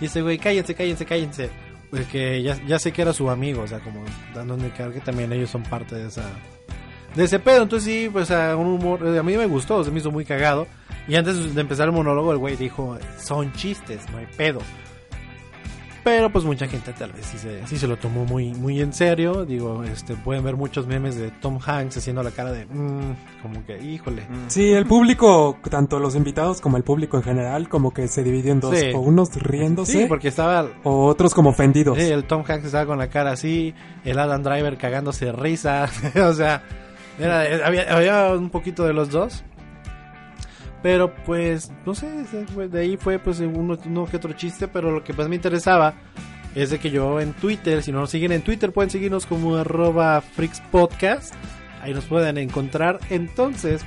Y 0.00 0.06
este 0.06 0.20
güey, 0.20 0.36
cállense, 0.36 0.74
cállense, 0.74 1.06
cállense. 1.06 1.73
Porque 1.98 2.42
ya, 2.42 2.58
ya 2.66 2.78
sé 2.78 2.92
que 2.92 3.02
era 3.02 3.12
su 3.12 3.30
amigo, 3.30 3.62
o 3.62 3.66
sea, 3.66 3.80
como 3.80 4.04
dando 4.34 4.54
indicar 4.54 4.92
que 4.92 5.00
también 5.00 5.32
ellos 5.32 5.50
son 5.50 5.62
parte 5.62 5.94
de 5.94 6.08
esa 6.08 6.24
de 7.14 7.24
ese 7.24 7.38
pedo. 7.38 7.62
Entonces 7.62 7.84
sí, 7.84 8.08
pues 8.12 8.30
a 8.30 8.56
un 8.56 8.66
humor, 8.66 9.06
a 9.06 9.22
mí 9.22 9.36
me 9.36 9.46
gustó, 9.46 9.84
se 9.84 9.90
me 9.90 10.00
hizo 10.00 10.10
muy 10.10 10.24
cagado. 10.24 10.66
Y 11.06 11.16
antes 11.16 11.54
de 11.54 11.60
empezar 11.60 11.86
el 11.86 11.92
monólogo, 11.92 12.32
el 12.32 12.38
güey 12.38 12.56
dijo, 12.56 12.98
son 13.18 13.52
chistes, 13.52 14.00
no 14.10 14.18
hay 14.18 14.26
pedo. 14.36 14.60
Pero 16.04 16.30
pues 16.30 16.44
mucha 16.44 16.68
gente 16.68 16.92
tal 16.92 17.12
vez 17.12 17.24
sí 17.24 17.38
se, 17.38 17.66
sí 17.66 17.78
se 17.78 17.86
lo 17.88 17.96
tomó 17.96 18.26
muy, 18.26 18.52
muy 18.52 18.80
en 18.82 18.92
serio. 18.92 19.46
Digo, 19.46 19.82
este, 19.84 20.14
pueden 20.14 20.44
ver 20.44 20.54
muchos 20.54 20.86
memes 20.86 21.16
de 21.16 21.30
Tom 21.30 21.58
Hanks 21.64 21.96
haciendo 21.96 22.22
la 22.22 22.30
cara 22.30 22.52
de, 22.52 22.66
"Mm", 22.66 23.16
como 23.40 23.64
que, 23.64 23.82
híjole. 23.82 24.22
Sí, 24.48 24.70
el 24.72 24.84
público, 24.84 25.56
tanto 25.70 25.98
los 25.98 26.14
invitados 26.14 26.60
como 26.60 26.76
el 26.76 26.82
público 26.82 27.16
en 27.16 27.22
general, 27.22 27.70
como 27.70 27.92
que 27.94 28.06
se 28.06 28.22
dividió 28.22 28.52
en 28.52 28.60
dos. 28.60 28.78
Sí. 28.78 28.90
O 28.94 29.00
unos 29.00 29.34
riéndose, 29.34 29.92
Sí, 29.92 30.04
porque 30.06 30.28
estaba, 30.28 30.66
o 30.82 31.06
otros 31.06 31.32
como 31.32 31.50
ofendidos. 31.50 31.96
Sí, 31.96 32.04
el 32.04 32.24
Tom 32.24 32.44
Hanks 32.46 32.66
estaba 32.66 32.84
con 32.84 32.98
la 32.98 33.08
cara 33.08 33.32
así, 33.32 33.72
el 34.04 34.18
Adam 34.18 34.42
Driver 34.42 34.76
cagándose 34.76 35.24
de 35.24 35.32
risa, 35.32 35.88
o 36.28 36.34
sea, 36.34 36.62
era, 37.18 37.66
había, 37.66 37.96
había 37.96 38.34
un 38.34 38.50
poquito 38.50 38.84
de 38.84 38.92
los 38.92 39.08
dos. 39.10 39.42
Pero 40.84 41.14
pues, 41.24 41.72
no 41.86 41.94
sé, 41.94 42.06
de 42.68 42.78
ahí 42.78 42.98
fue 42.98 43.18
pues 43.18 43.40
uno, 43.40 43.78
uno 43.86 44.04
que 44.04 44.18
otro 44.18 44.34
chiste, 44.34 44.68
pero 44.68 44.90
lo 44.90 45.02
que 45.02 45.14
más 45.14 45.30
me 45.30 45.34
interesaba 45.34 45.94
es 46.54 46.68
de 46.68 46.78
que 46.78 46.90
yo 46.90 47.22
en 47.22 47.32
Twitter, 47.32 47.82
si 47.82 47.90
no 47.90 48.00
nos 48.00 48.10
siguen 48.10 48.32
en 48.32 48.42
Twitter, 48.42 48.70
pueden 48.70 48.90
seguirnos 48.90 49.24
como 49.24 49.56
arroba 49.56 50.20
freakspodcast, 50.20 51.32
ahí 51.80 51.94
nos 51.94 52.04
pueden 52.04 52.36
encontrar. 52.36 53.00
Entonces, 53.08 53.80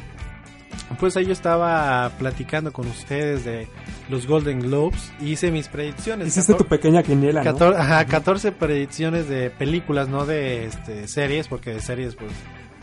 pues 1.00 1.16
ahí 1.18 1.28
yo 1.28 1.34
estaba 1.34 2.10
platicando 2.18 2.74
con 2.74 2.88
ustedes 2.88 3.46
de 3.46 3.68
los 4.10 4.26
Golden 4.26 4.60
Globes, 4.62 5.14
hice 5.22 5.52
mis 5.52 5.68
predicciones. 5.68 6.30
Hiciste 6.30 6.56
tu 6.56 6.66
pequeña 6.66 7.04
quiniela, 7.04 7.44
¿no? 7.44 7.52
14, 7.52 7.80
ajá, 7.80 8.06
14 8.06 8.52
predicciones 8.54 9.30
de 9.30 9.52
películas, 9.52 10.10
no 10.10 10.26
de 10.26 10.66
este, 10.66 11.08
series, 11.08 11.48
porque 11.48 11.74
de 11.74 11.80
series 11.80 12.16
pues 12.16 12.32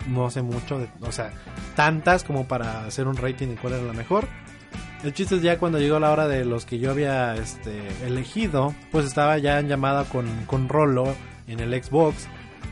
no 0.08 0.30
sé 0.30 0.42
mucho, 0.42 0.78
de- 0.78 0.88
o 1.02 1.12
sea, 1.12 1.30
tantas 1.76 2.24
como 2.24 2.46
para 2.46 2.84
hacer 2.86 3.06
un 3.08 3.16
rating 3.16 3.48
de 3.48 3.54
cuál 3.56 3.74
era 3.74 3.82
la 3.82 3.92
mejor. 3.92 4.26
El 5.02 5.12
chiste 5.12 5.36
es 5.36 5.42
ya 5.42 5.58
cuando 5.58 5.78
llegó 5.78 5.98
la 5.98 6.10
hora 6.10 6.26
de 6.28 6.44
los 6.46 6.64
que 6.64 6.78
yo 6.78 6.90
había 6.90 7.34
este, 7.36 7.78
elegido, 8.06 8.74
pues 8.90 9.04
estaba 9.04 9.36
ya 9.38 9.58
en 9.60 9.68
llamada 9.68 10.04
con, 10.04 10.26
con 10.46 10.68
Rolo 10.68 11.14
en 11.46 11.60
el 11.60 11.82
Xbox. 11.82 12.26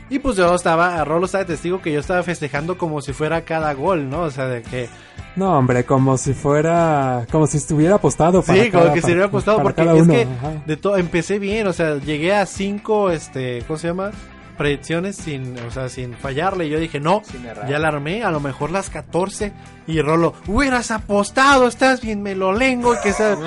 Y 0.09 0.19
pues 0.19 0.35
yo 0.35 0.53
estaba, 0.53 1.03
Rolo 1.05 1.25
estaba 1.25 1.43
de 1.43 1.53
testigo 1.53 1.81
que 1.81 1.91
yo 1.91 1.99
estaba 1.99 2.23
festejando 2.23 2.77
como 2.77 3.01
si 3.01 3.13
fuera 3.13 3.41
cada 3.41 3.73
gol, 3.73 4.09
¿no? 4.09 4.21
O 4.23 4.31
sea, 4.31 4.47
de 4.47 4.61
que 4.63 4.89
No, 5.35 5.57
hombre, 5.57 5.85
como 5.85 6.17
si 6.17 6.33
fuera, 6.33 7.25
como 7.31 7.45
si 7.47 7.57
estuviera 7.57 7.95
apostado 7.95 8.41
para 8.43 8.63
Sí, 8.63 8.71
como 8.71 8.91
que 8.93 9.01
se 9.01 9.07
hubiera 9.07 9.25
apostado 9.25 9.57
para 9.57 9.69
porque 9.75 9.83
es 9.83 10.01
uno, 10.01 10.13
que 10.13 10.21
ajá. 10.23 10.63
de 10.65 10.77
todo 10.77 10.97
empecé 10.97 11.37
bien, 11.39 11.67
o 11.67 11.73
sea, 11.73 11.97
llegué 11.97 12.33
a 12.33 12.45
cinco, 12.47 13.11
este, 13.11 13.63
¿cómo 13.67 13.77
se 13.79 13.87
llama? 13.87 14.11
Predicciones 14.57 15.15
sin, 15.15 15.57
o 15.59 15.71
sea, 15.71 15.89
sin 15.89 16.13
fallarle. 16.13 16.67
Y 16.67 16.69
yo 16.69 16.79
dije, 16.79 16.99
no, 16.99 17.21
ya 17.67 17.79
la 17.79 17.89
armé, 17.89 18.23
a 18.23 18.31
lo 18.31 18.39
mejor 18.39 18.71
las 18.71 18.89
14. 18.89 19.51
Y 19.87 20.01
Rolo, 20.01 20.33
hubieras 20.47 20.91
apostado, 20.91 21.67
estás 21.67 22.01
bien 22.01 22.21
melolengo. 22.21 22.95
Que 23.01 23.13
sea... 23.13 23.37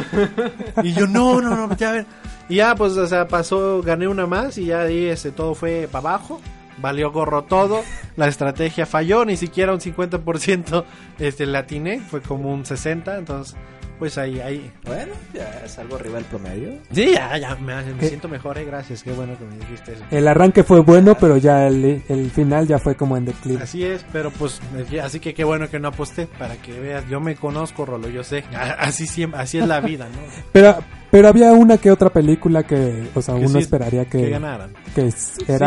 y 0.82 0.92
yo, 0.92 1.06
no, 1.06 1.40
no, 1.40 1.54
no, 1.56 1.76
ya 1.76 1.92
ver. 1.92 2.06
Y 2.48 2.56
ya, 2.56 2.74
pues, 2.74 2.96
o 2.96 3.06
sea, 3.06 3.26
pasó, 3.26 3.82
gané 3.82 4.06
una 4.06 4.26
más 4.26 4.56
y 4.58 4.66
ya 4.66 4.82
ahí 4.82 5.06
este, 5.06 5.32
todo 5.32 5.54
fue 5.54 5.88
para 5.90 6.10
abajo. 6.10 6.40
Valió 6.78 7.10
gorro 7.10 7.44
todo, 7.44 7.82
la 8.16 8.28
estrategia 8.28 8.84
falló, 8.84 9.24
ni 9.24 9.38
siquiera 9.38 9.72
un 9.72 9.80
50% 9.80 10.84
este, 11.18 11.46
le 11.46 11.56
atiné, 11.56 12.00
fue 12.00 12.20
como 12.20 12.52
un 12.52 12.64
60%, 12.64 13.18
entonces, 13.18 13.56
pues 13.98 14.18
ahí, 14.18 14.40
ahí, 14.40 14.70
Bueno, 14.84 15.12
ya 15.34 15.62
es 15.64 15.78
algo 15.78 15.96
arriba 15.96 16.16
del 16.16 16.24
promedio. 16.24 16.70
Sí, 16.92 17.12
ya, 17.14 17.36
ya, 17.38 17.54
me, 17.56 17.82
me 17.94 18.08
siento 18.08 18.28
mejor, 18.28 18.58
eh, 18.58 18.64
gracias, 18.64 19.02
qué 19.02 19.12
bueno 19.12 19.36
que 19.38 19.44
me 19.44 19.56
dijiste 19.58 19.92
eso. 19.94 20.04
El 20.10 20.28
arranque 20.28 20.62
fue 20.62 20.80
bueno, 20.80 21.16
pero 21.18 21.36
ya 21.36 21.66
el, 21.66 22.02
el 22.08 22.30
final 22.30 22.66
ya 22.66 22.78
fue 22.78 22.94
como 22.94 23.16
en 23.16 23.24
declive. 23.26 23.62
Así 23.62 23.84
es, 23.84 24.04
pero 24.12 24.30
pues, 24.30 24.60
eh, 24.90 25.00
así 25.00 25.20
que 25.20 25.34
qué 25.34 25.44
bueno 25.44 25.68
que 25.68 25.78
no 25.78 25.88
aposté, 25.88 26.26
para 26.26 26.56
que 26.56 26.78
veas, 26.78 27.08
yo 27.08 27.20
me 27.20 27.34
conozco, 27.36 27.84
Rolo, 27.86 28.08
yo 28.08 28.22
sé, 28.24 28.44
así 28.78 29.06
siempre, 29.06 29.40
así 29.40 29.58
es 29.58 29.66
la 29.66 29.80
vida, 29.80 30.06
¿no? 30.08 30.18
Pero, 30.52 30.76
pero 31.10 31.28
había 31.28 31.52
una 31.52 31.78
que 31.78 31.90
otra 31.90 32.10
película 32.10 32.64
que, 32.64 33.08
o 33.14 33.22
sea, 33.22 33.34
Que 33.36 33.40
uno 33.40 33.48
sí, 33.50 33.58
esperaría 33.58 34.04
que, 34.06 34.18
Que 34.18 34.30
ganaran. 34.30 34.72
que 34.94 35.02
era 35.02 35.12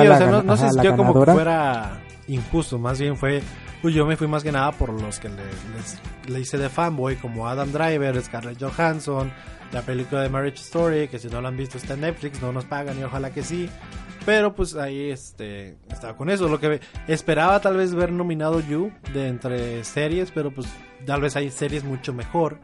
sí, 0.01 0.07
la, 0.07 0.15
o 0.15 0.17
sea, 0.17 0.27
no, 0.31 0.43
no 0.43 0.57
se 0.57 0.63
ajá, 0.65 0.73
la 0.75 0.83
sintió 0.83 0.97
como 0.97 1.25
que 1.25 1.31
fuera 1.31 2.01
injusto, 2.27 2.77
más 2.77 2.99
bien 2.99 3.15
fue, 3.15 3.41
pues 3.81 3.93
yo 3.93 4.05
me 4.05 4.15
fui 4.17 4.27
más 4.27 4.43
que 4.43 4.51
nada 4.51 4.71
por 4.71 4.89
los 5.01 5.19
que 5.19 5.29
le, 5.29 5.35
les- 5.75 5.99
le 6.27 6.39
hice 6.39 6.57
de 6.57 6.69
fanboy, 6.69 7.15
como 7.15 7.47
Adam 7.47 7.71
Driver, 7.71 8.21
Scarlett 8.21 8.61
Johansson, 8.61 9.31
la 9.71 9.81
película 9.83 10.21
de 10.21 10.29
Marriage 10.29 10.61
Story, 10.61 11.07
que 11.07 11.19
si 11.19 11.27
no 11.27 11.41
lo 11.41 11.47
han 11.47 11.57
visto 11.57 11.77
está 11.77 11.93
en 11.93 12.01
Netflix, 12.01 12.41
no 12.41 12.51
nos 12.51 12.65
pagan 12.65 12.99
y 12.99 13.03
ojalá 13.03 13.31
que 13.31 13.43
sí. 13.43 13.69
Pero 14.25 14.53
pues 14.53 14.75
ahí 14.75 15.09
este 15.11 15.77
estaba 15.89 16.15
con 16.17 16.29
eso. 16.29 16.49
Lo 16.49 16.59
que 16.59 16.81
esperaba 17.07 17.59
tal 17.61 17.77
vez 17.77 17.95
ver 17.95 18.11
nominado 18.11 18.59
You 18.59 18.91
de 19.13 19.27
entre 19.27 19.83
series, 19.83 20.29
pero 20.31 20.51
pues 20.51 20.67
tal 21.05 21.21
vez 21.21 21.35
hay 21.35 21.49
series 21.49 21.83
mucho 21.83 22.13
mejor. 22.13 22.59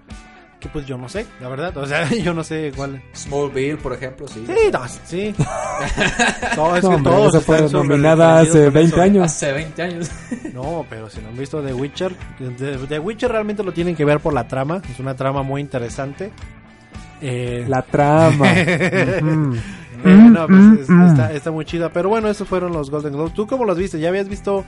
Que 0.66 0.70
pues 0.72 0.88
yo 0.88 0.98
no 0.98 1.08
sé, 1.08 1.28
la 1.40 1.48
verdad. 1.48 1.78
O 1.78 1.86
sea, 1.86 2.10
yo 2.24 2.34
no 2.34 2.44
sé 2.44 2.72
cuál. 2.76 3.00
Smallville, 3.14 3.78
por 3.78 3.94
ejemplo, 3.94 4.28
sí. 4.28 4.44
Sí, 4.48 4.54
no, 4.74 4.82
sí. 5.04 5.36
No, 6.58 6.76
es 6.76 6.84
No, 6.84 6.90
que 6.90 6.96
hombre, 6.96 7.12
todos 7.14 7.36
esa 7.36 7.42
fue 7.46 7.62
nominada 7.70 8.40
hace 8.40 8.64
sorprendidos 8.64 8.74
con 8.74 8.74
20 8.74 8.96
eso. 8.96 9.02
años. 9.04 9.26
Hace 9.26 9.52
20 9.52 9.82
años. 9.84 10.12
No, 10.56 10.86
pero 10.90 11.10
si 11.10 11.20
no 11.22 11.28
han 11.30 11.38
visto 11.38 11.62
The 11.62 11.74
Witcher, 11.74 12.16
The, 12.58 12.78
The 12.88 12.98
Witcher 13.00 13.30
realmente 13.30 13.62
lo 13.62 13.74
tienen 13.74 13.94
que 13.96 14.06
ver 14.06 14.22
por 14.22 14.34
la 14.34 14.48
trama. 14.48 14.82
Es 14.90 15.00
una 15.00 15.14
trama 15.14 15.44
muy 15.44 15.60
interesante. 15.62 16.32
Eh, 17.22 17.66
La 17.68 17.82
trama. 17.84 18.46
Eh, 18.54 19.20
no, 20.04 20.48
pues, 20.48 20.80
es- 20.82 20.90
está, 20.90 21.32
está 21.34 21.52
muy 21.52 21.66
chida. 21.66 21.90
Pero 21.90 22.10
bueno, 22.10 22.28
esos 22.30 22.48
fueron 22.48 22.72
los 22.74 22.90
Golden 22.90 23.14
Globes. 23.14 23.34
¿Tú 23.34 23.46
cómo 23.48 23.66
los 23.66 23.78
viste? 23.78 24.00
¿Ya 24.00 24.10
habías 24.10 24.30
visto 24.30 24.64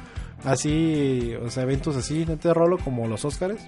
así, 0.46 1.34
o 1.44 1.50
sea, 1.50 1.64
eventos 1.64 1.96
así, 1.96 2.22
en 2.24 2.32
este 2.32 2.54
rolo, 2.54 2.78
como 2.78 3.08
los 3.08 3.24
Oscars? 3.26 3.62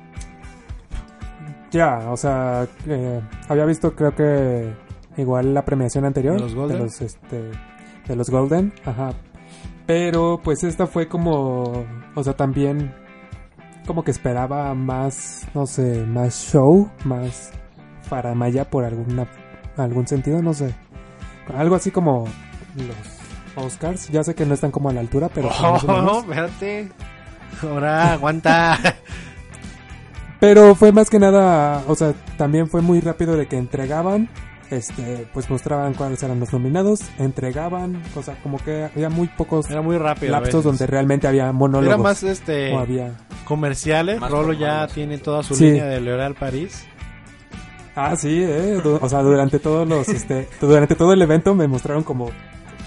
Ya, 1.72 2.10
o 2.10 2.18
sea, 2.18 2.68
eh, 2.88 3.22
había 3.48 3.66
visto 3.66 3.96
creo 3.96 4.16
que 4.16 4.74
igual 5.18 5.54
la 5.54 5.66
premiación 5.66 6.06
anterior 6.06 6.36
¿De 6.36 6.42
los 6.42 6.56
Golden? 6.56 6.78
de 6.78 6.84
los, 6.86 7.02
este, 7.02 7.52
de 8.08 8.16
los 8.16 8.30
Golden, 8.30 8.74
ajá. 8.86 9.14
Pero 9.86 10.40
pues 10.44 10.64
esta 10.64 10.88
fue 10.88 11.08
como, 11.08 11.86
o 12.16 12.24
sea, 12.24 12.34
también 12.34 12.94
como 13.88 14.04
que 14.04 14.12
esperaba 14.12 14.74
más, 14.76 15.48
no 15.54 15.66
sé, 15.66 16.06
más 16.06 16.36
show, 16.52 16.90
más 17.06 17.52
faramaya 18.04 18.70
por 18.70 18.84
alguna 18.86 19.28
algún 19.78 20.08
sentido, 20.08 20.42
no 20.42 20.54
sé. 20.54 20.76
Algo 21.56 21.76
así 21.76 21.90
como 21.90 22.26
los 22.76 23.66
Oscars, 23.66 24.10
ya 24.10 24.24
sé 24.24 24.36
que 24.36 24.46
no 24.46 24.54
están 24.54 24.72
como 24.72 24.90
a 24.90 24.94
la 24.94 25.00
altura, 25.00 25.30
pero. 25.34 25.50
Oh, 25.50 26.20
espérate. 26.30 26.92
Ahora, 27.64 28.14
aguanta. 28.14 28.78
Pero 30.40 30.74
fue 30.76 30.92
más 30.92 31.10
que 31.10 31.20
nada, 31.20 31.84
o 31.88 31.96
sea, 31.96 32.14
también 32.38 32.68
fue 32.70 32.82
muy 32.82 33.02
rápido 33.02 33.36
de 33.36 33.48
que 33.48 33.58
entregaban, 33.58 34.30
este, 34.72 35.28
pues 35.34 35.50
mostraban 35.50 35.94
cuáles 35.96 36.24
eran 36.24 36.40
los 36.40 36.54
nominados, 36.54 37.02
entregaban, 37.18 38.02
o 38.16 38.24
sea, 38.24 38.42
como 38.42 38.58
que 38.58 38.86
había 38.86 39.10
muy 39.10 39.28
pocos 39.28 39.70
Era 39.70 39.82
muy 39.82 39.98
rápido. 39.98 40.34
a 40.34 40.40
lapsos 40.40 40.64
veces. 40.64 40.64
donde 40.66 40.88
realmente 40.88 41.28
había 41.28 41.52
monólogos. 41.52 41.88
Era 41.94 41.98
más 42.02 42.24
este 42.24 42.74
o 42.74 42.80
había... 42.80 43.18
comerciales. 43.44 44.22
Más 44.22 44.32
Rolo 44.32 44.54
ya 44.54 44.60
formales. 44.68 44.94
tiene 44.94 45.18
toda 45.18 45.44
su 45.44 45.56
Sí. 45.56 45.66
línea 45.66 45.86
de 45.86 46.00
L'Oréal 46.00 46.36
París. 46.36 46.86
Ah, 47.96 48.16
sí, 48.16 48.42
eh, 48.42 48.80
du- 48.82 48.98
o 49.02 49.10
sea, 49.10 49.22
durante 49.22 49.60
todos 49.60 49.86
los, 49.90 50.08
este, 50.10 50.48
durante 50.62 50.96
todo 50.96 51.12
el 51.12 51.22
evento 51.22 51.54
me 51.54 51.68
mostraron 51.68 52.04
como 52.04 52.30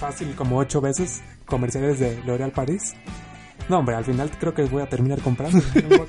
fácil, 0.01 0.35
como 0.37 0.57
ocho 0.57 0.81
veces 0.81 1.21
comerciales 1.45 1.99
de 1.99 2.19
L'Oréal 2.25 2.53
París. 2.53 2.95
No, 3.69 3.79
hombre, 3.79 3.95
al 3.95 4.05
final 4.05 4.31
creo 4.39 4.53
que 4.55 4.63
voy 4.65 4.83
a 4.83 4.87
terminar 4.89 5.21
comprando. 5.21 5.63
No. 5.89 6.05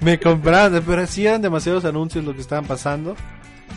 Me 0.00 0.18
compraron, 0.18 0.82
pero 0.86 1.06
sí 1.06 1.26
eran 1.26 1.42
demasiados 1.42 1.84
anuncios 1.84 2.24
lo 2.24 2.34
que 2.34 2.40
estaban 2.40 2.64
pasando. 2.66 3.14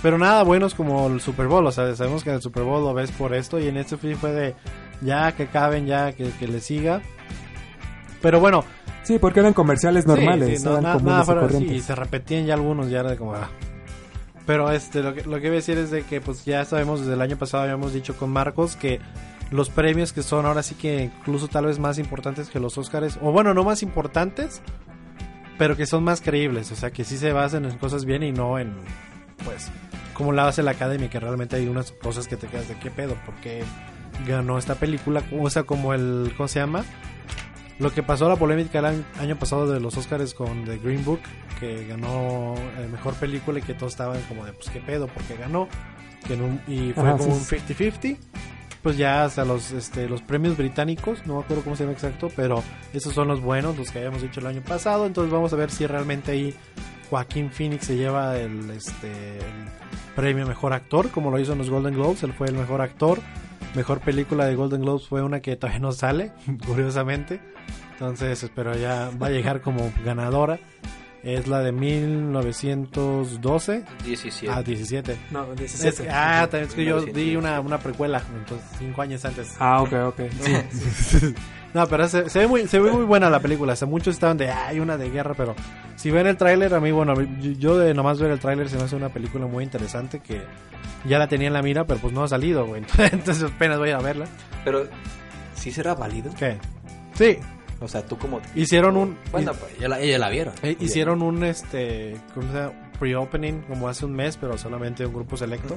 Pero 0.02 0.18
nada 0.18 0.44
buenos 0.44 0.76
como 0.76 1.08
el 1.08 1.20
Super 1.22 1.48
Bowl, 1.48 1.66
o 1.66 1.72
sea, 1.72 1.96
sabemos 1.96 2.24
que 2.24 2.30
en 2.30 2.36
el 2.36 2.42
Super 2.42 2.64
Bowl 2.64 2.84
lo 2.84 2.94
ves 2.94 3.12
por 3.12 3.34
esto 3.34 3.60
y 3.60 3.68
en 3.68 3.78
este 3.78 3.98
sí 3.98 4.14
fue 4.16 4.32
de 4.34 4.56
ya 5.02 5.32
que 5.32 5.48
caben, 5.48 5.86
ya 5.88 6.12
que, 6.12 6.30
que 6.32 6.48
le 6.48 6.60
siga. 6.60 7.02
Pero 8.22 8.40
bueno, 8.40 8.64
Sí, 9.04 9.20
porque 9.20 9.40
eran 9.40 9.54
comerciales 9.54 10.08
normales, 10.08 10.50
sí, 10.50 10.58
sí, 10.58 10.64
no, 10.66 10.72
eran 10.80 10.84
na- 10.84 10.96
nada 10.98 11.22
y 11.22 11.26
fuera- 11.26 11.42
sí, 11.42 11.48
corrientes. 11.48 11.78
y 11.78 11.80
se 11.82 11.94
repetían 11.94 12.46
ya 12.48 12.56
algunos, 12.56 12.90
ya 12.90 13.02
era 13.02 13.12
de 13.12 13.18
como... 13.18 13.36
ah. 13.36 13.50
Pero 14.48 14.72
este, 14.72 15.04
lo 15.04 15.14
que, 15.14 15.22
lo 15.24 15.36
que 15.36 15.42
voy 15.42 15.50
a 15.50 15.52
decir 15.54 15.78
es 15.78 15.92
de 15.92 16.02
que 16.04 16.22
pues 16.22 16.44
ya 16.44 16.66
sabemos 16.66 17.02
desde 17.02 17.14
el 17.14 17.22
año 17.22 17.38
pasado, 17.38 17.64
habíamos 17.64 17.94
dicho 17.94 18.16
con 18.18 18.32
Marcos 18.32 18.76
que 18.76 19.00
los 19.56 19.70
premios 19.70 20.14
que 20.14 20.22
son 20.24 20.46
ahora 20.46 20.62
sí 20.64 20.76
que 20.76 21.04
incluso 21.04 21.48
tal 21.48 21.66
vez 21.66 21.80
más 21.80 21.98
importantes 21.98 22.50
que 22.50 22.60
los 22.60 22.78
Oscars, 22.78 23.18
o 23.22 23.32
bueno, 23.32 23.54
no 23.54 23.64
más 23.64 23.82
importantes, 23.84 24.62
pero 25.58 25.76
que 25.78 25.86
son 25.86 26.04
más 26.04 26.22
creíbles, 26.22 26.72
o 26.72 26.76
sea, 26.76 26.92
que 26.92 27.04
sí 27.04 27.18
se 27.18 27.32
basan 27.32 27.66
en 27.66 27.78
cosas 27.78 28.06
bien 28.06 28.24
y 28.24 28.32
no 28.32 28.60
en, 28.60 28.74
pues, 29.44 29.72
como 30.14 30.32
la 30.34 30.48
hace 30.48 30.64
la 30.64 30.72
academia, 30.72 31.10
que 31.10 31.20
realmente 31.20 31.56
hay 31.56 31.68
unas 31.68 31.92
cosas 31.92 32.28
que 32.28 32.36
te 32.38 32.48
quedas 32.48 32.68
de 32.68 32.76
qué 32.76 32.92
pedo, 32.92 33.16
porque 33.26 33.64
ganó 34.28 34.58
esta 34.58 34.76
película, 34.76 35.24
o 35.40 35.50
sea, 35.50 35.64
como 35.64 35.94
el, 35.94 36.34
¿cómo 36.38 36.48
se 36.48 36.60
llama? 36.60 36.84
Lo 37.80 37.92
que 37.92 38.04
pasó 38.04 38.30
la 38.30 38.38
polémica 38.38 38.80
el 38.80 39.04
año, 39.20 39.36
pasado 39.38 39.70
de 39.70 39.80
los 39.82 39.98
Oscars 39.98 40.34
con 40.34 40.64
The 40.64 40.78
Green 40.78 41.04
Book, 41.04 41.20
que 41.60 41.86
ganó 41.88 42.56
eh, 42.78 42.88
mejor 42.90 43.14
película 43.16 43.60
y 43.60 43.62
que 43.62 43.74
todos 43.74 43.92
estaban 43.94 44.22
como 44.30 44.46
de, 44.46 44.54
pues 44.54 44.70
qué 44.70 44.80
pedo, 44.80 45.08
porque 45.08 45.36
ganó, 45.36 45.68
que 46.26 46.36
un- 46.36 46.62
y 46.68 46.94
fue 46.94 47.04
Ajá, 47.10 47.18
como 47.18 47.36
sí, 47.36 47.56
un 47.56 47.62
50-50. 47.62 48.18
Pues 48.86 48.98
ya 48.98 49.26
hasta 49.26 49.44
los, 49.46 49.72
este, 49.72 50.08
los 50.08 50.22
premios 50.22 50.58
británicos, 50.58 51.26
no 51.26 51.38
me 51.38 51.40
acuerdo 51.40 51.64
cómo 51.64 51.76
se 51.76 51.86
llama 51.86 51.94
exacto, 51.94 52.30
pero 52.36 52.62
esos 52.94 53.16
son 53.16 53.28
los 53.28 53.42
buenos, 53.42 53.76
los 53.76 53.90
que 53.90 53.98
habíamos 53.98 54.22
dicho 54.22 54.42
el 54.42 54.46
año 54.46 54.62
pasado. 54.62 55.08
Entonces 55.08 55.34
vamos 55.34 55.52
a 55.54 55.56
ver 55.56 55.72
si 55.72 55.88
realmente 55.88 56.34
ahí 56.34 56.54
Joaquín 57.10 57.50
Phoenix 57.50 57.88
se 57.88 57.96
lleva 57.96 58.38
el, 58.38 58.70
este, 58.70 59.40
el 59.40 59.66
premio 60.16 60.46
mejor 60.46 60.72
actor, 60.74 61.10
como 61.10 61.32
lo 61.32 61.40
hizo 61.40 61.54
en 61.54 61.58
los 61.58 61.72
Golden 61.72 61.96
Globes. 61.96 62.22
Él 62.22 62.34
fue 62.34 62.46
el 62.46 62.54
mejor 62.54 62.82
actor. 62.82 63.18
Mejor 63.74 64.02
película 64.02 64.46
de 64.46 64.54
Golden 64.54 64.82
Globes 64.82 65.08
fue 65.08 65.24
una 65.24 65.40
que 65.40 65.56
todavía 65.56 65.80
no 65.80 65.92
sale, 65.92 66.32
curiosamente. 66.68 67.40
Entonces, 67.94 68.52
pero 68.54 68.78
ya 68.78 69.10
va 69.20 69.28
a 69.28 69.32
llegar 69.32 69.62
como 69.62 69.92
ganadora. 70.04 70.60
Es 71.26 71.48
la 71.48 71.62
de 71.62 71.72
1912 71.72 73.84
17. 74.04 74.54
a 74.54 74.62
17. 74.62 75.18
No, 75.32 75.48
Es 75.60 76.00
que- 76.00 76.08
ah, 76.10 76.48
también 76.50 76.70
es 76.70 76.76
que 76.76 76.86
yo 76.86 77.02
di 77.02 77.36
una, 77.36 77.60
una 77.60 77.80
precuela, 77.80 78.22
entonces 78.38 78.66
cinco 78.78 79.02
años 79.02 79.26
antes. 79.26 79.56
Ah, 79.60 79.82
ok, 79.82 79.94
ok. 80.08 80.20
No, 81.74 81.86
pero 81.88 82.08
se, 82.08 82.30
se 82.30 82.40
ve 82.40 82.48
muy, 82.48 82.68
se 82.70 82.80
ve 82.80 82.90
muy 82.90 83.04
buena 83.04 83.30
la 83.30 83.42
película. 83.42 83.74
O 83.74 83.76
sea, 83.76 83.86
muchos 83.86 84.14
estaban 84.16 84.38
de, 84.38 84.50
hay 84.50 84.80
una 84.80 84.98
de 84.98 85.10
guerra, 85.10 85.34
pero 85.36 85.56
si 85.98 86.10
ven 86.10 86.26
el 86.26 86.38
tráiler, 86.38 86.74
a 86.74 86.80
mí, 86.80 86.90
bueno, 86.94 87.16
yo, 87.22 87.52
yo 87.52 87.78
de 87.78 87.94
nomás 87.94 88.18
ver 88.18 88.32
el 88.32 88.40
tráiler 88.40 88.70
se 88.70 88.78
me 88.78 88.84
hace 88.84 88.96
una 88.96 89.10
película 89.10 89.46
muy 89.46 89.66
interesante 89.66 90.22
que 90.22 90.42
ya 91.04 91.20
la 91.20 91.28
tenía 91.28 91.48
en 91.48 91.54
la 91.54 91.62
mira, 91.62 91.86
pero 91.86 92.00
pues 92.00 92.14
no 92.14 92.24
ha 92.24 92.30
salido, 92.30 92.66
güey. 92.66 92.82
Entonces 93.12 93.44
apenas 93.44 93.78
voy 93.78 93.90
a 93.90 93.98
verla. 93.98 94.26
Pero, 94.64 94.88
¿sí 95.56 95.70
será 95.70 95.96
válido? 95.96 96.32
¿Qué? 96.40 96.56
Sí, 97.14 97.40
O 97.86 97.88
sea, 97.88 98.06
tú 98.06 98.18
como... 98.18 98.42
hicieron 98.56 98.98
un... 98.98 99.18
Bueno, 99.32 99.54
pues 99.54 99.74
ellos 99.78 99.90
la, 99.90 100.00
la 100.18 100.30
vieron. 100.30 100.54
eh, 100.64 100.76
hicieron 100.80 101.22
un, 101.22 101.44
este, 101.44 102.18
¿cómo 102.34 102.52
se 102.52 102.58
llama? 102.58 102.74
Pre-opening 103.00 103.62
como 103.68 103.88
hace 103.88 104.06
un 104.06 104.14
mes, 104.14 104.38
pero 104.38 104.58
solamente 104.58 105.06
un 105.06 105.14
grupo 105.14 105.38
selecto. 105.38 105.76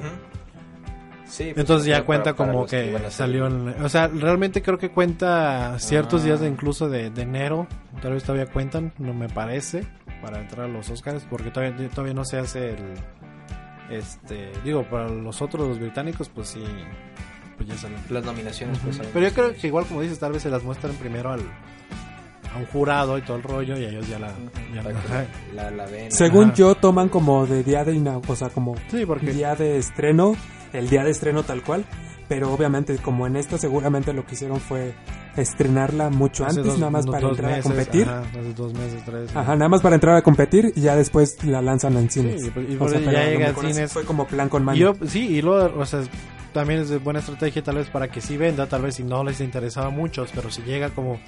Sí, 1.25 1.43
pues, 1.53 1.57
Entonces 1.59 1.87
ya 1.87 2.03
cuenta 2.05 2.33
para 2.35 2.51
como 2.51 2.65
que, 2.65 2.97
salió 3.09 3.45
en... 3.47 3.69
O 3.83 3.89
sea, 3.89 4.07
realmente 4.07 4.61
creo 4.63 4.77
que 4.79 4.89
cuenta 4.89 5.77
ciertos 5.79 6.21
Ah. 6.21 6.25
días 6.25 6.39
de 6.39 6.47
incluso 6.47 6.89
de, 6.89 7.11
de 7.11 7.21
enero. 7.21 7.67
Tal 8.01 8.13
vez 8.13 8.23
todavía 8.23 8.47
cuentan, 8.51 8.93
no 8.97 9.13
me 9.13 9.29
parece, 9.29 9.85
para 10.21 10.39
entrar 10.39 10.65
a 10.65 10.69
los 10.69 10.89
Oscars, 10.89 11.25
porque 11.29 11.51
todavía, 11.51 11.87
todavía 11.89 12.13
no 12.15 12.25
se 12.25 12.39
hace 12.39 12.71
el... 12.71 12.77
Este, 13.91 14.51
digo, 14.63 14.83
para 14.83 15.07
los 15.09 15.41
otros, 15.41 15.67
los 15.67 15.79
británicos, 15.79 16.29
pues 16.29 16.49
sí, 16.49 16.63
pues 17.59 17.69
ya 17.69 17.77
salió. 17.77 17.97
Las 18.09 18.25
nominaciones, 18.25 18.79
pues... 18.79 18.99
Pero 19.13 19.27
yo 19.27 19.33
creo 19.33 19.53
que 19.53 19.67
igual 19.67 19.85
como 19.85 20.01
dices, 20.01 20.17
tal 20.17 20.31
vez 20.31 20.41
se 20.41 20.49
las 20.49 20.63
muestran 20.63 20.93
primero 20.95 21.31
al, 21.31 21.41
a 21.41 22.57
un 22.57 22.65
jurado 22.67 23.17
y 23.17 23.21
todo 23.21 23.37
el 23.37 23.43
rollo 23.43 23.77
y 23.77 23.85
ellos 23.85 24.07
ya 24.09 24.17
la... 24.17 24.31
ya 24.73 24.81
la- 24.81 25.25
la, 25.53 25.69
la 25.71 25.85
ven. 25.85 26.11
Según 26.11 26.45
Ajá. 26.45 26.53
yo, 26.55 26.75
toman 26.75 27.09
como 27.09 27.45
de 27.45 27.63
día 27.63 27.83
de 27.83 27.99
o 28.27 28.35
sea, 28.35 28.49
como 28.49 28.75
Sí, 28.89 29.05
porque... 29.05 29.31
día 29.33 29.53
de 29.55 29.77
estreno, 29.77 30.35
el 30.73 30.89
día 30.89 31.03
de 31.03 31.11
estreno 31.11 31.43
tal 31.43 31.61
cual, 31.61 31.85
pero 32.27 32.51
obviamente 32.51 32.97
como 32.97 33.27
en 33.27 33.35
esta 33.35 33.57
seguramente 33.57 34.13
lo 34.13 34.25
que 34.25 34.33
hicieron 34.35 34.59
fue 34.59 34.93
estrenarla 35.37 36.09
mucho 36.09 36.45
Hace 36.45 36.59
antes, 36.59 36.73
dos- 36.73 36.79
nada 36.79 36.91
más 36.91 37.05
para 37.07 37.29
entrar 37.29 37.51
meses, 37.51 37.65
a 37.65 37.69
competir. 37.69 38.03
Ajá, 38.03 38.19
hace 38.21 38.53
dos 38.53 38.73
meses, 38.73 39.03
tres. 39.05 39.35
Ajá, 39.35 39.55
nada 39.55 39.69
más 39.69 39.81
para 39.81 39.95
entrar 39.95 40.15
a 40.15 40.21
competir 40.21 40.73
y 40.75 40.81
ya 40.81 40.95
después 40.95 41.43
la 41.45 41.61
lanzan 41.61 41.95
en 41.97 42.09
cines. 42.09 42.41
Sí, 42.43 42.51
pues, 42.53 42.69
y 42.69 42.75
O 42.75 42.79
por 42.79 42.89
sea, 42.89 42.99
pero 42.99 43.11
ya 43.11 43.25
llega 43.25 43.49
a 43.49 43.53
cines. 43.55 43.91
Fue 43.93 44.03
como 44.03 44.27
plan 44.27 44.49
con 44.49 44.65
yo, 44.75 44.95
sí, 45.07 45.27
y 45.27 45.41
luego, 45.41 45.79
o 45.79 45.85
sea, 45.85 46.01
también 46.53 46.81
es 46.81 46.89
de 46.89 46.97
buena 46.97 47.19
estrategia 47.19 47.63
tal 47.63 47.75
vez 47.75 47.89
para 47.89 48.07
que 48.09 48.21
sí 48.21 48.37
venda, 48.37 48.67
tal 48.67 48.81
vez 48.81 48.95
si 48.95 49.03
no 49.03 49.23
les 49.23 49.39
interesaba 49.41 49.87
a 49.87 49.91
muchos, 49.91 50.31
pero 50.33 50.49
si 50.51 50.61
llega 50.63 50.89
como 50.89 51.19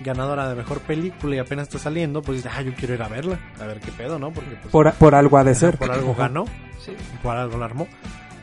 ganadora 0.00 0.48
de 0.48 0.54
mejor 0.56 0.80
película 0.80 1.36
y 1.36 1.38
apenas 1.38 1.68
está 1.68 1.78
saliendo, 1.78 2.22
pues 2.22 2.44
ah, 2.46 2.62
yo 2.62 2.74
quiero 2.74 2.94
ir 2.94 3.02
a 3.02 3.08
verla, 3.08 3.38
a 3.60 3.64
ver 3.66 3.78
qué 3.80 3.92
pedo, 3.92 4.18
¿no? 4.18 4.32
Porque 4.32 4.50
pues, 4.56 4.70
Por, 4.72 4.92
por 4.94 5.14
algo 5.14 5.38
ha 5.38 5.44
de 5.44 5.54
ser. 5.54 5.76
por 5.78 5.90
algo 5.92 6.14
ganó, 6.14 6.44
Sí. 6.84 6.92
por 7.22 7.36
algo 7.36 7.56
la 7.58 7.66
armó. 7.66 7.86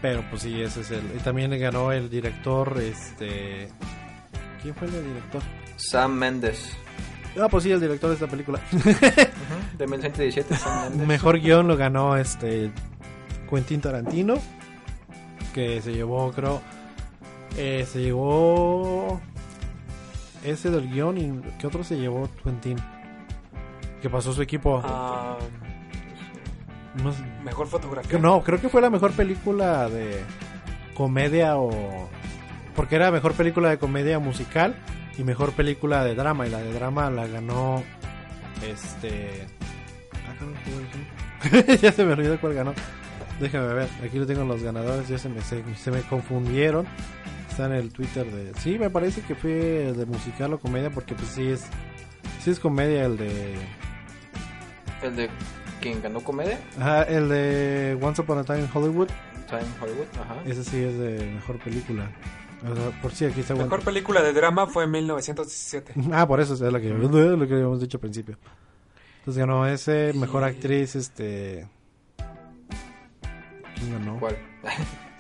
Pero 0.02 0.24
pues 0.30 0.44
sí, 0.44 0.62
ese 0.62 0.80
es 0.82 0.92
el. 0.92 1.02
Y 1.16 1.20
también 1.20 1.52
ganó 1.60 1.92
el 1.92 2.10
director, 2.10 2.80
este. 2.82 3.68
¿Quién 4.62 4.74
fue 4.76 4.88
el 4.88 4.94
director? 4.94 5.42
Sam 5.76 6.14
Mendes. 6.14 6.72
Ah, 7.38 7.48
pues 7.50 7.66
sí, 7.66 7.72
el 7.72 7.82
director 7.82 8.10
de 8.10 8.14
esta 8.14 8.28
película. 8.28 8.60
De 8.72 9.86
1917, 9.88 10.56
Sam 10.56 10.90
Mendes. 10.92 11.08
Mejor 11.08 11.40
guion 11.42 11.68
lo 11.68 11.76
ganó 11.76 12.16
este 12.16 12.72
Quentin 13.50 13.82
Tarantino, 13.82 14.36
que 15.54 15.82
se 15.82 15.94
llevó, 15.94 16.32
creo, 16.32 16.62
eh, 17.58 17.86
se 17.90 18.02
llevó 18.02 19.20
ese 20.44 20.70
del 20.72 20.90
guion 20.90 21.18
y 21.18 21.42
¿qué 21.60 21.68
otro 21.68 21.84
se 21.84 21.98
llevó 21.98 22.30
Quentin? 22.44 22.78
Que 24.02 24.10
pasó 24.10 24.32
su 24.34 24.42
equipo. 24.42 24.82
Ah, 24.84 25.38
No, 27.04 27.12
sé- 27.12 27.24
mejor 27.44 27.68
fotografía. 27.68 28.18
no, 28.20 28.42
creo 28.44 28.60
que 28.62 28.70
fue 28.70 28.82
la 28.82 28.90
mejor 28.90 29.12
película 29.12 29.90
de 29.90 30.22
comedia 30.96 31.58
o 31.58 32.10
porque 32.76 32.96
era 32.96 33.12
mejor 33.12 33.34
película 33.34 33.70
de 33.70 33.78
comedia 33.78 34.20
musical 34.20 34.76
y 35.18 35.24
mejor 35.24 35.52
película 35.54 36.04
de 36.04 36.16
drama 36.16 36.48
y 36.48 36.50
la 36.50 36.60
de 36.60 36.74
drama 36.74 37.10
la 37.10 37.28
ganó 37.28 37.84
este 38.66 39.46
ah, 40.14 41.74
ya 41.82 41.92
se 41.92 42.06
me 42.06 42.14
olvidó 42.14 42.40
cuál 42.40 42.54
ganó 42.54 42.74
déjame 43.40 43.74
ver 43.74 43.90
aquí 44.04 44.18
lo 44.20 44.26
tengo 44.26 44.44
los 44.44 44.64
ganadores 44.64 45.08
ya 45.08 45.18
se 45.18 45.30
me 45.30 45.42
se, 45.42 45.64
se 45.76 45.92
me 45.92 46.02
confundieron 46.02 46.86
está 47.50 47.66
en 47.66 47.74
el 47.74 47.92
twitter 47.92 48.26
de 48.30 48.54
sí 48.60 48.78
me 48.78 48.90
parece 48.90 49.22
que 49.22 49.36
fue 49.36 49.90
el 49.90 49.98
de 49.98 50.06
musical 50.06 50.54
o 50.54 50.60
comedia 50.60 50.90
porque 50.90 51.16
pues 51.16 51.30
sí 51.30 51.48
es 51.48 51.66
sí 52.42 52.52
es 52.52 52.60
comedia 52.60 53.06
el 53.06 53.18
de 53.18 53.56
El 55.02 55.16
de 55.16 55.30
quien 55.82 56.02
ganó 56.02 56.20
comedia. 56.22 56.60
ajá, 56.78 57.04
el 57.04 57.30
de 57.30 57.98
Once 58.02 58.22
Upon 58.22 58.40
a 58.40 58.44
Time 58.44 58.60
in 58.60 58.70
Hollywood 58.74 59.10
Time 59.50 59.66
Hollywood. 59.82 60.06
Ajá. 60.22 60.36
Ese 60.46 60.64
sí 60.64 60.78
es 60.78 60.98
de 60.98 61.26
mejor 61.34 61.58
película. 61.58 62.10
O 62.70 62.76
sea, 62.76 63.02
por 63.02 63.12
si 63.12 63.26
aquí 63.26 63.40
está 63.40 63.56
Mejor 63.56 63.82
película 63.82 64.22
de 64.22 64.34
drama 64.34 64.68
fue 64.68 64.84
en 64.84 64.92
1917. 64.92 65.94
Ah, 66.12 66.28
por 66.28 66.40
eso 66.40 66.54
es 66.54 66.62
lo 66.62 66.80
que, 66.80 66.90
lo 66.90 67.48
que 67.48 67.54
habíamos 67.54 67.82
dicho 67.82 67.98
al 67.98 68.02
principio. 68.02 68.38
Entonces 69.20 69.40
ganó 69.40 69.66
ese, 69.68 70.14
mejor 70.14 70.44
actriz, 70.44 70.96
este... 70.96 71.68
¿Quién 73.80 73.94
ganó? 73.94 74.20
¿Cuál? 74.20 74.38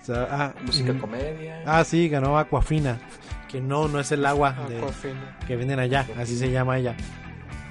O 0.01 0.05
sea, 0.05 0.27
ah, 0.29 0.53
Música 0.65 0.93
mm, 0.93 0.99
comedia. 0.99 1.63
ah, 1.65 1.83
sí, 1.83 2.07
ganó 2.09 2.37
Aquafina. 2.37 2.99
Que 3.47 3.59
no, 3.59 3.87
no 3.87 3.99
es 3.99 4.11
el 4.11 4.23
agua 4.25 4.55
de, 4.69 4.79
que 5.47 5.55
venden 5.55 5.79
allá, 5.79 6.05
así 6.17 6.37
se 6.37 6.51
llama 6.51 6.77
ella. 6.77 6.95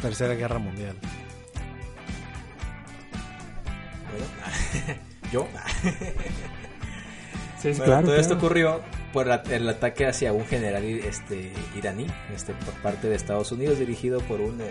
Tercera 0.00 0.34
Guerra 0.34 0.60
Mundial? 0.60 0.94
Yo. 5.32 5.48
Sí, 7.60 7.70
es 7.70 7.78
Bueno, 7.78 7.92
claro. 7.92 8.06
todo 8.06 8.16
esto 8.16 8.34
ocurrió 8.34 8.80
por 9.12 9.26
la- 9.26 9.42
el 9.50 9.68
ataque 9.68 10.06
hacia 10.06 10.32
un 10.32 10.46
general 10.46 10.84
este, 10.84 11.52
iraní 11.76 12.06
este, 12.32 12.54
por 12.54 12.74
parte 12.74 13.08
de 13.08 13.16
Estados 13.16 13.50
Unidos 13.50 13.80
dirigido 13.80 14.20
por 14.20 14.40
un, 14.40 14.60
eh, 14.60 14.68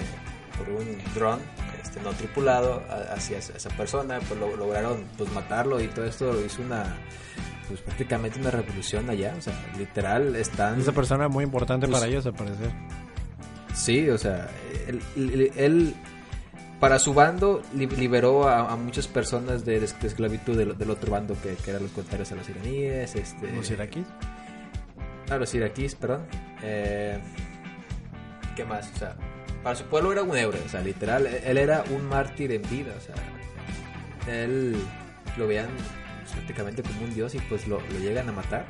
por 0.57 0.69
un 0.69 0.97
dron 1.15 1.39
este, 1.81 1.99
no 2.01 2.11
tripulado 2.11 2.83
a- 2.89 3.13
hacia 3.13 3.37
esa 3.39 3.69
persona. 3.71 4.19
Pues 4.27 4.39
lo- 4.39 4.55
lograron 4.55 5.03
pues, 5.17 5.31
matarlo 5.33 5.79
y 5.81 5.87
todo 5.87 6.05
esto 6.05 6.31
lo 6.33 6.45
hizo 6.45 6.61
una 6.61 6.97
pues 7.67 7.81
prácticamente 7.81 8.39
una 8.39 8.49
revolución 8.51 9.09
allá. 9.09 9.35
O 9.37 9.41
sea, 9.41 9.53
literal 9.77 10.35
están... 10.35 10.79
Esa 10.81 10.91
persona 10.91 11.27
muy 11.27 11.43
importante 11.43 11.87
Pues- 11.87 11.99
para 11.99 12.09
ellos, 12.11 12.25
al 12.25 12.33
parecer. 12.33 12.71
Sí, 13.75 14.09
o 14.09 14.17
sea, 14.17 14.49
él, 14.87 15.01
él- 15.15 15.51
él, 15.55 15.95
para 16.79 16.97
su 16.97 17.13
bando 17.13 17.61
li- 17.75 17.85
liberó 17.87 18.47
a, 18.49 18.71
a 18.71 18.75
muchas 18.75 19.07
personas 19.07 19.63
de, 19.65 19.79
de 19.79 19.85
esclavitud 19.85 20.57
del, 20.57 20.77
del 20.77 20.89
otro 20.89 21.11
bando 21.11 21.35
que, 21.41 21.55
que 21.55 21.69
eran 21.69 21.83
los 21.83 21.91
contrarios 21.91 22.31
a 22.31 22.35
los 22.35 22.49
iraníes. 22.49 23.15
Este, 23.15 23.51
¿Los 23.51 23.69
iraquíes? 23.69 24.05
A 25.29 25.37
los 25.37 25.53
iraquíes, 25.53 25.93
perdón. 25.95 26.21
Eh, 26.63 27.19
¿Qué 28.55 28.65
más? 28.65 28.89
O 28.95 28.97
sea, 28.97 29.15
para 29.63 29.75
su 29.75 29.83
pueblo 29.85 30.11
era 30.11 30.23
un 30.23 30.35
héroe, 30.37 30.59
o 30.65 30.69
sea, 30.69 30.81
literal, 30.81 31.25
él, 31.27 31.41
él 31.45 31.57
era 31.57 31.83
un 31.91 32.07
mártir 32.07 32.51
en 32.51 32.61
vida, 32.69 32.93
o 32.97 33.01
sea, 33.01 33.15
él 34.33 34.75
lo 35.37 35.47
veían 35.47 35.67
prácticamente 36.33 36.83
como 36.83 37.01
un 37.01 37.13
dios 37.13 37.33
y 37.35 37.39
pues 37.39 37.67
lo, 37.67 37.79
lo 37.79 37.99
llegan 37.99 38.29
a 38.29 38.31
matar. 38.31 38.65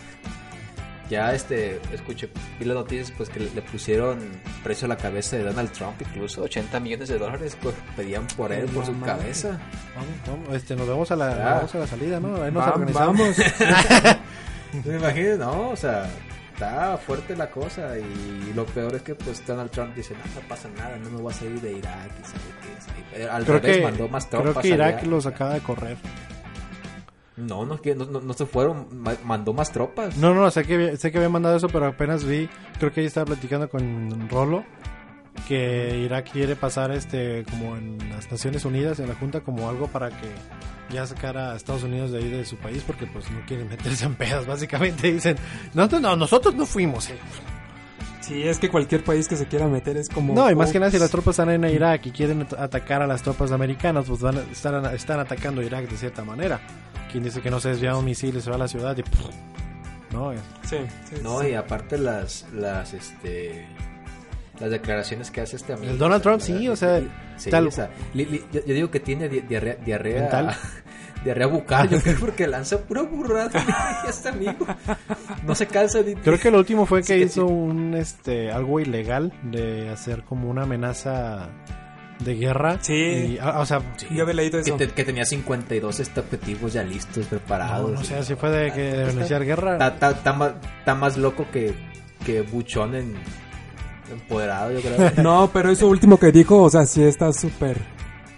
Ya 1.09 1.33
este, 1.33 1.81
escuché, 1.91 2.29
vi 2.59 2.65
las 2.65 2.75
noticias 2.77 3.11
pues 3.17 3.29
que 3.29 3.39
le, 3.39 3.49
le 3.55 3.63
pusieron 3.63 4.19
precio 4.63 4.85
a 4.85 4.89
la 4.89 4.95
cabeza 4.97 5.37
de 5.37 5.43
Donald 5.43 5.71
Trump, 5.71 5.99
incluso 6.01 6.43
80 6.43 6.79
millones 6.79 7.09
de 7.09 7.17
dólares 7.17 7.57
pues, 7.59 7.73
pedían 7.95 8.27
por 8.37 8.51
él, 8.51 8.65
por 8.67 8.85
su 8.85 8.97
cabeza. 8.99 9.59
Vamos, 9.95 10.11
vamos, 10.45 10.55
este, 10.55 10.75
nos 10.75 10.87
vemos 10.87 11.09
a 11.09 11.15
la, 11.15 11.29
vamos 11.55 11.73
a 11.73 11.79
la 11.79 11.87
salida, 11.87 12.19
¿no? 12.19 12.39
Ahí 12.43 12.51
nos 12.51 12.61
Va- 12.63 12.73
organizamos. 12.73 13.17
vamos. 13.17 13.37
Me 14.85 14.97
imagino, 14.97 15.37
no, 15.37 15.69
o 15.71 15.75
sea, 15.75 16.07
está 16.59 16.97
fuerte 16.97 17.35
la 17.37 17.49
cosa 17.49 17.97
y 17.97 18.51
lo 18.53 18.65
peor 18.65 18.95
es 18.95 19.01
que 19.01 19.15
pues 19.15 19.45
Donald 19.47 19.71
Trump 19.71 19.95
dice, 19.95 20.13
no, 20.13 20.41
no 20.41 20.47
pasa 20.47 20.67
nada, 20.77 20.97
no 20.97 21.09
me 21.09 21.21
voy 21.21 21.31
a 21.31 21.35
salir 21.35 21.61
de 21.61 21.71
Irak 21.71 22.11
y 22.19 22.25
sabe 22.25 22.43
qué, 22.61 22.81
sabe 22.81 23.03
qué". 23.13 23.29
Al 23.29 23.45
Creo 23.45 23.59
revés, 23.59 23.77
que, 23.77 23.83
mandó 23.83 24.07
más 24.09 24.29
tropas 24.29 24.51
creo 24.51 24.61
que 24.61 24.67
Irak 24.69 24.97
allá. 24.99 25.07
los 25.07 25.25
acaba 25.25 25.53
de 25.53 25.61
correr. 25.61 25.97
No, 27.37 27.65
no, 27.65 27.79
que 27.81 27.95
no, 27.95 28.03
no, 28.05 28.33
se 28.33 28.45
fueron, 28.45 28.87
ma- 28.91 29.15
mandó 29.23 29.53
más 29.53 29.71
tropas. 29.71 30.17
No, 30.17 30.33
no, 30.33 30.51
sé 30.51 30.65
que, 30.65 30.97
sé 30.97 31.09
que 31.09 31.17
había 31.19 31.29
mandado 31.29 31.55
eso, 31.55 31.69
pero 31.69 31.87
apenas 31.87 32.25
vi, 32.25 32.49
creo 32.77 32.91
que 32.91 32.99
ella 32.99 33.07
estaba 33.07 33.27
platicando 33.27 33.69
con 33.69 34.27
Rolo, 34.29 34.65
que 35.47 35.97
Irak 35.97 36.31
quiere 36.31 36.55
pasar 36.55 36.91
este 36.91 37.43
como 37.49 37.75
en 37.77 37.97
las 38.09 38.31
Naciones 38.31 38.65
Unidas, 38.65 38.99
en 38.99 39.07
la 39.09 39.15
Junta, 39.15 39.41
como 39.41 39.69
algo 39.69 39.87
para 39.87 40.09
que 40.09 40.27
ya 40.93 41.05
sacara 41.05 41.51
a 41.53 41.55
Estados 41.55 41.83
Unidos 41.83 42.11
de 42.11 42.17
ahí 42.19 42.29
de 42.29 42.45
su 42.45 42.57
país, 42.57 42.83
porque 42.85 43.05
pues 43.07 43.29
no 43.31 43.39
quieren 43.45 43.67
meterse 43.69 44.05
en 44.05 44.15
pedas, 44.15 44.45
básicamente 44.47 45.11
dicen, 45.13 45.37
nosotros 45.73 46.01
no, 46.01 46.15
nosotros 46.15 46.55
no 46.55 46.65
fuimos. 46.65 47.09
eh". 47.09 47.17
Sí, 48.21 48.43
es 48.43 48.59
que 48.59 48.69
cualquier 48.69 49.03
país 49.03 49.27
que 49.27 49.35
se 49.35 49.47
quiera 49.47 49.67
meter 49.67 49.97
es 49.97 50.07
como... 50.07 50.35
No, 50.35 50.51
y 50.51 50.55
más 50.55 50.71
que 50.71 50.79
nada 50.79 50.91
si 50.91 50.99
las 50.99 51.09
tropas 51.09 51.39
están 51.39 51.49
en 51.49 51.63
Irak 51.73 52.05
y 52.05 52.11
quieren 52.11 52.41
at- 52.43 52.53
atacar 52.59 53.01
a 53.01 53.07
las 53.07 53.23
tropas 53.23 53.51
americanas, 53.51 54.05
pues 54.07 54.19
van 54.21 54.37
a, 54.37 54.41
están, 54.51 54.85
están 54.93 55.19
atacando 55.19 55.61
a 55.61 55.63
Irak 55.63 55.89
de 55.89 55.97
cierta 55.97 56.23
manera. 56.23 56.59
Quien 57.11 57.23
dice 57.23 57.41
que 57.41 57.49
no 57.49 57.59
se 57.59 57.69
desviaron 57.69 58.05
misiles 58.05 58.43
se 58.43 58.49
va 58.51 58.55
a 58.57 58.59
la 58.59 58.67
ciudad 58.67 58.95
y... 58.97 59.01
pff, 59.01 59.29
¿no? 60.11 60.31
Sí, 60.63 60.77
sí, 61.09 61.15
No, 61.23 61.39
sí. 61.41 61.47
y 61.47 61.53
aparte 61.55 61.97
las, 61.97 62.45
las, 62.53 62.93
este, 62.93 63.65
las 64.59 64.71
declaraciones 64.71 65.31
que 65.31 65.41
hace 65.41 65.55
este 65.55 65.73
amigo. 65.73 65.91
El 65.91 65.97
Donald 65.97 66.21
Trump, 66.21 66.41
sí, 66.41 66.67
o 66.67 66.75
sea, 66.75 67.01
Sí, 67.37 67.49
tal- 67.49 67.67
o 67.67 67.71
sea, 67.71 67.89
li- 68.13 68.25
li- 68.25 68.43
yo, 68.51 68.59
yo 68.65 68.73
digo 68.73 68.91
que 68.91 68.99
tiene 68.99 69.29
di- 69.29 69.39
diarrea, 69.41 69.75
diarrea, 69.75 70.21
Mental. 70.21 70.55
diarrea 71.23 71.47
bucal, 71.47 71.89
yo 71.89 71.99
creo, 72.03 72.19
porque 72.19 72.47
lanza 72.47 72.79
pura 72.81 73.03
burrada 73.03 74.03
este 74.09 74.29
amigo. 74.29 74.65
No 75.45 75.55
se 75.55 75.67
cansa 75.67 76.01
ni... 76.01 76.15
Creo 76.15 76.37
que 76.39 76.51
lo 76.51 76.57
último 76.59 76.85
fue 76.85 76.99
que 77.01 77.05
Sí, 77.07 77.13
que 77.13 77.25
hizo 77.25 77.47
sí. 77.47 77.53
un 77.53 77.93
este 77.95 78.51
algo 78.51 78.79
ilegal 78.79 79.31
de 79.43 79.89
hacer 79.89 80.23
como 80.23 80.49
una 80.49 80.63
amenaza 80.63 81.49
de 82.19 82.35
guerra. 82.35 82.77
Sí. 82.81 82.93
Y, 82.93 83.37
ah, 83.41 83.59
o 83.61 83.65
sea, 83.65 83.81
Yo 84.11 84.23
había 84.23 84.33
leído 84.33 84.61
que, 84.61 84.69
eso. 84.69 84.75
te- 84.75 84.89
que 84.89 85.05
tenía 85.05 85.23
52 85.23 86.01
este, 86.01 86.19
objetivos 86.19 86.73
ya 86.73 86.83
listos, 86.83 87.25
preparados. 87.27 87.91
no 87.91 88.03
sé 88.03 88.21
si 88.23 88.35
fue 88.35 88.49
de 88.49 88.73
que 88.73 88.81
de 88.81 89.01
Está- 89.03 89.13
iniciar 89.13 89.45
guerra. 89.45 89.73
Está, 89.73 89.87
está- 89.87 90.11
está 90.11 90.33
más, 90.33 90.51
está 90.79 90.95
más 90.95 91.17
loco 91.17 91.47
que, 91.51 91.73
que 92.25 92.41
Buchón 92.41 92.95
en, 92.95 93.13
empoderado, 94.11 94.71
yo 94.71 94.81
creo. 94.81 95.11
No, 95.23 95.49
pero 95.51 95.71
eso 95.71 95.87
último 95.87 96.17
que 96.17 96.31
dijo, 96.31 96.61
o 96.61 96.69
sea, 96.69 96.85
sí 96.85 97.03
está 97.03 97.31
súper, 97.33 97.77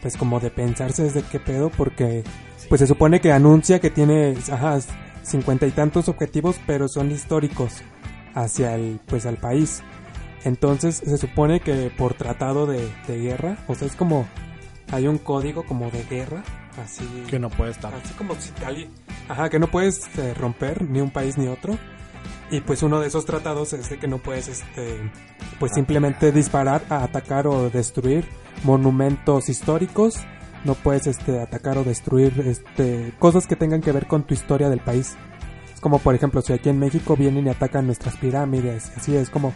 pues 0.01 0.17
como 0.17 0.39
de 0.39 0.49
pensarse 0.49 1.03
desde 1.03 1.23
qué 1.23 1.39
pedo, 1.39 1.69
porque 1.69 2.23
pues 2.69 2.79
se 2.79 2.87
supone 2.87 3.19
que 3.19 3.31
anuncia 3.31 3.79
que 3.79 3.89
tiene, 3.89 4.35
ajá, 4.51 4.79
cincuenta 5.23 5.67
y 5.67 5.71
tantos 5.71 6.09
objetivos, 6.09 6.57
pero 6.65 6.87
son 6.87 7.11
históricos 7.11 7.81
hacia 8.33 8.75
el, 8.75 8.99
pues 9.05 9.25
al 9.25 9.37
país. 9.37 9.83
Entonces 10.43 10.95
se 10.95 11.17
supone 11.17 11.59
que 11.59 11.91
por 11.95 12.13
tratado 12.15 12.65
de, 12.65 12.89
de 13.07 13.19
guerra, 13.19 13.57
o 13.67 13.75
sea, 13.75 13.87
es 13.87 13.95
como, 13.95 14.27
hay 14.91 15.07
un 15.07 15.17
código 15.17 15.63
como 15.63 15.89
de 15.91 16.03
guerra, 16.03 16.43
así. 16.83 17.05
Que 17.29 17.39
no 17.39 17.49
puede 17.49 17.71
estar. 17.71 17.93
Así 17.93 18.13
como 18.15 18.35
si 18.35 18.51
alguien... 18.63 18.89
Ajá, 19.29 19.49
que 19.49 19.59
no 19.59 19.67
puedes 19.67 20.07
eh, 20.17 20.33
romper 20.33 20.83
ni 20.83 21.01
un 21.01 21.11
país 21.11 21.37
ni 21.37 21.47
otro. 21.47 21.77
Y 22.51 22.59
pues 22.59 22.83
uno 22.83 22.99
de 22.99 23.07
esos 23.07 23.25
tratados 23.25 23.71
es 23.71 23.89
de 23.89 23.97
que 23.97 24.09
no 24.09 24.17
puedes, 24.17 24.49
este, 24.49 25.09
pues 25.57 25.71
simplemente 25.73 26.33
disparar, 26.33 26.83
a 26.89 27.03
atacar 27.03 27.47
o 27.47 27.69
destruir 27.69 28.25
monumentos 28.63 29.47
históricos. 29.47 30.19
No 30.65 30.75
puedes, 30.75 31.07
este, 31.07 31.39
atacar 31.39 31.77
o 31.77 31.85
destruir, 31.85 32.33
este, 32.45 33.13
cosas 33.19 33.47
que 33.47 33.55
tengan 33.55 33.79
que 33.79 33.93
ver 33.93 34.05
con 34.05 34.23
tu 34.23 34.33
historia 34.33 34.69
del 34.69 34.81
país. 34.81 35.15
Es 35.73 35.79
como, 35.79 35.99
por 35.99 36.13
ejemplo, 36.13 36.41
si 36.41 36.51
aquí 36.51 36.67
en 36.67 36.77
México 36.77 37.15
vienen 37.15 37.47
y 37.47 37.49
atacan 37.49 37.85
nuestras 37.85 38.17
pirámides, 38.17 38.91
así 38.97 39.15
es 39.15 39.29
como, 39.29 39.53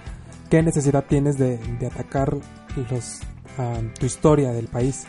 ¿qué 0.49 0.63
necesidad 0.63 1.03
tienes 1.03 1.37
de, 1.37 1.57
de 1.57 1.87
atacar 1.87 2.33
los, 2.89 3.19
ah, 3.57 3.81
tu 3.99 4.05
historia 4.05 4.53
del 4.53 4.67
país? 4.67 5.05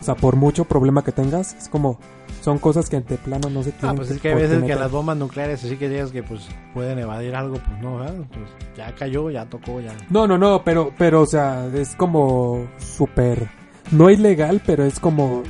O 0.00 0.04
sea, 0.04 0.16
por 0.16 0.36
mucho 0.36 0.64
problema 0.64 1.04
que 1.04 1.12
tengas, 1.12 1.54
es 1.54 1.68
como, 1.68 2.00
son 2.40 2.58
cosas 2.58 2.88
que 2.88 3.00
de 3.00 3.16
plano 3.18 3.50
no 3.50 3.62
se 3.62 3.72
tienen 3.72 3.90
Ah, 3.90 3.94
pues 3.96 4.10
es 4.10 4.20
que 4.20 4.28
hay 4.28 4.34
veces 4.34 4.62
que 4.62 4.74
las 4.74 4.90
bombas 4.90 5.16
nucleares, 5.16 5.62
así 5.64 5.76
que 5.76 5.88
digas 5.88 6.10
que 6.12 6.22
pues 6.22 6.48
pueden 6.74 6.98
evadir 6.98 7.34
algo, 7.34 7.54
pues 7.58 7.78
no, 7.80 7.98
¿verdad? 7.98 8.14
Pues 8.28 8.48
ya 8.76 8.94
cayó, 8.94 9.30
ya 9.30 9.44
tocó, 9.46 9.80
ya. 9.80 9.92
No, 10.10 10.26
no, 10.26 10.38
no, 10.38 10.62
pero, 10.64 10.92
pero, 10.96 11.22
o 11.22 11.26
sea, 11.26 11.66
es 11.74 11.94
como 11.96 12.68
súper, 12.78 13.48
no 13.90 14.08
ilegal, 14.10 14.62
pero 14.64 14.84
es 14.84 15.00
como, 15.00 15.42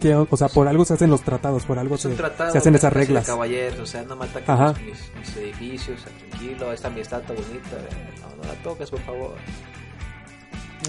que, 0.00 0.14
o 0.14 0.36
sea, 0.36 0.48
por 0.48 0.66
algo 0.68 0.84
se 0.84 0.94
hacen 0.94 1.10
los 1.10 1.22
tratados, 1.22 1.64
por 1.64 1.78
algo 1.78 1.96
se, 1.96 2.08
tratado 2.10 2.50
se 2.50 2.58
hacen 2.58 2.74
esas 2.74 2.92
reglas. 2.92 3.26
caballeros, 3.26 3.78
o 3.78 3.86
sea, 3.86 4.02
no 4.02 4.16
me 4.16 4.24
ataquen 4.24 4.84
mis, 4.84 5.10
mis- 5.18 5.36
edificios, 5.36 6.00
tranquilo, 6.28 6.72
esta 6.72 6.88
amistad 6.88 7.20
está 7.20 7.32
bonita, 7.34 7.76
eh, 7.76 8.14
no, 8.20 8.42
no 8.42 8.48
la 8.52 8.54
toques, 8.62 8.90
por 8.90 9.00
favor. 9.00 9.34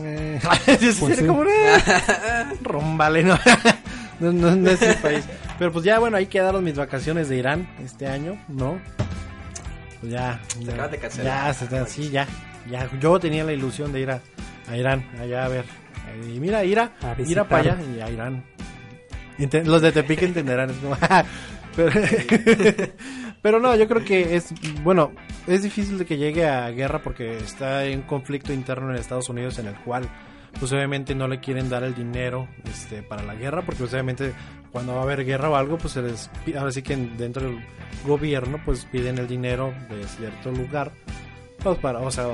Eh, 0.02 0.40
Pues 1.00 1.18
sí. 1.20 1.26
como, 1.28 1.44
eh, 1.44 1.50
Rómbale, 2.64 3.24
¿no? 3.24 3.38
no, 4.20 4.32
no, 4.34 4.56
no 4.56 4.70
es 4.72 4.82
el 4.82 4.96
país. 4.96 5.24
Pero 5.64 5.72
pues 5.72 5.86
ya, 5.86 5.98
bueno, 5.98 6.18
ahí 6.18 6.26
quedaron 6.26 6.62
mis 6.62 6.76
vacaciones 6.76 7.30
de 7.30 7.38
Irán 7.38 7.70
este 7.82 8.06
año, 8.06 8.38
¿no? 8.50 8.82
Pues 10.02 10.12
ya. 10.12 10.42
ya 10.60 10.74
acaban 10.74 10.92
de 10.92 10.98
cancelar. 10.98 11.48
Ya, 11.48 11.54
se 11.54 11.64
está- 11.64 11.86
sí, 11.86 12.10
ya. 12.10 12.28
ya. 12.70 12.90
Yo 13.00 13.18
tenía 13.18 13.46
la 13.46 13.54
ilusión 13.54 13.94
de 13.94 14.02
ir 14.02 14.12
a, 14.12 14.20
a 14.68 14.76
Irán, 14.76 15.06
allá 15.22 15.46
a 15.46 15.48
ver. 15.48 15.64
Y 16.28 16.38
mira, 16.42 16.66
ir 16.66 16.80
a, 16.82 16.92
A 17.02 17.16
ir 17.26 17.40
a 17.40 17.48
para 17.48 17.76
allá 17.76 17.78
y 17.96 18.02
a 18.02 18.10
Irán. 18.10 18.44
Los 19.64 19.82
de 19.82 19.94
Tepic 19.94 20.24
entenderán. 20.24 20.70
es 20.72 20.76
como, 20.80 20.98
pero, 21.78 21.92
pero 23.42 23.60
no, 23.62 23.74
yo 23.78 23.88
creo 23.88 24.04
que 24.04 24.36
es, 24.36 24.54
bueno, 24.84 25.14
es 25.48 25.64
difícil 25.64 25.98
de 25.98 26.06
que 26.06 26.18
llegue 26.18 26.46
a 26.46 26.70
guerra 26.72 27.02
porque 27.02 27.38
está 27.38 27.86
en 27.86 28.00
un 28.00 28.06
conflicto 28.06 28.52
interno 28.52 28.90
en 28.90 28.98
Estados 28.98 29.30
Unidos 29.30 29.60
en 29.60 29.68
el 29.68 29.76
cual, 29.76 30.10
pues 30.60 30.72
obviamente 30.72 31.14
no 31.16 31.28
le 31.28 31.40
quieren 31.40 31.70
dar 31.70 31.84
el 31.84 31.94
dinero 31.96 32.48
este, 32.66 33.04
para 33.04 33.24
la 33.24 33.36
guerra 33.36 33.62
porque 33.64 33.80
pues, 33.80 33.94
obviamente 33.94 34.34
cuando 34.72 34.94
va 34.96 35.02
a 35.02 35.04
haber 35.04 35.26
guerra 35.26 35.50
o 35.50 35.56
algo, 35.56 35.78
pues 35.78 35.94
se 35.94 36.02
les, 36.02 36.30
pi- 36.46 36.56
ahora 36.56 36.72
sí 36.72 36.82
que 36.82 36.94
en- 36.94 37.18
dentro 37.18 37.44
del 37.44 37.60
gobierno 38.06 38.60
pues 38.66 38.86
piden 38.86 39.18
el 39.18 39.28
dinero 39.28 39.74
de 39.90 40.04
cierto 40.08 40.52
lugar, 40.52 40.92
pues 41.64 41.78
para, 41.80 42.00
o 42.00 42.10
sea, 42.12 42.26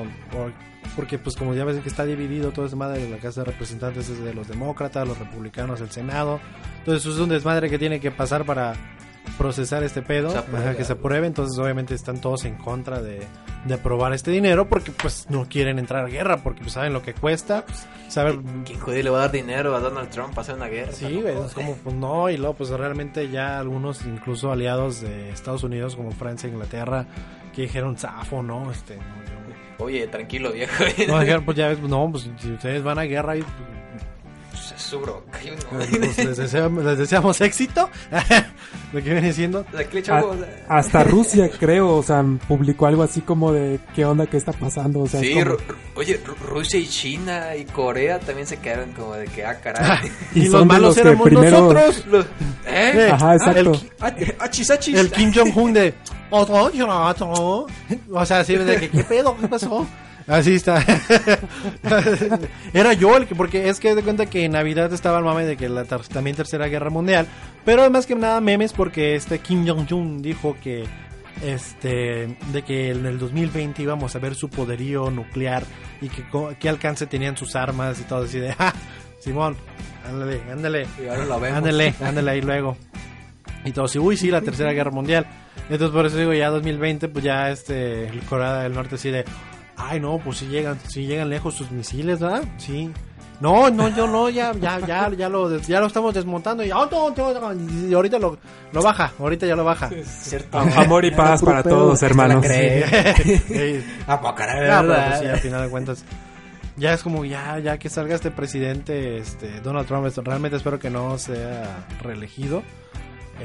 porque 0.95 1.19
pues 1.19 1.35
como 1.35 1.53
ya 1.53 1.65
ves 1.65 1.79
que 1.81 1.89
está 1.89 2.05
dividido 2.05 2.51
todo 2.51 2.65
ese 2.65 2.75
madre 2.75 3.01
de 3.03 3.09
la 3.09 3.17
Casa 3.17 3.41
de 3.41 3.51
Representantes 3.51 4.09
es 4.09 4.23
de 4.23 4.33
los 4.33 4.47
demócratas, 4.47 5.07
los 5.07 5.17
republicanos, 5.19 5.81
el 5.81 5.91
Senado. 5.91 6.39
Entonces 6.79 7.13
es 7.13 7.19
un 7.19 7.29
desmadre 7.29 7.69
que 7.69 7.77
tiene 7.77 7.99
que 7.99 8.09
pasar 8.11 8.45
para 8.45 8.73
procesar 9.37 9.83
este 9.83 10.01
pedo, 10.01 10.29
ajá, 10.37 10.75
que 10.75 10.83
se 10.83 10.93
apruebe, 10.93 11.27
entonces 11.27 11.57
obviamente 11.59 11.93
están 11.93 12.19
todos 12.19 12.45
en 12.45 12.55
contra 12.55 13.01
de, 13.01 13.21
de 13.65 13.73
aprobar 13.73 14.11
este 14.13 14.31
dinero 14.31 14.67
porque 14.67 14.91
pues 14.91 15.27
no 15.29 15.47
quieren 15.47 15.79
entrar 15.79 16.05
a 16.05 16.09
guerra 16.09 16.37
porque 16.43 16.61
pues 16.61 16.73
saben 16.73 16.91
lo 16.93 17.01
que 17.01 17.13
cuesta, 17.13 17.63
saben 18.09 18.63
¿Quién 18.65 18.79
jodido 18.79 19.03
le 19.03 19.09
va 19.11 19.17
a 19.19 19.21
dar 19.21 19.31
dinero 19.31 19.75
a 19.75 19.79
Donald 19.79 20.09
Trump 20.09 20.29
para 20.31 20.41
hacer 20.41 20.55
una 20.55 20.67
guerra? 20.67 20.91
Sí, 20.91 21.21
güey, 21.21 21.37
es 21.45 21.53
como, 21.53 21.75
pues 21.75 21.95
no, 21.95 22.29
y 22.29 22.37
luego, 22.37 22.55
pues 22.55 22.69
realmente 22.71 23.29
ya 23.29 23.59
algunos, 23.59 24.05
incluso 24.05 24.51
aliados 24.51 25.01
de 25.01 25.29
Estados 25.29 25.63
Unidos, 25.63 25.95
como 25.95 26.11
Francia 26.11 26.47
e 26.47 26.51
Inglaterra, 26.51 27.05
que 27.55 27.61
dijeron, 27.63 27.97
zafo, 27.97 28.43
¿no? 28.43 28.71
Este, 28.71 28.95
no, 28.97 29.01
yo- 29.01 29.85
Oye, 29.85 30.07
tranquilo, 30.07 30.51
viejo. 30.51 30.83
no, 31.07 31.19
dijeron, 31.21 31.45
pues 31.45 31.55
ya 31.55 31.69
ves, 31.69 31.79
no, 31.79 32.09
pues 32.11 32.29
si 32.39 32.51
ustedes 32.51 32.83
van 32.83 32.99
a 32.99 33.03
guerra 33.03 33.37
y 33.37 33.41
Pues, 33.41 33.53
no. 34.79 35.21
pues, 35.69 36.17
les, 36.17 36.37
deseamos, 36.37 36.83
les 36.83 36.97
deseamos 36.97 37.41
éxito, 37.41 37.89
lo 38.93 39.03
que 39.03 39.11
viene 39.11 39.33
siendo. 39.33 39.59
O 39.71 39.77
sea, 39.77 39.83
¿qué 39.87 39.93
le 39.93 39.97
A- 39.99 40.01
echamos? 40.01 40.35
O 40.35 40.39
sea, 40.39 40.65
hasta 40.69 41.03
Rusia, 41.03 41.49
creo, 41.59 41.95
o 41.97 42.03
sea, 42.03 42.23
publicó 42.47 42.87
algo 42.87 43.03
así 43.03 43.21
como 43.21 43.51
de 43.51 43.79
qué 43.95 44.05
onda, 44.05 44.25
qué 44.27 44.37
está 44.37 44.51
pasando, 44.53 45.01
o 45.01 45.07
sea, 45.07 45.19
es 45.21 45.27
Sí, 45.27 45.33
como- 45.33 45.57
oye, 45.95 46.19
Ru- 46.23 46.35
Rusia 46.47 46.79
y 46.79 46.87
China 46.87 47.55
y 47.55 47.65
Corea 47.65 48.19
también 48.19 48.47
se 48.47 48.57
quedaron 48.57 48.91
como 48.93 49.13
de 49.15 49.25
que, 49.27 49.45
ah, 49.45 49.59
caray. 49.59 50.09
y, 50.33 50.43
y 50.45 50.49
los 50.49 50.65
malos 50.65 50.81
los 50.81 50.95
que 50.95 51.01
éramos 51.01 51.25
primero, 51.25 51.51
nosotros. 51.73 52.05
Los- 52.07 52.25
¿Eh? 52.67 53.09
Ajá, 53.11 53.35
exacto. 53.35 53.71
Ah, 53.99 54.09
el- 54.17 54.35
ah, 54.39 54.43
achis, 54.45 54.69
achis. 54.71 54.97
El 54.97 55.11
Kim 55.11 55.31
Jong-un 55.33 55.73
de... 55.73 55.93
O 58.11 58.25
sea, 58.25 58.39
así 58.41 58.55
de 58.55 58.79
que, 58.79 58.89
¿qué 58.89 59.03
pedo? 59.03 59.35
¿Qué 59.39 59.47
pasó? 59.47 59.87
Así 60.29 60.53
está. 60.55 60.85
Era 62.73 62.93
yo 62.93 63.17
el 63.17 63.25
que, 63.27 63.35
porque 63.35 63.67
es 63.69 63.79
que 63.79 63.95
de 63.95 64.03
cuenta 64.03 64.27
que 64.27 64.45
en 64.45 64.51
Navidad 64.53 64.93
estaba 64.93 65.17
el 65.19 65.25
mame 65.25 65.45
de 65.45 65.57
que 65.57 65.67
la 65.69 65.85
ter- 65.85 66.07
también 66.07 66.35
tercera 66.35 66.67
guerra 66.67 66.89
mundial, 66.89 67.27
pero 67.65 67.81
además 67.81 68.05
que 68.05 68.15
nada 68.15 68.39
memes 68.39 68.71
porque 68.73 69.15
este 69.15 69.39
Kim 69.39 69.67
Jong-un 69.67 70.21
dijo 70.21 70.55
que 70.63 70.85
este 71.43 72.37
de 72.51 72.61
que 72.63 72.91
en 72.91 73.05
el 73.05 73.17
2020 73.17 73.81
íbamos 73.81 74.15
a 74.15 74.19
ver 74.19 74.35
su 74.35 74.49
poderío 74.49 75.09
nuclear 75.09 75.63
y 76.01 76.09
que 76.09 76.23
qué 76.59 76.69
alcance 76.69 77.07
tenían 77.07 77.35
sus 77.37 77.55
armas 77.55 77.99
y 77.99 78.03
todo 78.03 78.23
así 78.25 78.39
de, 78.39 78.53
"Ja, 78.53 78.73
Simón, 79.19 79.55
ándale, 80.07 80.41
ándale. 80.51 80.87
Y 81.03 81.07
ahora 81.07 81.25
lo 81.25 81.39
vemos. 81.39 81.57
Ándale, 81.57 81.93
ándale 82.01 82.31
ahí 82.31 82.41
luego. 82.41 82.77
Y 83.65 83.71
todos, 83.71 83.93
y, 83.95 83.99
uy, 83.99 84.15
sí, 84.15 84.31
la 84.31 84.41
tercera 84.41 84.71
guerra 84.73 84.91
mundial. 84.91 85.25
Entonces, 85.69 85.89
por 85.93 86.05
eso 86.05 86.17
digo, 86.17 86.33
ya 86.33 86.49
2020, 86.49 87.09
pues 87.09 87.25
ya 87.25 87.49
este, 87.51 88.07
el 88.07 88.19
Corea 88.21 88.59
del 88.59 88.73
Norte 88.73 88.95
así 88.95 89.09
de, 89.11 89.25
ay, 89.89 89.99
no, 89.99 90.17
pues 90.19 90.37
si 90.39 90.47
llegan, 90.47 90.77
si 90.87 91.05
llegan 91.05 91.29
lejos 91.29 91.55
sus 91.55 91.71
misiles, 91.71 92.19
¿verdad? 92.19 92.43
Sí. 92.57 92.89
No, 93.41 93.69
no, 93.69 93.87
yo 93.95 94.05
no, 94.05 94.27
ya, 94.29 94.51
ya, 94.53 94.79
ya, 94.85 95.09
ya 95.17 95.29
lo, 95.29 95.57
ya 95.59 95.79
lo 95.79 95.87
estamos 95.87 96.13
desmontando 96.13 96.61
y, 96.63 96.71
"Ah, 96.71 96.85
no, 96.91 97.09
no, 97.15 97.53
no", 97.53 97.87
y 97.87 97.93
ahorita 97.93 98.19
lo, 98.19 98.37
lo 98.73 98.81
baja, 98.81 99.13
ahorita 99.17 99.45
ya 99.47 99.55
lo 99.55 99.63
baja. 99.63 99.89
Cierto. 100.03 100.57
amor 100.59 101.05
y 101.05 101.11
paz 101.15 101.41
para 101.41 101.63
todos, 101.63 102.01
hermanos. 102.03 102.45
Sí. 102.45 103.83
Ah, 104.07 104.19
pues, 104.19 104.33
caray, 104.33 104.69
Ah, 104.69 104.83
pues, 104.85 105.19
sí, 105.19 105.25
al 105.27 105.37
final 105.39 105.63
de 105.63 105.69
cuentas. 105.69 106.03
Ya 106.75 106.93
es 106.93 107.01
como, 107.03 107.23
ya, 107.25 107.59
ya 107.59 107.77
que 107.77 107.89
salga 107.89 108.15
este 108.15 108.31
presidente, 108.31 109.17
este, 109.17 109.61
Donald 109.61 109.87
Trump, 109.87 110.05
realmente 110.25 110.57
espero 110.57 110.77
que 110.79 110.89
no 110.89 111.17
sea 111.17 111.85
reelegido. 112.01 112.63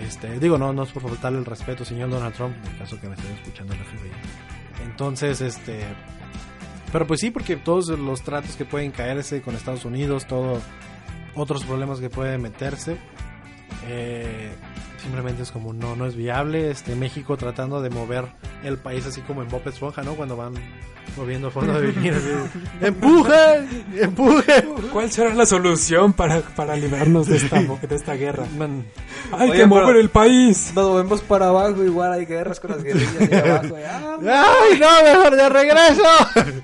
Este, 0.05 0.41
digo, 0.41 0.59
no, 0.59 0.73
no 0.73 0.83
es 0.83 0.91
por 0.91 1.03
faltarle 1.03 1.39
el 1.39 1.45
respeto, 1.45 1.85
señor 1.85 2.11
Donald 2.11 2.35
Trump, 2.35 2.55
en 2.67 2.79
caso 2.79 3.01
que 3.01 3.09
me 3.09 3.15
estén 3.15 3.33
escuchando 3.33 3.75
en 3.75 3.79
la 3.79 3.85
FBI. 3.87 4.87
Entonces, 4.87 5.41
este, 5.41 5.81
pero 6.95 7.09
pues 7.09 7.19
sí, 7.19 7.33
porque 7.33 7.57
todos 7.57 7.89
los 7.89 8.23
tratos 8.23 8.55
que 8.55 8.65
pueden 8.65 8.93
caerse 8.93 9.43
con 9.43 9.57
Estados 9.57 9.85
Unidos, 9.85 10.29
todo, 10.29 10.61
otros 11.35 11.65
problemas 11.65 11.99
que 11.99 12.09
pueden 12.09 12.41
meterse. 12.41 12.99
Eh, 13.89 14.53
simplemente 15.03 15.43
es 15.43 15.51
como 15.51 15.73
no, 15.73 15.97
no 15.97 16.07
es 16.07 16.15
viable. 16.15 16.71
Este 16.71 16.95
México 16.95 17.37
tratando 17.37 17.83
de 17.83 17.91
mover 17.91 18.27
el 18.63 18.79
país 18.79 19.05
así 19.07 19.23
como 19.23 19.43
en 19.43 19.49
Bob 19.49 19.67
Esponja, 19.67 20.05
¿no? 20.05 20.15
Cuando 20.15 20.37
van 20.37 20.55
moviendo 21.17 21.49
el 21.49 21.53
fondo 21.53 21.81
de 21.81 21.87
bikini. 21.93 22.17
¡Empuje! 22.81 23.67
¡Empuje! 24.01 24.65
¿Cuál 24.93 25.11
será 25.11 25.35
la 25.35 25.47
solución 25.47 26.13
para, 26.13 26.41
para 26.41 26.77
librarnos 26.77 27.27
de 27.27 27.37
esta, 27.37 27.61
de 27.89 27.95
esta 27.97 28.15
guerra? 28.15 28.45
Man, 28.57 28.85
Hay 29.33 29.51
Oye, 29.51 29.61
que 29.61 29.67
mover 29.67 29.97
el 29.97 30.11
país. 30.11 30.73
Nos 30.75 30.89
movemos 30.91 31.21
para 31.23 31.49
abajo, 31.49 31.83
igual 31.85 32.13
hay 32.13 32.27
guerras 32.27 32.61
con 32.61 32.73
las 32.73 32.83
guerrillas 32.83 33.29
de 33.31 33.37
abajo. 33.51 33.79
y, 33.79 33.83
ah, 34.29 34.45
¡Ay, 34.71 34.79
no! 34.79 34.89
¡Mejor 35.05 35.37
de 35.37 35.49
regreso! 35.49 36.03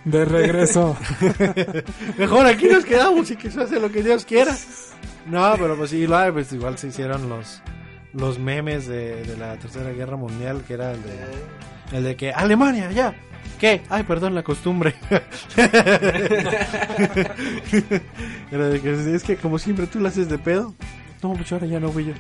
De 0.05 0.25
regreso. 0.25 0.97
Mejor 2.19 2.47
aquí 2.47 2.67
nos 2.67 2.85
quedamos 2.85 3.31
y 3.31 3.37
que 3.37 3.51
se 3.51 3.63
hace 3.63 3.79
lo 3.81 3.91
que 3.91 4.03
Dios 4.03 4.25
quiera. 4.25 4.57
No, 5.27 5.55
pero 5.59 5.77
pues 5.77 5.91
sí, 5.91 6.07
lo- 6.07 6.33
pues 6.33 6.53
igual 6.53 6.77
se 6.79 6.89
hicieron 6.89 7.29
los 7.29 7.63
los 8.13 8.41
memes 8.41 8.89
de, 8.89 9.23
de 9.23 9.37
la 9.37 9.57
Tercera 9.57 9.91
Guerra 9.91 10.17
Mundial, 10.17 10.63
que 10.67 10.75
era 10.75 10.91
el 10.91 11.01
de, 11.05 11.97
el 11.97 12.03
de 12.03 12.17
que 12.17 12.33
Alemania, 12.33 12.91
ya. 12.91 13.15
¿Qué? 13.61 13.83
Ay, 13.91 14.03
perdón, 14.05 14.35
la 14.35 14.43
costumbre. 14.43 14.95
era 18.51 18.69
de 18.69 18.81
que 18.81 19.15
es 19.15 19.23
que 19.23 19.37
como 19.37 19.59
siempre 19.59 19.87
tú 19.87 20.01
la 20.01 20.09
haces 20.09 20.29
de 20.29 20.39
pedo. 20.39 20.75
No, 21.23 21.35
pues 21.35 21.53
ahora 21.53 21.67
ya 21.67 21.79
no 21.79 21.93
fui 21.93 22.07
yo. 22.07 22.15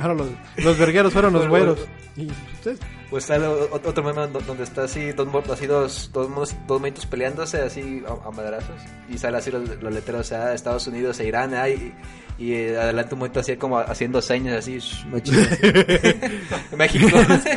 Ahora 0.00 0.14
los, 0.14 0.28
los 0.58 0.78
vergueros 0.78 1.12
fueron 1.12 1.32
los 1.32 1.48
güeros. 1.48 1.80
Y 2.16 2.28
ustedes, 2.54 2.78
Pues 3.10 3.24
sale 3.24 3.44
o- 3.46 3.68
otro 3.72 4.04
meme 4.04 4.28
do- 4.28 4.40
donde 4.40 4.62
está 4.62 4.84
así, 4.84 5.10
dos, 5.12 5.28
así 5.50 5.66
dos, 5.66 6.10
dos, 6.12 6.54
monitos 6.80 7.06
peleándose 7.06 7.60
así 7.60 8.02
a, 8.08 8.28
a 8.28 8.30
madrazos. 8.30 8.76
Y 9.08 9.18
sale 9.18 9.38
así 9.38 9.50
los, 9.50 9.68
los 9.82 9.92
letreros, 9.92 10.20
o 10.20 10.24
sea, 10.28 10.54
Estados 10.54 10.86
Unidos 10.86 11.18
e 11.18 11.26
Irán. 11.26 11.54
ay, 11.54 11.92
y, 12.38 12.52
eh, 12.52 12.78
adelante 12.78 13.14
un 13.14 13.20
monito 13.20 13.40
así 13.40 13.56
como 13.56 13.78
haciendo 13.78 14.22
señas 14.22 14.58
así. 14.58 14.78
shh. 14.78 15.04
México, 16.76 17.08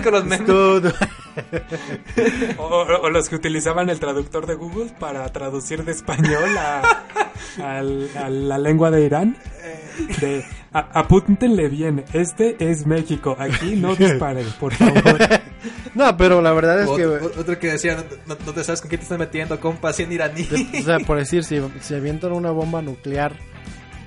con 0.03 0.13
los 0.13 0.25
memes. 0.25 0.49
O, 2.57 3.09
los 3.09 3.29
que 3.29 3.35
utilizaban 3.35 3.89
el 3.89 3.99
traductor 3.99 4.45
de 4.45 4.55
Google 4.55 4.91
para 4.99 5.27
traducir 5.31 5.83
de 5.85 5.91
español 5.91 6.57
a, 6.57 7.03
la 8.29 8.57
lengua 8.57 8.91
de 8.91 9.05
Irán. 9.05 9.37
De, 10.21 10.45
a- 10.71 10.99
apúntenle 10.99 11.67
bien, 11.67 12.05
este 12.13 12.55
es 12.59 12.85
México, 12.85 13.35
aquí 13.37 13.75
no 13.75 13.95
disparen, 13.95 14.47
por 14.59 14.73
favor. 14.73 15.17
No, 15.93 16.15
pero 16.15 16.41
la 16.41 16.53
verdad 16.53 16.83
es 16.83 16.89
que... 16.91 17.05
Ot- 17.05 17.37
Otro 17.37 17.59
que 17.59 17.71
decía, 17.73 17.97
no, 18.27 18.35
te 18.37 18.63
sabes 18.63 18.79
con 18.79 18.87
quién 18.87 18.99
te 18.99 19.03
estás 19.03 19.19
metiendo, 19.19 19.59
compa, 19.59 19.89
así 19.89 20.03
en 20.03 20.13
iraní. 20.13 20.47
O 20.79 20.83
sea, 20.83 20.99
por 20.99 21.17
decir, 21.17 21.43
si, 21.43 21.59
si 21.81 21.95
avientan 21.95 22.31
una 22.31 22.51
bomba 22.51 22.81
nuclear, 22.81 23.33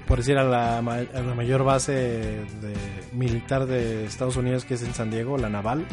por 0.07 0.19
decir, 0.19 0.39
a 0.39 0.45
la, 0.45 0.81
ma- 0.81 0.95
a 1.13 1.21
la 1.21 1.35
mayor 1.35 1.63
base 1.65 1.93
de, 1.93 2.75
militar 3.13 3.67
de 3.67 4.07
Estados 4.07 4.37
Unidos, 4.37 4.65
que 4.65 4.75
es 4.75 4.83
en 4.83 4.95
San 4.95 5.11
Diego, 5.11 5.37
la 5.37 5.51
naval, 5.51 5.85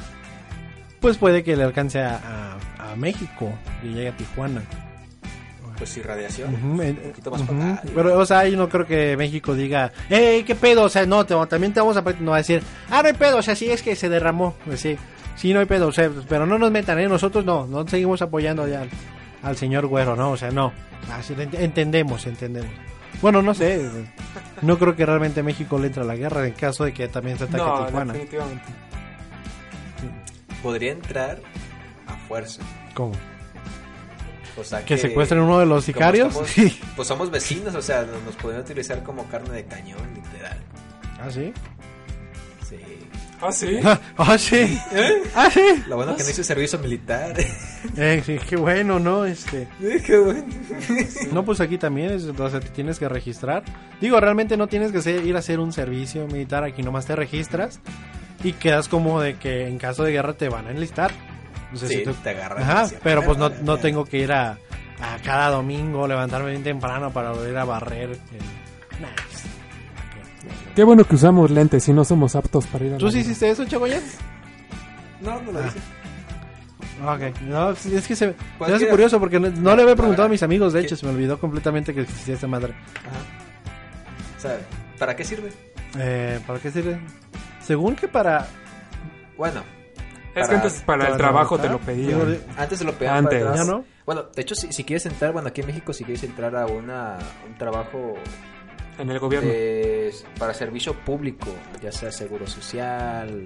pues 1.00 1.18
puede 1.18 1.43
que 1.43 1.56
le 1.56 1.64
alcance 1.64 2.00
a, 2.02 2.58
a- 2.78 2.91
a 2.91 2.95
México 2.95 3.54
y 3.84 3.88
llegue 3.89 4.10
a 4.10 4.18
Tijuana. 4.18 4.62
Pues 5.78 5.91
sí, 5.91 6.02
radiación. 6.02 6.54
Ujú, 6.56 6.82
en- 6.82 6.97
Un 7.04 7.10
poquito 7.12 7.32
más 7.32 7.41
para 7.43 7.74
acá. 7.74 7.84
Pero, 7.95 8.18
o 8.18 8.26
sea, 8.26 8.45
yo 8.47 8.58
no 8.58 8.68
creo 8.68 8.86
que 8.86 9.16
México 9.16 9.54
diga, 9.56 9.93
¡Ey, 10.10 10.43
qué 10.43 10.54
pedo! 10.56 10.84
O 10.84 10.89
sea, 10.89 11.06
no, 11.06 11.26
te- 11.26 11.36
también 11.47 11.74
te 11.74 11.80
vamos 11.80 11.95
a... 11.95 12.02
No 12.20 12.32
va 12.32 12.38
a 12.38 12.39
decir, 12.39 12.62
¡Ah, 12.89 13.02
no 13.02 13.08
hay 13.08 13.14
pedo! 13.14 13.38
O 13.38 13.41
sea, 13.41 13.56
sí 13.56 13.70
es 13.72 13.82
que 13.82 13.95
se 13.95 14.10
derramó. 14.10 14.56
Pues 14.66 14.82
sí, 14.82 14.97
sí, 15.38 15.54
no 15.54 15.62
hay 15.62 15.66
pedo. 15.68 15.88
O 15.88 15.91
sea, 15.93 16.10
pero 16.28 16.45
no 16.45 16.58
nos 16.60 16.70
metan, 16.72 17.00
¿eh? 17.00 17.08
Nosotros 17.08 17.45
no, 17.45 17.66
no 17.66 17.88
seguimos 17.88 18.22
apoyando 18.22 18.68
ya 18.68 18.82
al, 18.82 18.89
al 19.41 19.56
señor 19.56 19.88
Güero, 19.88 20.18
¿no? 20.18 20.32
O 20.32 20.38
sea, 20.38 20.52
no. 20.52 20.74
Así 21.14 21.34
entendemos, 21.54 22.28
entendemos. 22.28 22.70
Bueno, 23.22 23.41
no 23.41 23.54
sé. 23.54 23.89
No 24.62 24.78
creo 24.78 24.97
que 24.97 25.06
realmente 25.06 25.43
México 25.43 25.80
le 25.80 25.88
entre 25.88 26.04
a 26.04 26.06
la 26.06 26.16
guerra 26.18 26.45
en 26.45 26.54
caso 26.56 26.84
de 26.84 26.93
que 26.93 27.08
también 27.08 27.38
se 27.38 27.45
ataque 27.45 27.58
No, 27.64 27.86
Tijuana. 27.86 28.12
definitivamente. 28.14 28.64
Podría 30.62 30.91
entrar 30.91 31.39
a 32.07 32.16
fuerza. 32.28 32.62
¿Cómo? 32.93 33.14
O 34.57 34.64
sea, 34.64 34.84
¿Que 34.84 34.97
secuestren 34.97 35.41
uno 35.41 35.60
de 35.60 35.66
los 35.66 35.86
sicarios? 35.86 36.38
Sí. 36.45 36.80
pues 36.95 37.07
somos 37.07 37.32
vecinos, 37.32 37.74
o 37.76 37.82
sea, 37.82 38.05
nos 38.26 38.36
podrían 38.36 38.62
utilizar 38.64 39.03
como 39.03 39.26
carne 39.28 39.55
de 39.55 39.66
cañón, 39.66 40.01
literal. 40.14 40.57
¿Ah, 41.22 41.32
sí? 41.32 41.53
Sí. 42.68 42.78
Ah, 43.41 43.51
sí. 43.51 43.80
¿Ah, 44.18 44.38
sí? 44.38 44.80
¿Ah, 45.34 45.49
sí? 45.49 45.84
Lo 45.88 45.95
bueno 45.95 46.16
que 46.16 46.24
no 46.24 46.30
hice 46.30 46.43
servicio 46.43 46.80
militar. 46.80 47.36
Eh, 47.95 48.22
sí, 48.26 48.38
qué 48.49 48.57
bueno, 48.57 48.99
¿no? 48.99 49.24
Este... 49.24 49.70
Qué 50.05 50.18
bueno. 50.18 50.43
No, 51.32 51.45
pues 51.45 51.62
aquí 51.62 51.78
también 51.78 52.12
es, 52.12 52.26
o 52.26 52.49
sea, 52.49 52.60
te 52.60 52.68
tienes 52.68 52.99
que 52.99 53.07
registrar. 53.07 53.64
Digo, 54.01 54.20
realmente 54.20 54.57
no 54.57 54.68
tienes 54.68 54.91
que 54.91 55.22
ir 55.22 55.36
a 55.38 55.39
hacer 55.39 55.62
un 55.62 55.72
servicio 55.72 56.28
militar, 56.28 56.66
aquí 56.66 56.84
nomás 56.84 57.05
te 57.05 57.16
registras 57.16 57.80
y 58.44 58.54
quedas 58.54 58.88
como 58.88 59.22
de 59.22 59.36
que 59.36 59.68
en 59.68 59.78
caso 59.78 60.04
de 60.04 60.12
guerra 60.12 60.34
te 60.34 60.50
van 60.50 60.68
a 60.68 60.72
enlistar. 60.72 61.12
O 61.74 61.78
sea, 61.78 61.88
Sí, 61.88 61.98
si 61.98 62.04
tú- 62.04 62.14
te 62.14 62.30
agarran. 62.32 62.64
Ajá, 62.64 62.88
pero 63.04 63.24
pues 63.24 63.38
no, 63.38 63.50
no 63.50 63.78
tengo 63.78 64.06
que 64.06 64.18
ir 64.20 64.32
a, 64.32 64.52
a 65.02 65.18
cada 65.24 65.50
domingo, 65.50 66.08
levantarme 66.08 66.52
bien 66.52 66.64
temprano 66.64 67.12
para 67.12 67.32
volver 67.32 67.58
a 67.58 67.66
barrer. 67.66 68.10
el- 68.12 68.20
Nah, 69.02 69.08
pues, 69.16 69.44
Qué 70.76 70.84
bueno 70.84 71.04
que 71.04 71.16
usamos 71.16 71.52
lentes 71.52 71.88
y 71.90 71.94
no 71.94 72.04
somos 72.06 72.36
aptos 72.36 72.66
para 72.68 72.86
ir 72.86 72.94
a 72.94 72.98
¿Tú 72.98 73.12
sí 73.12 73.20
hiciste 73.20 73.50
eso, 73.50 73.66
Chagoyán? 73.66 74.02
No, 75.22 75.40
no 75.42 75.52
lo 75.52 75.60
hice. 75.68 75.80
Ok, 77.06 77.40
no, 77.42 77.70
es 77.72 77.82
que 77.84 78.00
se, 78.00 78.16
se 78.16 78.36
me 78.60 78.74
hace 78.76 78.88
curioso 78.90 79.20
porque 79.20 79.40
no, 79.40 79.50
no 79.50 79.76
le 79.76 79.84
había 79.84 79.96
preguntado 79.96 80.26
a 80.26 80.30
mis 80.30 80.44
amigos, 80.44 80.74
de 80.74 80.82
hecho, 80.82 80.96
¿Qué? 80.96 80.96
se 80.98 81.06
me 81.06 81.14
olvidó 81.14 81.40
completamente 81.40 81.94
que 81.94 82.02
existía 82.02 82.34
esta 82.36 82.48
madre. 82.48 82.74
Ajá. 82.74 84.38
O 84.38 84.42
sea, 84.42 84.58
¿para 84.98 85.16
qué 85.16 85.24
sirve? 85.24 85.50
Eh, 85.98 86.40
¿Para 86.46 86.60
qué 86.60 86.72
sirve? 86.72 87.00
Según 87.70 87.95
que 87.95 88.07
para... 88.07 88.47
Bueno, 89.38 89.61
Es 90.34 90.34
que 90.34 90.41
Para- 90.41 90.55
antes 90.55 90.82
para 90.82 91.07
el 91.09 91.17
trabajo 91.17 91.59
te 91.59 91.70
lo 91.70 91.78
pedían. 91.80 92.39
Antes 92.57 92.80
se 92.80 92.84
lo 92.84 92.93
pegaban 92.93 93.26
Antes. 93.26 93.39
para 93.43 93.51
atrás. 93.51 93.67
¿Ya 93.67 93.72
no? 93.72 93.86
Bueno, 94.07 94.24
de 94.36 94.41
hecho, 94.41 94.55
si, 94.55 94.74
si 94.74 94.84
quieres 94.84 95.05
entrar, 95.05 95.34
bueno, 95.34 95.49
aquí 95.49 95.61
en 95.61 95.67
México, 95.67 95.93
si 95.93 96.03
quieres 96.03 96.24
entrar 96.24 96.55
a 96.55 96.65
una, 96.65 97.20
un 97.47 97.55
trabajo 97.59 98.15
En 98.97 99.11
el 99.11 99.20
gobierno. 99.20 99.47
de- 99.47 100.11
para 100.39 100.55
servicio 100.55 100.95
público, 100.95 101.45
ya 101.80 101.91
sea 101.91 102.11
seguro 102.11 102.47
social, 102.47 103.45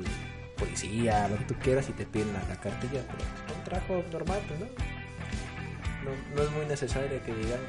policía, 0.57 1.27
lo 1.27 1.35
que 1.39 1.43
tú 1.43 1.55
quieras, 1.61 1.89
y 1.89 1.91
te 1.91 2.05
piden 2.05 2.31
la, 2.31 2.39
la 2.47 2.55
cartilla, 2.61 3.01
pero 3.05 3.23
es 3.23 3.57
un 3.57 3.63
trabajo 3.65 4.03
normal, 4.09 4.39
pues, 4.47 4.59
¿no? 4.61 4.65
No, 6.05 6.35
no 6.37 6.43
es 6.43 6.51
muy 6.51 6.65
necesario 6.65 7.21
que 7.25 7.33
digan. 7.35 7.59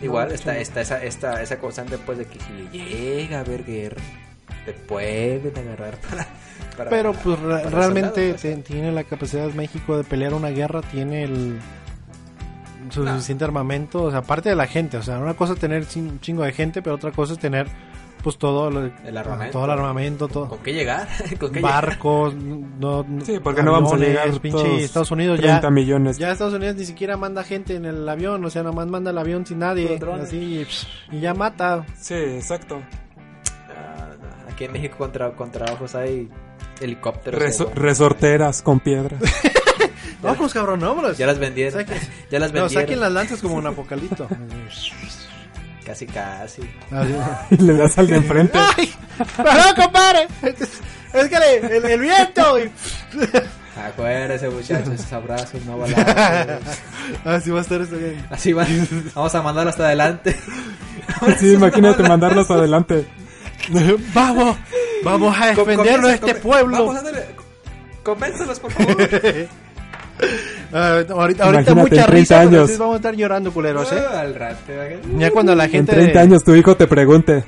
Igual 0.00 0.30
de 0.30 0.34
está, 0.36 0.56
está 0.56 0.80
esa, 0.80 1.04
esta, 1.04 1.42
esa 1.42 1.58
constante 1.58 1.98
pues 1.98 2.16
de 2.16 2.24
que 2.24 2.38
si 2.40 2.68
llega 2.78 3.36
a 3.36 3.40
haber 3.40 3.64
guerra, 3.64 4.00
te 4.64 4.72
pueden 4.72 5.52
agarrar 5.56 5.96
para... 6.10 6.26
para- 6.76 6.90
Pero 6.90 7.12
pues 7.12 7.38
para 7.38 7.62
realmente 7.70 8.32
soldados, 8.32 8.44
¿no? 8.44 8.50
te- 8.50 8.56
tiene 8.62 8.92
la 8.92 9.04
capacidad 9.04 9.48
México 9.52 9.96
de 9.96 10.04
pelear 10.04 10.34
una 10.34 10.48
guerra, 10.50 10.80
tiene 10.82 11.24
el 11.24 11.58
suficiente 12.90 13.44
armamento, 13.44 14.02
o 14.04 14.10
sea, 14.10 14.20
aparte 14.20 14.48
de 14.50 14.56
la 14.56 14.66
gente, 14.66 14.96
o 14.98 15.02
sea, 15.02 15.18
una 15.18 15.34
cosa 15.34 15.54
es 15.54 15.58
tener 15.58 15.86
un 15.96 16.20
chingo 16.20 16.42
de 16.42 16.52
gente, 16.52 16.82
pero 16.82 16.96
otra 16.96 17.10
cosa 17.12 17.32
es 17.34 17.38
tener 17.38 17.66
pues 18.22 18.38
todo 18.38 18.70
lo- 18.70 18.88
El 19.04 19.16
armamento. 19.16 19.52
todo 19.52 19.64
el 19.64 19.70
armamento, 19.72 20.28
todo 20.28 20.48
¿Con 20.48 20.58
qué 20.60 20.72
llegar? 20.72 21.08
¿Con 21.40 21.50
qué 21.50 21.56
llegar? 21.58 21.72
barcos, 21.86 22.34
no, 22.34 23.02
no- 23.02 23.24
Sí, 23.24 23.38
porque 23.42 23.62
no 23.64 23.72
vamos 23.72 23.92
a 23.94 23.96
llegar 23.96 24.30
pinche 24.40 24.62
todos 24.62 24.80
Estados 24.82 25.10
Unidos 25.10 25.40
30 25.40 25.60
ya 25.62 25.70
millones. 25.70 26.18
ya 26.18 26.30
Estados 26.30 26.54
Unidos 26.54 26.76
ni 26.76 26.84
siquiera 26.84 27.16
manda 27.16 27.42
gente 27.44 27.74
en 27.74 27.84
el 27.84 28.08
avión, 28.08 28.44
o 28.44 28.50
sea, 28.50 28.62
nomás 28.62 28.86
manda 28.86 29.10
el 29.10 29.18
avión 29.18 29.44
sin 29.46 29.58
nadie, 29.60 29.98
así 30.20 30.64
y 31.10 31.20
ya 31.20 31.34
mata. 31.34 31.84
Sí, 31.98 32.14
exacto. 32.14 32.80
No. 34.66 34.70
Aquí 34.70 34.76
en 34.76 34.82
México 34.82 34.96
contra, 34.98 35.30
con 35.32 35.50
trabajos 35.50 35.94
hay 35.94 36.28
helicópteros. 36.80 37.40
Reso- 37.42 37.72
resorteras 37.74 38.62
con 38.62 38.80
piedras. 38.80 39.20
Vamos, 40.22 40.52
cabrón, 40.54 40.78
vámonos. 40.80 41.18
Ya 41.18 41.26
las 41.26 41.38
vendieron. 41.38 41.80
Saquen- 41.80 41.98
Ya 42.30 42.38
las 42.38 42.52
No, 42.52 42.60
vendieron. 42.62 42.70
saquen 42.70 43.00
las 43.00 43.12
lanzas 43.12 43.40
como 43.40 43.56
un 43.56 43.66
apocalipto. 43.66 44.28
Casi, 45.84 46.06
casi. 46.06 46.62
Y 47.50 47.56
le 47.56 47.74
das 47.74 47.98
al 47.98 48.06
de 48.06 48.14
enfrente. 48.16 48.56
¡Ay! 48.78 48.94
¡Perdón, 49.36 49.74
compadre! 49.76 50.28
Es 50.42 51.28
que 51.28 51.38
le- 51.40 51.76
el, 51.76 51.84
el 51.84 52.00
viento. 52.00 52.58
y- 52.60 52.70
Acuérdese, 53.76 54.48
muchachos, 54.48 54.90
esos 54.94 55.12
abrazos, 55.12 55.60
no 55.64 55.78
balazos. 55.78 56.62
Así 57.24 57.50
va 57.50 57.58
a 57.58 57.62
estar 57.62 57.80
esto 57.80 57.96
bien. 57.96 58.24
Así 58.30 58.52
va. 58.52 58.64
Vamos 59.14 59.34
a 59.34 59.42
mandarlo 59.42 59.70
hasta 59.70 59.86
adelante. 59.86 60.38
Sí, 61.40 61.54
imagínate 61.54 62.04
mandarlos 62.04 62.48
adelante. 62.50 63.04
Vamos, 64.14 64.56
vamos 65.04 65.36
a 65.40 65.46
defendernos 65.48 66.08
de 66.10 66.14
este 66.14 66.34
pueblo. 66.36 66.86
Vamos. 66.86 67.02
Convéncelos, 68.02 68.60
por 68.60 68.72
favor. 68.72 68.96
Ah, 70.74 71.02
ahorita 71.08 71.44
ahorita 71.44 71.74
mucha 71.74 72.02
en 72.02 72.06
30 72.06 72.06
risa, 72.06 72.40
años. 72.40 72.78
vamos 72.78 72.94
a 72.94 72.96
estar 72.96 73.14
llorando, 73.14 73.52
culeros, 73.52 73.92
¿eh? 73.92 73.98
Ah, 74.10 74.20
Al 74.20 74.34
rato. 74.34 74.58
¿verdad? 74.68 74.98
Ya 75.18 75.30
cuando 75.30 75.54
la 75.54 75.64
En 75.64 75.70
gente... 75.70 75.92
30 75.92 76.20
años 76.20 76.44
tu 76.44 76.54
hijo 76.54 76.76
te 76.76 76.86
pregunte, 76.86 77.44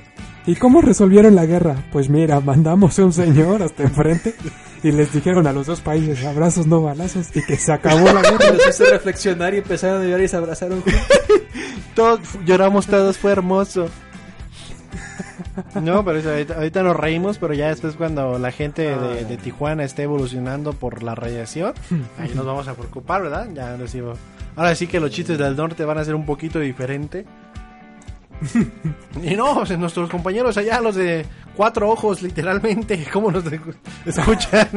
¿y 0.46 0.56
cómo 0.56 0.80
resolvieron 0.82 1.34
la 1.34 1.46
guerra? 1.46 1.76
Pues 1.92 2.08
mira, 2.10 2.40
mandamos 2.40 2.98
a 2.98 3.04
un 3.04 3.12
señor 3.12 3.62
hasta 3.62 3.84
enfrente 3.84 4.34
y 4.82 4.90
les 4.92 5.12
dijeron 5.12 5.46
a 5.46 5.52
los 5.52 5.66
dos 5.66 5.80
países, 5.80 6.22
abrazos 6.24 6.66
no 6.66 6.82
balazos, 6.82 7.28
y 7.34 7.42
que 7.46 7.56
se 7.56 7.72
acabó 7.72 8.12
la 8.12 8.20
guerra. 8.22 8.50
Los 8.52 8.68
hice 8.68 8.84
reflexionar 8.90 9.54
y 9.54 9.58
empezaron 9.58 10.02
a 10.02 10.04
llorar 10.04 10.20
y 10.22 10.28
se 10.28 10.36
abrazaron. 10.36 10.82
Todos 11.94 12.20
lloramos, 12.44 12.86
todos, 12.86 13.16
fue 13.16 13.32
hermoso. 13.32 13.88
No, 15.82 16.04
pero 16.04 16.18
eso, 16.18 16.30
ahorita, 16.30 16.54
ahorita 16.54 16.82
nos 16.82 16.96
reímos, 16.96 17.38
pero 17.38 17.54
ya 17.54 17.68
después 17.68 17.96
cuando 17.96 18.38
la 18.38 18.50
gente 18.52 18.96
de, 18.96 19.24
de 19.24 19.36
Tijuana 19.36 19.84
esté 19.84 20.04
evolucionando 20.04 20.72
por 20.72 21.02
la 21.02 21.14
radiación, 21.14 21.74
ahí 22.18 22.32
nos 22.34 22.46
vamos 22.46 22.68
a 22.68 22.74
preocupar, 22.74 23.22
¿verdad? 23.22 23.48
Ya 23.54 23.76
les 23.76 23.92
digo. 23.92 24.14
Ahora 24.56 24.74
sí 24.74 24.86
que 24.86 25.00
los 25.00 25.10
chistes 25.10 25.38
del 25.38 25.56
norte 25.56 25.84
van 25.84 25.98
a 25.98 26.04
ser 26.04 26.14
un 26.14 26.26
poquito 26.26 26.60
diferente. 26.60 27.24
Y 29.22 29.36
no, 29.36 29.59
o 29.59 29.66
sea, 29.66 29.76
nuestros 29.76 30.11
compañeros 30.11 30.57
allá, 30.57 30.80
los 30.80 30.97
de 30.97 31.24
cuatro 31.57 31.88
ojos, 31.88 32.20
literalmente, 32.20 33.07
¿cómo 33.12 33.30
nos 33.30 33.45
escuchan? 34.07 34.68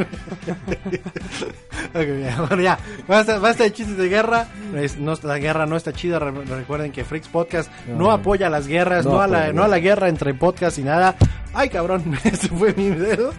Ok, 1.93 2.07
ya, 2.21 2.41
bueno, 2.47 2.61
ya, 2.61 2.77
basta, 3.07 3.39
basta 3.39 3.63
de 3.63 3.73
chistes 3.73 3.97
de 3.97 4.09
guerra. 4.09 4.47
Es- 4.75 4.97
no, 4.97 5.13
la 5.23 5.39
guerra 5.39 5.65
no 5.65 5.75
está 5.75 5.91
chida. 5.93 6.19
re- 6.19 6.31
Recuerden 6.45 6.91
que 6.91 7.03
Freaks 7.03 7.27
Podcast 7.29 7.71
no, 7.87 7.95
No. 7.97 8.11
apoya 8.11 8.49
las 8.49 8.67
guerras, 8.67 9.05
no, 9.05 9.13
No 9.13 9.21
a 9.21 9.27
la, 9.27 9.51
no 9.53 9.63
a 9.63 9.67
la 9.67 9.79
guerra 9.79 10.07
entre 10.09 10.33
podcast 10.33 10.77
y 10.77 10.83
nada. 10.83 11.15
Ay, 11.53 11.69
cabrón, 11.69 12.03
ese 12.23 12.49
fue 12.49 12.73
mi 12.75 12.89
dedo. 12.89 13.31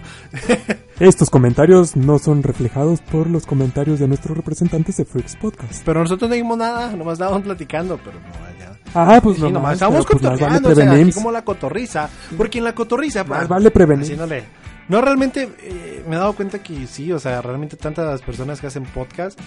Estos 0.98 1.30
comentarios 1.30 1.94
no 1.94 2.18
son 2.18 2.42
reflejados 2.42 3.00
por 3.02 3.28
los 3.30 3.46
comentarios 3.46 4.00
de 4.00 4.08
nuestros 4.08 4.36
representantes 4.36 4.96
de 4.96 5.04
Freaks 5.04 5.36
Podcast. 5.36 5.82
Pero 5.84 6.00
nosotros 6.00 6.28
no 6.28 6.34
dijimos 6.34 6.58
nada, 6.58 6.90
nomás 6.96 7.12
estábamos 7.14 7.42
platicando, 7.42 7.98
pero 8.04 8.18
no. 8.18 8.47
Ah, 8.94 9.20
pues 9.22 9.36
Sí, 9.36 9.42
no, 9.42 9.50
nomás 9.50 9.78
pero, 9.78 9.90
pues, 9.90 10.22
vale 10.22 10.34
o 10.34 10.38
sea, 10.38 10.48
así 10.54 10.74
prevenir. 10.74 11.14
como 11.14 11.30
la 11.32 11.42
cotorriza. 11.44 12.08
Porque 12.36 12.58
en 12.58 12.64
la 12.64 12.74
cotorriza, 12.74 13.24
Más 13.24 13.38
pues, 13.38 13.48
vale 13.48 13.70
prevenir. 13.70 14.04
así 14.04 14.16
no 14.16 14.26
le- 14.26 14.44
No, 14.88 15.00
realmente 15.02 15.50
eh, 15.60 16.02
me 16.08 16.16
he 16.16 16.18
dado 16.18 16.32
cuenta 16.34 16.62
que 16.62 16.86
sí, 16.86 17.12
o 17.12 17.18
sea, 17.18 17.42
realmente 17.42 17.76
tantas 17.76 18.22
personas 18.22 18.60
que 18.60 18.68
hacen 18.68 18.84
podcast. 18.84 19.38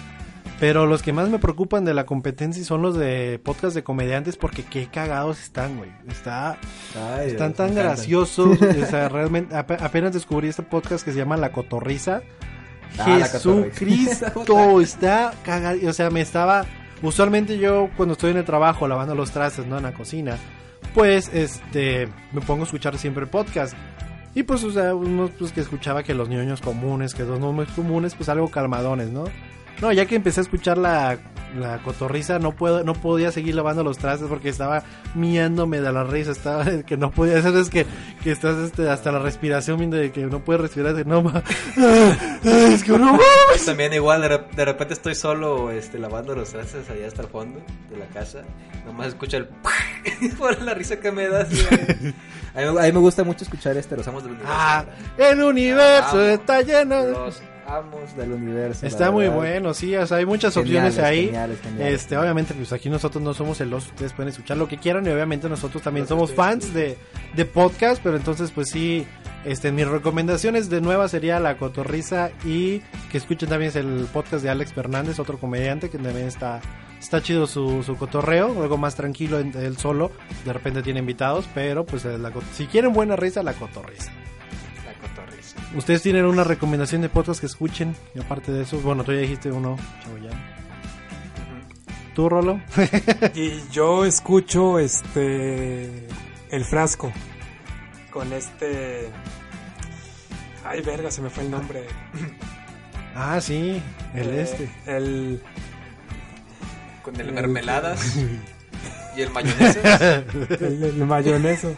Pero 0.60 0.86
los 0.86 1.02
que 1.02 1.12
más 1.12 1.28
me 1.28 1.40
preocupan 1.40 1.84
de 1.84 1.92
la 1.92 2.06
competencia 2.06 2.62
son 2.64 2.82
los 2.82 2.96
de 2.96 3.40
podcast 3.42 3.74
de 3.74 3.82
comediantes 3.82 4.36
porque 4.36 4.62
qué 4.62 4.86
cagados 4.86 5.40
están, 5.42 5.76
güey. 5.76 5.90
Está, 6.08 6.56
Ay, 7.16 7.30
están 7.30 7.48
Dios, 7.48 7.56
tan 7.56 7.74
graciosos. 7.74 8.58
o 8.82 8.86
sea, 8.86 9.08
realmente 9.08 9.56
ape- 9.56 9.82
apenas 9.82 10.12
descubrí 10.12 10.46
este 10.48 10.62
podcast 10.62 11.04
que 11.04 11.10
se 11.10 11.18
llama 11.18 11.36
La 11.36 11.50
Cotorriza. 11.50 12.22
Ah, 12.96 13.16
La 13.18 13.26
Jesucristo, 13.26 14.80
está 14.80 15.32
cagado. 15.44 15.78
O 15.88 15.92
sea, 15.92 16.10
me 16.10 16.20
estaba. 16.20 16.64
Usualmente 17.02 17.58
yo 17.58 17.90
cuando 17.96 18.12
estoy 18.12 18.30
en 18.30 18.38
el 18.38 18.44
trabajo 18.44 18.86
lavando 18.86 19.14
los 19.14 19.32
trastes, 19.32 19.66
¿no? 19.66 19.76
En 19.76 19.82
la 19.82 19.92
cocina, 19.92 20.38
pues 20.94 21.30
este 21.34 22.08
me 22.32 22.40
pongo 22.40 22.62
a 22.62 22.64
escuchar 22.64 22.96
siempre 22.98 23.26
podcast. 23.26 23.74
Y 24.34 24.44
pues, 24.44 24.64
o 24.64 24.70
sea, 24.70 24.94
unos 24.94 25.30
pues 25.38 25.52
que 25.52 25.60
escuchaba 25.60 26.02
que 26.02 26.14
los 26.14 26.28
ñoños 26.28 26.60
comunes, 26.60 27.14
que 27.14 27.24
los 27.24 27.38
nombres 27.38 27.68
comunes, 27.72 28.14
pues 28.14 28.28
algo 28.28 28.48
calmadones, 28.48 29.10
¿no? 29.10 29.24
No, 29.80 29.92
ya 29.92 30.06
que 30.06 30.14
empecé 30.16 30.40
a 30.40 30.42
escuchar 30.42 30.78
la, 30.78 31.18
la 31.58 31.78
cotorriza, 31.82 32.38
no 32.38 32.52
puedo, 32.52 32.84
no 32.84 32.94
podía 32.94 33.32
seguir 33.32 33.54
lavando 33.56 33.82
los 33.82 33.98
trastes 33.98 34.28
porque 34.28 34.48
estaba 34.48 34.84
miándome 35.14 35.80
de 35.80 35.92
la 35.92 36.04
risa, 36.04 36.30
estaba 36.32 36.64
que 36.86 36.96
no 36.96 37.10
podía 37.10 37.38
hacer 37.38 37.56
es 37.56 37.68
que, 37.68 37.84
que 38.22 38.30
estás 38.30 38.56
este, 38.58 38.88
hasta 38.88 39.10
la 39.10 39.18
respiración 39.18 39.78
viendo 39.78 39.96
de 39.96 40.12
que 40.12 40.24
no 40.26 40.38
puedes 40.44 40.62
respirar, 40.62 40.94
de 40.94 41.04
no 41.04 41.22
ma- 41.22 41.42
es 42.44 42.84
que 42.84 42.92
no 42.92 43.12
mames. 43.12 43.64
También 43.66 43.92
igual, 43.92 44.22
de, 44.22 44.28
rep- 44.30 44.50
de 44.52 44.64
repente 44.64 44.94
estoy 44.94 45.14
solo 45.14 45.70
este, 45.70 45.98
lavando 45.98 46.34
los 46.34 46.50
trastes 46.50 46.88
allá 46.88 47.06
hasta 47.08 47.22
el 47.22 47.28
fondo 47.28 47.60
de 47.90 47.96
la 47.96 48.06
casa. 48.06 48.42
Nomás 48.86 49.08
escucho 49.08 49.36
el... 49.36 49.48
por 50.38 50.60
la 50.62 50.74
risa 50.74 50.98
que 51.00 51.10
me 51.12 51.28
da. 51.28 51.40
así, 51.42 51.56
a, 52.54 52.60
mí, 52.60 52.66
a 52.78 52.82
mí 52.82 52.92
me 52.92 52.98
gusta 53.00 53.24
mucho 53.24 53.44
escuchar 53.44 53.76
este, 53.76 53.96
los 53.96 54.06
amos 54.08 54.22
del 54.22 54.32
universo. 54.32 54.54
Ah, 54.56 54.84
el 55.18 55.42
universo 55.42 56.10
Amo 56.18 56.20
está 56.20 56.62
lleno 56.62 57.04
de... 57.04 57.12
Los 57.12 57.42
amos 57.78 58.16
del 58.16 58.32
universo. 58.32 58.86
Está 58.86 59.10
muy 59.10 59.28
bueno, 59.28 59.72
sí, 59.74 59.94
o 59.96 60.06
sea, 60.06 60.18
hay 60.18 60.26
muchas 60.26 60.54
Geniales, 60.54 60.92
opciones 60.94 60.98
ahí. 61.10 61.26
geniales, 61.26 61.60
geniales. 61.62 61.94
Este, 62.02 62.16
obviamente, 62.16 62.54
pues 62.54 62.72
aquí 62.72 62.90
nosotros 62.90 63.22
no 63.22 63.34
somos 63.34 63.58
celosos, 63.58 63.90
ustedes 63.90 64.12
pueden 64.12 64.28
escuchar 64.30 64.56
lo 64.56 64.68
que 64.68 64.78
quieran 64.78 65.06
y 65.06 65.10
obviamente 65.10 65.48
nosotros 65.48 65.82
también 65.82 66.06
somos 66.06 66.32
fans 66.32 66.72
de, 66.74 66.98
de 67.34 67.44
podcast, 67.44 68.00
pero 68.02 68.16
entonces 68.16 68.50
pues 68.50 68.70
sí, 68.70 69.06
este, 69.44 69.72
mis 69.72 69.86
recomendaciones 69.88 70.70
de 70.70 70.80
nueva 70.80 71.08
sería 71.08 71.40
La 71.40 71.56
Cotorriza 71.56 72.30
y 72.44 72.80
que 73.10 73.18
escuchen 73.18 73.48
también 73.48 73.72
el 73.74 74.06
podcast 74.12 74.42
de 74.44 74.50
Alex 74.50 74.72
Fernández, 74.72 75.18
otro 75.18 75.38
comediante 75.38 75.90
que 75.90 75.98
también 75.98 76.26
está, 76.28 76.60
está 77.00 77.22
chido 77.22 77.46
su, 77.46 77.82
su 77.82 77.96
cotorreo, 77.96 78.62
algo 78.62 78.76
más 78.76 78.94
tranquilo 78.94 79.38
en- 79.40 79.56
él 79.56 79.76
solo, 79.78 80.12
de 80.44 80.52
repente 80.52 80.82
tiene 80.82 81.00
invitados, 81.00 81.48
pero 81.54 81.84
pues 81.84 82.04
la 82.04 82.30
si 82.54 82.66
quieren 82.66 82.92
buena 82.92 83.16
risa, 83.16 83.42
La 83.42 83.54
Cotorriza. 83.54 84.12
¿Ustedes 85.74 86.02
tienen 86.02 86.26
una 86.26 86.44
recomendación 86.44 87.00
de 87.02 87.08
podcast 87.08 87.40
que 87.40 87.46
escuchen? 87.46 87.96
Y 88.14 88.20
aparte 88.20 88.52
de 88.52 88.62
eso, 88.62 88.78
bueno, 88.80 89.04
tú 89.04 89.12
ya 89.12 89.18
dijiste 89.18 89.50
uno, 89.50 89.76
Chagoyán. 90.02 90.38
¿Tú, 92.14 92.28
Rolo? 92.28 92.60
Y 93.34 93.62
yo 93.70 94.04
escucho 94.04 94.78
este 94.78 96.06
el 96.50 96.64
frasco 96.66 97.10
con 98.10 98.30
este 98.34 99.08
Ay, 100.64 100.82
verga, 100.82 101.10
se 101.10 101.22
me 101.22 101.30
fue 101.30 101.44
el 101.44 101.50
nombre. 101.50 101.86
ah, 103.16 103.40
sí, 103.40 103.82
el 104.14 104.28
Eh, 104.28 104.42
este. 104.42 104.70
El 104.86 105.42
Con 107.02 107.18
el 107.18 107.32
mermeladas 107.32 108.16
y 109.16 109.22
el 109.22 109.30
mayonesa. 109.30 110.16
el, 110.60 110.82
el 110.84 111.06
mayoneso. 111.06 111.74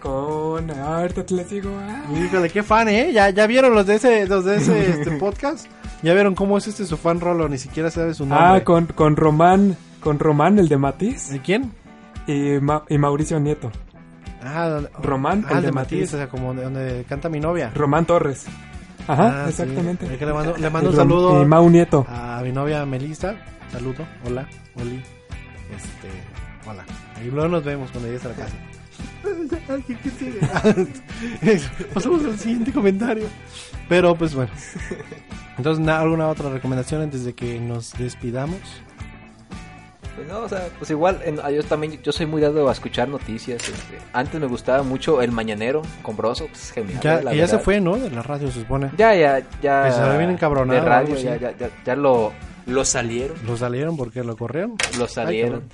Con 0.00 0.70
ah, 0.70 0.98
ahorita 1.00 1.26
te 1.26 1.34
les 1.34 1.50
digo. 1.50 1.70
ah. 1.78 2.02
Híjole, 2.16 2.48
qué 2.48 2.62
fan, 2.62 2.88
¿eh? 2.88 3.12
¿Ya, 3.12 3.30
ya 3.30 3.46
vieron 3.46 3.74
los 3.74 3.86
de 3.86 3.96
ese, 3.96 4.26
los 4.26 4.44
de 4.44 4.56
ese 4.56 4.90
este, 5.00 5.10
podcast? 5.18 5.66
¿Ya 6.02 6.14
vieron 6.14 6.34
cómo 6.34 6.56
es 6.56 6.66
este 6.66 6.86
su 6.86 6.96
fan 6.96 7.20
Rolo? 7.20 7.48
Ni 7.48 7.58
siquiera 7.58 7.90
sabe 7.90 8.14
su 8.14 8.24
nombre. 8.24 8.46
Ah, 8.48 8.64
con, 8.64 8.86
con 8.86 9.16
Román, 9.16 9.76
con 10.00 10.18
Román 10.18 10.58
el 10.58 10.68
de 10.68 10.78
Matiz 10.78 11.28
¿De 11.28 11.40
quién? 11.42 11.72
y, 12.26 12.58
Ma- 12.60 12.84
y 12.88 12.96
Mauricio 12.96 13.38
Nieto. 13.38 13.70
Ah, 14.42 14.80
Román, 15.02 15.44
ah, 15.46 15.50
el 15.50 15.56
el 15.58 15.62
de 15.62 15.66
de 15.68 15.72
Matiz, 15.72 15.98
Matiz. 15.98 16.14
o 16.14 16.16
sea, 16.16 16.28
como 16.28 16.54
de 16.54 16.62
donde 16.64 17.04
canta 17.06 17.28
mi 17.28 17.38
novia. 17.40 17.70
Román 17.74 18.06
Torres. 18.06 18.46
Ajá, 19.06 19.44
Ah, 19.44 19.48
exactamente. 19.50 20.06
Le 20.08 20.32
mando, 20.32 20.56
le 20.56 20.70
mando 20.70 20.88
un 20.90 20.94
Y 20.94 20.98
saludo 20.98 21.42
Y 21.42 21.46
Mau 21.46 21.68
Nieto. 21.68 22.06
a 22.08 22.40
mi 22.42 22.52
novia 22.52 22.86
Melissa. 22.86 23.34
Saludo, 23.70 24.06
hola, 24.24 24.46
Oli. 24.76 24.96
Este, 25.76 26.08
hola. 26.66 26.84
Ahí 27.18 27.30
luego 27.30 27.48
nos 27.48 27.64
vemos 27.64 27.90
cuando 27.90 28.08
llegues 28.08 28.24
a 28.24 28.28
la 28.30 28.34
casa. 28.34 28.54
Ay. 30.62 31.60
Pasamos 31.94 32.24
al 32.24 32.38
siguiente 32.38 32.72
comentario. 32.72 33.24
Pero 33.88 34.14
pues 34.14 34.34
bueno. 34.34 34.50
Entonces, 35.58 35.84
¿na- 35.84 36.00
¿alguna 36.00 36.28
otra 36.28 36.48
recomendación 36.50 37.02
antes 37.02 37.24
de 37.24 37.34
que 37.34 37.58
nos 37.60 37.92
despidamos? 37.98 38.58
Pues 40.16 40.26
no, 40.26 40.40
o 40.40 40.48
sea, 40.48 40.68
pues 40.78 40.90
igual, 40.90 41.20
en- 41.24 41.36
yo 41.54 41.62
también, 41.64 42.00
yo 42.02 42.12
soy 42.12 42.26
muy 42.26 42.40
dado 42.42 42.68
a 42.68 42.72
escuchar 42.72 43.08
noticias. 43.08 43.62
este, 43.62 43.98
antes 44.12 44.40
me 44.40 44.46
gustaba 44.46 44.82
mucho 44.82 45.22
El 45.22 45.32
Mañanero 45.32 45.82
con 46.02 46.16
Broso, 46.16 46.46
pues 46.48 46.72
genial. 46.72 47.00
Ya, 47.02 47.22
la 47.22 47.34
ya 47.34 47.46
se 47.46 47.58
fue, 47.58 47.80
¿no? 47.80 47.96
De 47.96 48.10
la 48.10 48.22
radio, 48.22 48.50
se 48.50 48.60
supone. 48.60 48.90
Ya, 48.96 49.14
ya, 49.14 49.40
ya. 49.62 49.84
Que 49.84 49.92
se 49.92 50.00
ve 50.02 50.18
bien 50.18 50.30
encabronado 50.30 50.80
De 50.80 50.86
radio, 50.86 51.16
ya, 51.16 51.36
ya, 51.36 51.56
ya, 51.56 51.70
ya 51.84 51.96
lo, 51.96 52.32
lo 52.66 52.84
salieron. 52.84 53.36
¿Lo 53.46 53.56
salieron 53.56 53.96
porque 53.96 54.24
lo 54.24 54.36
corrieron? 54.36 54.76
Lo 54.98 55.06
salieron. 55.08 55.60
cabrón. 55.60 55.70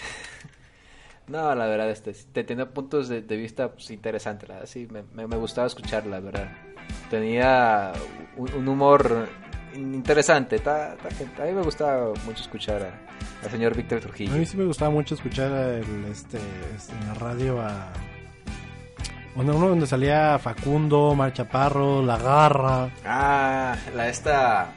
No, 1.29 1.55
la 1.55 1.67
verdad, 1.67 1.91
este, 1.91 2.13
te 2.13 2.45
tenía 2.45 2.69
puntos 2.71 3.09
de, 3.09 3.23
de 3.23 3.37
vista 3.37 3.73
pues, 3.73 3.91
interesantes, 3.91 4.49
la 4.49 4.55
verdad, 4.57 4.69
sí, 4.71 4.87
me, 4.91 5.03
me, 5.15 5.27
me 5.27 5.37
gustaba 5.37 5.67
escuchar, 5.67 6.07
la 6.07 6.21
verdad. 6.21 6.49
Tenía 7.11 7.93
un, 8.37 8.53
un 8.55 8.69
humor 8.69 9.29
interesante, 9.75 10.59
ta- 10.59 10.97
ta- 10.97 11.43
a 11.43 11.47
mí 11.47 11.53
me 11.53 11.63
gustaba 11.63 12.13
mucho 12.25 12.43
escuchar 12.43 12.83
a- 12.83 13.45
al 13.45 13.51
señor 13.51 13.77
Víctor 13.77 13.99
A 13.99 14.01
Trujillo. 14.03 14.33
mí 14.37 14.47
sí 14.47 14.57
me 14.57 14.65
gustaba 14.65 14.91
mucho 14.91 15.15
escuchar 15.15 15.51
el, 15.53 16.05
este, 16.11 16.39
este, 16.77 16.93
en 16.95 17.09
la 17.09 17.15
radio 17.15 17.61
a... 17.61 17.93
Uno, 19.35 19.55
uno 19.55 19.69
donde 19.69 19.87
salía 19.87 20.39
Facundo, 20.39 21.15
Mar 21.15 21.33
Chaparro, 21.35 22.03
La 22.03 22.17
Garra. 22.17 22.89
Ah, 23.05 23.77
la 23.95 24.09
esta... 24.09 24.73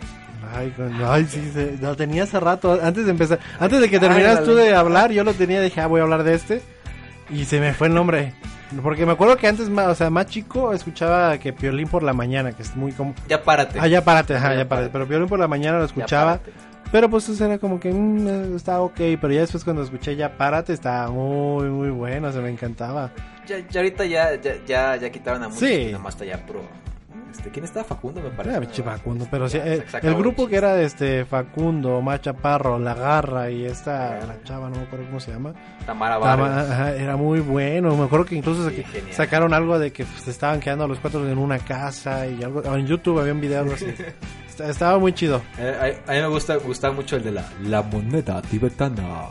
Ay, 0.53 0.73
ay, 1.05 1.25
sí, 1.25 1.51
se- 1.53 1.77
lo 1.81 1.95
tenía 1.95 2.23
hace 2.23 2.39
rato, 2.39 2.79
antes 2.81 3.05
de 3.05 3.11
empezar, 3.11 3.39
antes 3.59 3.81
de 3.81 3.89
que 3.89 3.97
Ay, 3.97 4.01
terminaras 4.01 4.43
tú 4.43 4.55
dale. 4.55 4.69
de 4.69 4.75
hablar, 4.75 5.11
yo 5.11 5.23
lo 5.23 5.33
tenía, 5.33 5.61
dije, 5.61 5.81
ah, 5.81 5.87
voy 5.87 5.99
a 5.99 6.03
hablar 6.03 6.23
de 6.23 6.33
este, 6.35 6.61
y 7.29 7.45
se 7.45 7.59
me 7.59 7.73
fue 7.73 7.87
el 7.87 7.93
nombre, 7.93 8.33
porque 8.81 9.05
me 9.05 9.11
acuerdo 9.13 9.35
que 9.37 9.47
antes, 9.47 9.69
más, 9.69 9.87
o 9.87 9.95
sea, 9.95 10.09
más 10.09 10.27
chico, 10.27 10.73
escuchaba 10.73 11.37
que 11.37 11.53
Piolín 11.53 11.87
por 11.87 12.03
la 12.03 12.13
mañana, 12.13 12.51
que 12.53 12.63
es 12.63 12.75
muy 12.75 12.91
como, 12.93 13.13
Ya 13.27 13.43
párate. 13.43 13.79
ah, 13.79 13.87
ya 13.87 14.03
párate, 14.03 14.35
ajá, 14.35 14.49
Ya 14.53 14.59
ya 14.59 14.69
párate, 14.69 14.69
párate. 14.69 14.89
pero 14.93 15.07
Piolín 15.07 15.27
por 15.27 15.39
la 15.39 15.47
mañana 15.47 15.77
lo 15.79 15.85
escuchaba, 15.85 16.39
pero 16.91 17.09
pues 17.09 17.27
eso 17.29 17.45
era 17.45 17.57
como 17.59 17.79
que, 17.79 17.91
mm, 17.93 18.55
está 18.55 18.79
ok, 18.81 18.95
pero 19.21 19.31
ya 19.31 19.41
después 19.41 19.63
cuando 19.63 19.83
escuché 19.83 20.15
ya 20.15 20.37
párate, 20.37 20.73
estaba 20.73 21.09
muy, 21.11 21.65
muy 21.69 21.89
bueno, 21.89 22.31
se 22.31 22.39
me 22.39 22.49
encantaba, 22.49 23.11
Ya, 23.45 23.57
ya 23.69 23.81
ahorita 23.81 24.05
ya, 24.05 24.35
ya, 24.41 24.53
ya, 24.65 24.95
ya 24.95 25.09
quitaron 25.11 25.43
a 25.43 25.47
muchos 25.49 25.67
Sí. 25.67 25.87
y 25.89 25.91
nomás 25.91 26.13
está 26.13 26.23
ya 26.25 26.37
puro. 26.45 26.61
Este, 27.39 27.51
¿Quién 27.51 27.63
estaba? 27.63 27.85
Facundo, 27.85 28.21
me 28.21 28.29
parece. 28.31 28.59
pinche 28.59 28.83
Facundo, 28.83 29.25
pero 29.31 29.47
sí, 29.47 29.57
eh, 29.57 29.83
el 30.03 30.15
grupo 30.15 30.47
que 30.47 30.57
era 30.57 30.81
este 30.81 31.23
Facundo, 31.25 32.01
Mar 32.01 32.19
Chaparro, 32.19 32.77
La 32.77 32.93
Garra 32.93 33.49
y 33.49 33.65
esta, 33.65 34.19
la 34.25 34.43
chava, 34.43 34.69
no 34.69 34.75
me 34.75 34.83
acuerdo 34.83 35.05
cómo 35.05 35.19
se 35.21 35.31
llama, 35.31 35.53
Tamara 35.85 36.17
Vargas. 36.17 36.97
era 36.97 37.15
muy 37.15 37.39
bueno. 37.39 37.95
Me 37.95 38.03
acuerdo 38.05 38.25
que 38.25 38.35
incluso 38.35 38.69
Sí, 38.69 38.83
sacaron 39.11 39.53
algo 39.53 39.79
de 39.79 39.91
que 39.91 40.03
pues, 40.05 40.21
se 40.23 40.31
estaban 40.31 40.59
quedando 40.59 40.85
los 40.87 40.99
cuatro 40.99 41.27
en 41.27 41.37
una 41.37 41.59
casa 41.59 42.27
y 42.27 42.43
algo. 42.43 42.61
En 42.75 42.85
YouTube 42.85 43.19
había 43.19 43.33
un 43.33 43.41
video 43.41 43.61
algo 43.61 43.73
así. 43.73 43.87
Estaba 44.59 44.99
muy 44.99 45.13
chido. 45.13 45.41
Eh, 45.57 46.01
a, 46.07 46.11
a 46.11 46.15
mí 46.15 46.21
me 46.21 46.27
gusta, 46.27 46.55
gustaba 46.57 46.93
mucho 46.93 47.15
el 47.15 47.23
de 47.23 47.31
la, 47.31 47.45
la 47.63 47.81
moneda 47.81 48.41
tibetana. 48.41 49.27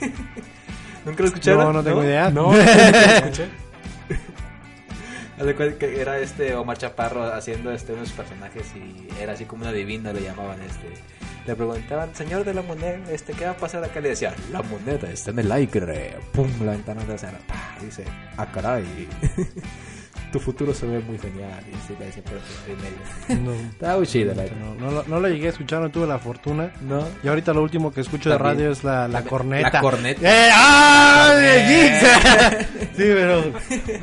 ¿Nunca 1.04 1.22
lo 1.22 1.26
escucharon? 1.28 1.64
No, 1.66 1.72
no 1.74 1.82
tengo 1.84 2.02
idea. 2.02 2.30
No, 2.30 2.50
no 2.50 2.56
lo 2.56 2.60
escuché. 2.62 3.48
De 5.38 5.54
que 5.76 6.00
era 6.00 6.18
este 6.18 6.54
Omar 6.54 6.78
Chaparro 6.78 7.24
haciendo 7.32 7.72
este 7.72 7.92
unos 7.92 8.12
personajes 8.12 8.64
y 8.76 9.06
era 9.20 9.32
así 9.32 9.44
como 9.44 9.62
un 9.64 9.68
adivino 9.70 10.12
le 10.12 10.22
llamaban 10.22 10.58
este. 10.62 10.88
Le 11.46 11.54
preguntaban, 11.54 12.14
señor 12.14 12.44
de 12.44 12.54
la 12.54 12.62
moneda, 12.62 12.98
este, 13.10 13.34
¿qué 13.34 13.44
va 13.44 13.50
a 13.50 13.56
pasar 13.56 13.84
acá? 13.84 14.00
Le 14.00 14.10
decía, 14.10 14.32
la 14.50 14.62
moneda 14.62 15.10
está 15.10 15.30
en 15.30 15.40
el 15.40 15.52
aire. 15.52 16.16
Pum, 16.32 16.48
la 16.64 16.72
ventana 16.72 17.04
de 17.04 17.14
acera. 17.14 17.38
pa, 17.46 17.76
Dice, 17.84 18.04
ah, 18.38 18.46
caray. 18.50 18.84
tu 20.32 20.40
futuro 20.40 20.72
se 20.72 20.86
ve 20.86 21.00
muy 21.00 21.18
genial. 21.18 21.62
Y 21.68 21.72
decía 22.02 22.24
ahí 22.66 22.76
medio. 23.36 23.42
No, 23.42 23.52
Estaba 23.70 23.98
muy 23.98 24.06
chido, 24.06 24.34
la 24.34 24.44
no, 24.44 24.74
no, 24.76 24.90
lo- 24.90 25.04
no 25.06 25.20
lo 25.20 25.28
llegué 25.28 25.48
a 25.48 25.50
escuchar, 25.50 25.82
no 25.82 25.90
tuve 25.90 26.06
la 26.06 26.18
fortuna. 26.18 26.72
¿No? 26.80 27.06
Y 27.22 27.28
ahorita 27.28 27.52
lo 27.52 27.62
último 27.62 27.92
que 27.92 28.00
escucho 28.00 28.30
de 28.30 28.36
También. 28.38 28.56
radio 28.56 28.72
es 28.72 28.82
la, 28.82 29.06
la 29.06 29.20
La- 29.20 29.24
corneta. 29.24 29.70
la 29.70 29.80
corneta. 29.82 30.20
¡Eh! 30.22 30.50
¡Ah! 30.50 31.34
sí, 32.96 33.02
pero. 33.04 33.42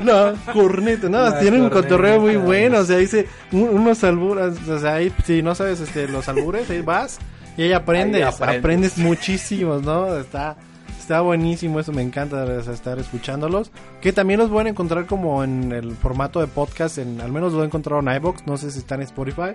No, 0.02 0.52
corneta. 0.52 1.08
No, 1.08 1.22
La 1.22 1.38
tienen 1.40 1.62
un 1.62 1.68
corneta. 1.70 1.88
cotorreo 1.88 2.20
muy 2.20 2.36
bueno. 2.36 2.78
O 2.78 2.84
sea, 2.84 2.96
dice 2.98 3.26
un- 3.52 3.68
unos 3.70 4.02
alburas. 4.04 4.54
O 4.68 4.78
sea, 4.78 4.94
ahí, 4.94 5.12
si 5.24 5.42
no 5.42 5.54
sabes 5.54 5.80
este, 5.80 6.08
los 6.08 6.28
albures, 6.28 6.68
ahí 6.70 6.80
vas. 6.82 7.18
Y 7.56 7.62
ahí 7.62 7.72
aprendes. 7.72 8.22
Ahí 8.22 8.28
aprendes. 8.32 8.58
aprendes. 8.58 8.98
muchísimos, 8.98 9.82
¿no? 9.82 10.16
Está. 10.16 10.56
Está 10.98 11.20
buenísimo, 11.20 11.80
eso 11.80 11.90
me 11.92 12.00
encanta 12.00 12.46
estar 12.72 12.96
escuchándolos. 13.00 13.72
Que 14.00 14.12
también 14.12 14.38
los 14.38 14.50
pueden 14.50 14.68
encontrar 14.68 15.06
como 15.06 15.42
en 15.42 15.72
el 15.72 15.96
formato 15.96 16.38
de 16.40 16.46
podcast, 16.46 16.96
en, 16.98 17.20
al 17.20 17.32
menos 17.32 17.52
lo 17.52 17.62
he 17.64 17.66
encontrado 17.66 18.00
en 18.00 18.14
iBox, 18.16 18.46
no 18.46 18.56
sé 18.56 18.70
si 18.70 18.78
está 18.78 18.94
en 18.94 19.02
Spotify, 19.02 19.50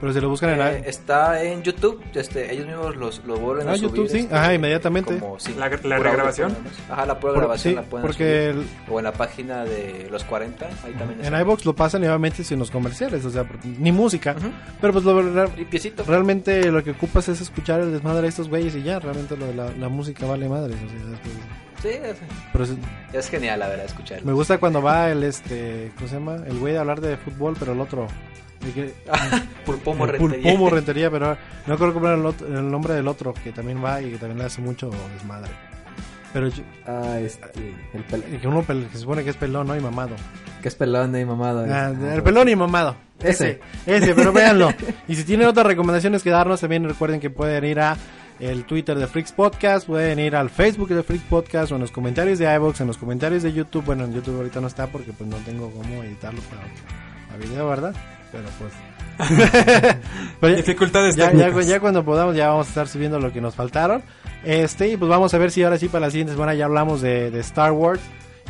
pero 0.00 0.12
si 0.12 0.20
lo 0.20 0.28
buscan 0.28 0.50
en 0.50 0.60
Eh, 0.60 0.82
está 0.86 1.42
en 1.42 1.62
YouTube, 1.62 2.02
este, 2.14 2.52
ellos 2.52 2.66
mismos 2.66 2.96
los, 2.96 3.24
lo 3.24 3.36
vuelven 3.38 3.68
Ah, 3.68 3.72
a 3.72 3.76
subir. 3.76 3.90
YouTube, 3.90 4.08
sí. 4.08 4.18
este, 4.18 4.34
Ajá, 4.34 4.54
inmediatamente. 4.54 5.18
como, 5.18 5.38
sí, 5.38 5.54
La- 5.58 5.68
la 5.68 5.98
regrabación. 5.98 6.50
audio. 6.54 6.70
Ajá, 6.90 7.06
la 7.06 7.18
pura 7.20 7.32
Por- 7.32 7.42
grabación 7.42 7.72
sí, 7.72 7.76
la 7.76 7.82
pueden 7.82 8.06
porque 8.06 8.52
subir. 8.52 8.66
el- 8.88 8.92
O 8.92 8.98
en 8.98 9.04
la 9.04 9.12
página 9.12 9.64
de 9.64 10.08
los 10.10 10.24
40, 10.24 10.66
ahí 10.84 10.92
también 10.92 11.24
En 11.24 11.40
iBox 11.40 11.64
lo 11.64 11.74
pasan 11.74 12.02
y 12.04 12.06
obviamente 12.06 12.44
sin 12.44 12.58
los 12.58 12.70
comerciales, 12.70 13.24
o 13.24 13.30
sea, 13.30 13.44
ni 13.78 13.92
música. 13.92 14.34
Pero 14.80 14.92
pues 14.92 15.04
lo, 15.04 15.22
Limpiecito. 15.56 16.04
realmente 16.06 16.70
lo 16.70 16.82
que 16.84 16.92
ocupas 16.92 17.28
es 17.28 17.40
escuchar 17.40 17.80
el 17.80 17.92
desmadre 17.92 18.22
de 18.22 18.28
estos 18.28 18.48
güeyes 18.48 18.74
y 18.76 18.82
ya, 18.82 18.98
realmente 18.98 19.36
lo 19.36 19.46
de 19.46 19.54
la, 19.54 19.70
la 19.72 19.88
música 19.88 20.26
vale 20.26 20.48
madres. 20.48 20.76
O 20.76 20.88
sea, 20.88 21.10
después- 21.10 21.34
Sí, 21.82 21.88
es, 21.88 22.16
pero 22.52 22.64
es- 22.64 22.70
es 23.12 23.28
genial, 23.28 23.60
la 23.60 23.68
verdad, 23.68 23.84
escucharlo. 23.84 24.24
me 24.26 24.32
gusta 24.32 24.56
cuando 24.58 24.80
va 24.82 25.10
el, 25.10 25.22
este, 25.22 25.92
¿cómo 25.96 26.08
se 26.08 26.14
llama? 26.14 26.36
El 26.46 26.58
güey 26.58 26.74
a 26.74 26.80
hablar 26.80 27.00
de 27.02 27.16
fútbol, 27.18 27.54
pero 27.58 27.72
el 27.72 27.80
otro. 27.80 28.08
El 28.64 28.72
que- 28.72 28.94
Pulpomo 29.66 30.06
Rentería. 30.06 30.42
Pulpomo 30.42 30.70
Rentería, 30.70 31.10
pero 31.10 31.36
no 31.66 31.76
cómo 31.78 32.06
era 32.06 32.16
el, 32.16 32.26
otro- 32.26 32.46
el 32.46 32.70
nombre 32.70 32.94
del 32.94 33.08
otro 33.08 33.34
que 33.34 33.52
también 33.52 33.82
va 33.84 34.00
y 34.02 34.10
que 34.12 34.18
también 34.18 34.38
le 34.38 34.44
hace 34.44 34.60
mucho 34.60 34.90
desmadre. 35.14 35.50
Pero 36.32 36.48
yo- 36.48 36.62
Ah, 36.86 37.18
este, 37.20 37.74
el 37.94 38.06
pel- 38.06 38.40
que 38.40 38.46
uno 38.48 38.62
pel- 38.62 38.86
que 38.88 38.92
se 38.94 38.98
supone 39.00 39.24
que 39.24 39.30
es 39.30 39.36
pelón, 39.36 39.66
¿no? 39.66 39.76
Y 39.76 39.80
mamado. 39.80 40.14
que 40.62 40.68
es 40.68 40.74
pelón 40.74 41.16
y 41.16 41.24
mamado. 41.24 41.64
Ah, 41.70 41.92
el 42.14 42.22
pelón 42.22 42.48
y 42.48 42.56
mamado. 42.56 42.96
Ese. 43.20 43.60
Ese, 43.86 44.14
pero 44.14 44.32
véanlo. 44.32 44.68
Y 45.08 45.14
si 45.14 45.24
tienen 45.24 45.46
otras 45.48 45.66
recomendaciones 45.66 46.22
que 46.22 46.30
darnos, 46.30 46.60
también 46.60 46.86
recuerden 46.88 47.20
que 47.20 47.30
pueden 47.30 47.64
ir 47.64 47.80
a 47.80 47.96
el 48.38 48.64
Twitter 48.64 48.98
de 48.98 49.06
Freaks 49.06 49.32
Podcast, 49.32 49.86
pueden 49.86 50.18
ir 50.18 50.36
al 50.36 50.50
Facebook 50.50 50.88
de 50.90 51.02
Freaks 51.02 51.24
Podcast 51.24 51.72
o 51.72 51.76
en 51.76 51.80
los 51.80 51.90
comentarios 51.90 52.38
de 52.38 52.52
iVoox, 52.56 52.80
en 52.82 52.86
los 52.88 52.98
comentarios 52.98 53.42
de 53.42 53.52
YouTube. 53.54 53.84
Bueno, 53.86 54.04
en 54.04 54.12
YouTube 54.12 54.36
ahorita 54.36 54.60
no 54.60 54.66
está 54.66 54.88
porque 54.88 55.12
pues 55.12 55.30
no 55.30 55.36
tengo 55.38 55.70
cómo 55.70 56.02
editarlo 56.02 56.40
para, 56.42 56.62
para 57.28 57.38
video, 57.38 57.66
¿verdad? 57.66 57.94
Pero 58.32 58.44
pues... 58.58 58.72
Pero 60.40 60.52
ya- 60.52 60.56
Dificultades 60.56 61.16
ya, 61.16 61.32
ya, 61.32 61.46
técnicas. 61.46 61.66
ya 61.66 61.80
cuando 61.80 62.04
podamos 62.04 62.36
ya 62.36 62.48
vamos 62.48 62.66
a 62.66 62.68
estar 62.70 62.88
subiendo 62.88 63.18
lo 63.18 63.32
que 63.32 63.40
nos 63.40 63.54
faltaron. 63.54 64.02
Este, 64.44 64.88
y 64.88 64.96
pues 64.96 65.08
vamos 65.08 65.32
a 65.34 65.38
ver 65.38 65.50
si 65.50 65.62
ahora 65.62 65.78
sí 65.78 65.88
para 65.88 66.06
la 66.06 66.10
siguiente 66.10 66.32
semana 66.34 66.54
ya 66.54 66.66
hablamos 66.66 67.00
de, 67.00 67.30
de 67.30 67.40
Star 67.40 67.72
Wars. 67.72 68.00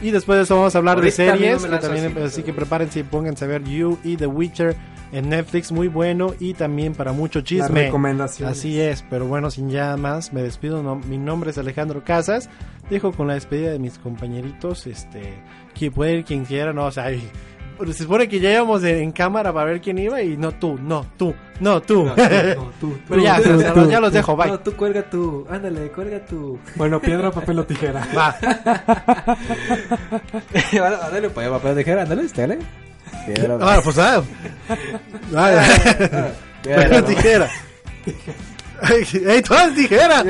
Y 0.00 0.10
después 0.10 0.36
de 0.36 0.42
eso 0.42 0.56
vamos 0.56 0.74
a 0.74 0.78
hablar 0.78 0.96
Ahorita 0.98 1.22
de 1.22 1.28
no 1.28 1.34
series. 1.36 1.62
que 1.64 1.78
también, 1.78 2.06
así, 2.06 2.18
así 2.20 2.34
pero- 2.42 2.46
que 2.46 2.52
prepárense 2.52 3.00
y 3.00 3.02
pónganse 3.04 3.44
a 3.44 3.48
ver 3.48 3.64
You 3.64 3.98
y 4.04 4.16
The 4.16 4.26
Witcher 4.26 4.76
en 5.12 5.28
Netflix. 5.30 5.72
Muy 5.72 5.88
bueno. 5.88 6.34
Y 6.38 6.52
también 6.54 6.94
para 6.94 7.12
mucho 7.12 7.40
chisme. 7.40 7.84
recomendaciones. 7.84 8.58
Así 8.58 8.78
es, 8.80 9.02
pero 9.08 9.26
bueno, 9.26 9.50
sin 9.50 9.70
ya 9.70 9.96
más, 9.96 10.32
me 10.34 10.42
despido. 10.42 10.82
No, 10.82 10.96
mi 10.96 11.16
nombre 11.16 11.50
es 11.50 11.56
Alejandro 11.58 12.02
Casas. 12.04 12.50
Dejo 12.90 13.12
con 13.12 13.26
la 13.28 13.34
despedida 13.34 13.70
de 13.70 13.78
mis 13.78 13.98
compañeritos. 13.98 14.86
Este, 14.86 15.32
que 15.74 15.90
puede 15.90 16.14
ir 16.18 16.24
quien 16.24 16.44
quiera, 16.44 16.72
no, 16.74 16.84
o 16.86 16.90
sea, 16.90 17.10
y- 17.12 17.22
se 17.86 17.92
supone 17.92 18.28
que 18.28 18.40
ya 18.40 18.52
íbamos 18.52 18.82
en, 18.84 18.96
en 18.96 19.12
cámara 19.12 19.52
para 19.52 19.66
ver 19.66 19.80
quién 19.80 19.98
iba 19.98 20.20
y 20.22 20.36
no 20.36 20.52
tú, 20.52 20.78
no 20.82 21.06
tú, 21.16 21.34
no 21.60 21.80
tú. 21.82 22.10
Pero 22.16 23.22
ya, 23.22 23.40
tú, 23.42 23.52
o 23.54 23.58
sea, 23.58 23.74
tú, 23.74 23.90
ya 23.90 24.00
los 24.00 24.10
tú. 24.10 24.16
dejo, 24.16 24.36
bye. 24.36 24.46
No, 24.48 24.58
tú 24.60 24.72
cuelga 24.76 25.02
tú. 25.08 25.46
Ándale, 25.50 25.88
cuelga 25.92 26.24
tú. 26.24 26.58
Bueno, 26.76 27.00
piedra, 27.00 27.30
papel 27.30 27.58
o 27.58 27.64
tijera. 27.64 28.06
Va. 28.16 28.34
ándale, 31.06 31.30
pues, 31.30 31.48
papel 31.48 31.74
de 31.74 31.84
tijera, 31.84 32.02
ándale, 32.02 32.22
ándale. 32.22 32.58
Piedra, 33.26 33.58
Ah, 33.60 33.80
pues 33.82 33.98
ah. 33.98 34.22
Ah, 35.34 36.30
Pero 36.62 37.04
tijera. 37.04 37.48
¡Ey, 39.26 39.42
todas 39.42 39.74
tijera! 39.74 40.22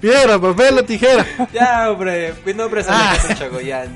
Piedra, 0.00 0.38
papel 0.40 0.78
o 0.78 0.82
tijera. 0.84 1.24
Ya, 1.52 1.90
hombre, 1.90 2.34
mi 2.44 2.52
nombre 2.52 2.80
es 2.80 2.88
Ah. 2.88 3.10
Alejandro 3.12 3.36
Chagoyán. 3.38 3.88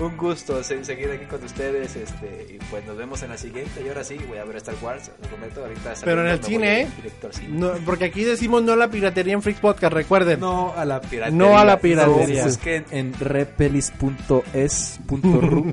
Un 0.00 0.16
gusto 0.16 0.64
se- 0.64 0.82
seguir 0.84 1.10
aquí 1.10 1.26
con 1.26 1.44
ustedes, 1.44 1.94
este, 1.94 2.46
y 2.54 2.58
pues 2.70 2.84
nos 2.86 2.96
vemos 2.96 3.22
en 3.22 3.28
la 3.30 3.36
siguiente. 3.36 3.82
Y 3.84 3.88
ahora 3.88 4.02
sí, 4.02 4.16
voy 4.26 4.38
a 4.38 4.44
ver 4.44 4.56
Star 4.56 4.74
Wars. 4.80 5.10
les 5.20 5.28
prometo, 5.28 5.60
ahorita 5.62 5.92
Pero 6.02 6.22
en 6.22 6.28
el 6.28 6.42
cine, 6.42 6.58
voy 6.58 6.66
¿eh? 6.84 6.88
directo 6.96 7.26
al 7.26 7.34
cine. 7.34 7.48
No, 7.58 7.72
porque 7.84 8.06
aquí 8.06 8.24
decimos 8.24 8.62
no 8.62 8.72
a 8.72 8.76
la 8.76 8.88
piratería 8.88 9.34
en 9.34 9.42
Freaks 9.42 9.60
Podcast, 9.60 9.92
recuerden. 9.92 10.40
No 10.40 10.72
a 10.74 10.86
la 10.86 11.02
piratería. 11.02 11.36
No 11.38 11.58
a 11.58 11.64
la 11.66 11.78
piratería. 11.80 12.42
No, 12.44 12.48
es 12.48 12.56
que 12.56 12.82
en 12.90 13.12
repelis.es.ru 13.18 15.72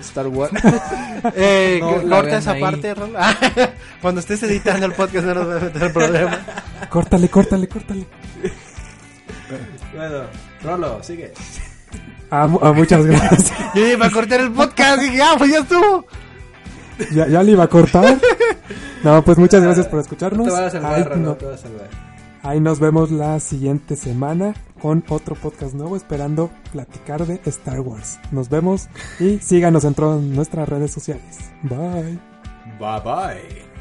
Star 0.00 0.28
Wars. 0.28 0.52
Eh, 1.36 1.78
No, 1.80 2.02
corta 2.08 2.38
esa 2.38 2.52
ahí. 2.52 2.60
parte, 2.60 2.94
Rol. 2.94 3.12
Cuando 4.00 4.20
estés 4.20 4.42
editando 4.44 4.86
el 4.86 4.92
podcast 4.92 5.26
no 5.26 5.34
nos 5.34 5.48
va 5.48 5.56
a 5.56 5.60
meter 5.60 5.92
problema. 5.92 6.40
Córtale, 6.90 7.28
córtale, 7.28 7.68
córtale. 7.68 8.06
bueno, 9.94 10.22
Rolo, 10.62 11.02
sigue. 11.02 11.32
Ah, 12.30 12.46
mu- 12.46 12.58
ah, 12.62 12.72
muchas 12.72 13.04
gracias. 13.04 13.52
Yo 13.74 13.86
iba 13.86 14.06
a 14.06 14.10
cortar 14.10 14.40
el 14.40 14.50
podcast 14.52 15.02
y 15.02 15.10
dije, 15.10 15.22
ah, 15.22 15.34
pues 15.36 15.50
ya 15.50 15.58
estuvo. 15.58 16.04
ya, 17.12 17.26
ya 17.28 17.42
le 17.42 17.52
iba 17.52 17.64
a 17.64 17.68
cortar. 17.68 18.18
No, 19.04 19.20
pues 19.24 19.36
muchas 19.36 19.60
gracias 19.64 19.88
por 19.88 19.98
escucharnos. 19.98 20.46
No 20.46 20.52
te 20.54 20.60
vas 20.60 20.72
a 20.74 20.80
salvar, 20.80 21.12
Ahí, 21.12 21.20
no- 21.20 21.34
te 21.34 21.44
vas 21.46 21.54
a 21.58 21.62
salvar. 21.64 21.88
ahí 22.44 22.60
nos 22.60 22.78
vemos 22.78 23.10
la 23.10 23.40
siguiente 23.40 23.96
semana 23.96 24.54
con 24.80 25.02
otro 25.08 25.34
podcast 25.34 25.74
nuevo 25.74 25.96
esperando 25.96 26.50
platicar 26.70 27.26
de 27.26 27.40
Star 27.46 27.80
Wars. 27.80 28.20
Nos 28.30 28.48
vemos 28.48 28.88
y 29.18 29.38
síganos 29.40 29.82
en 29.84 29.94
todas 29.94 30.20
nuestras 30.22 30.68
redes 30.68 30.92
sociales. 30.92 31.40
Bye. 31.64 32.20
Bye 32.78 33.00
bye. 33.04 33.71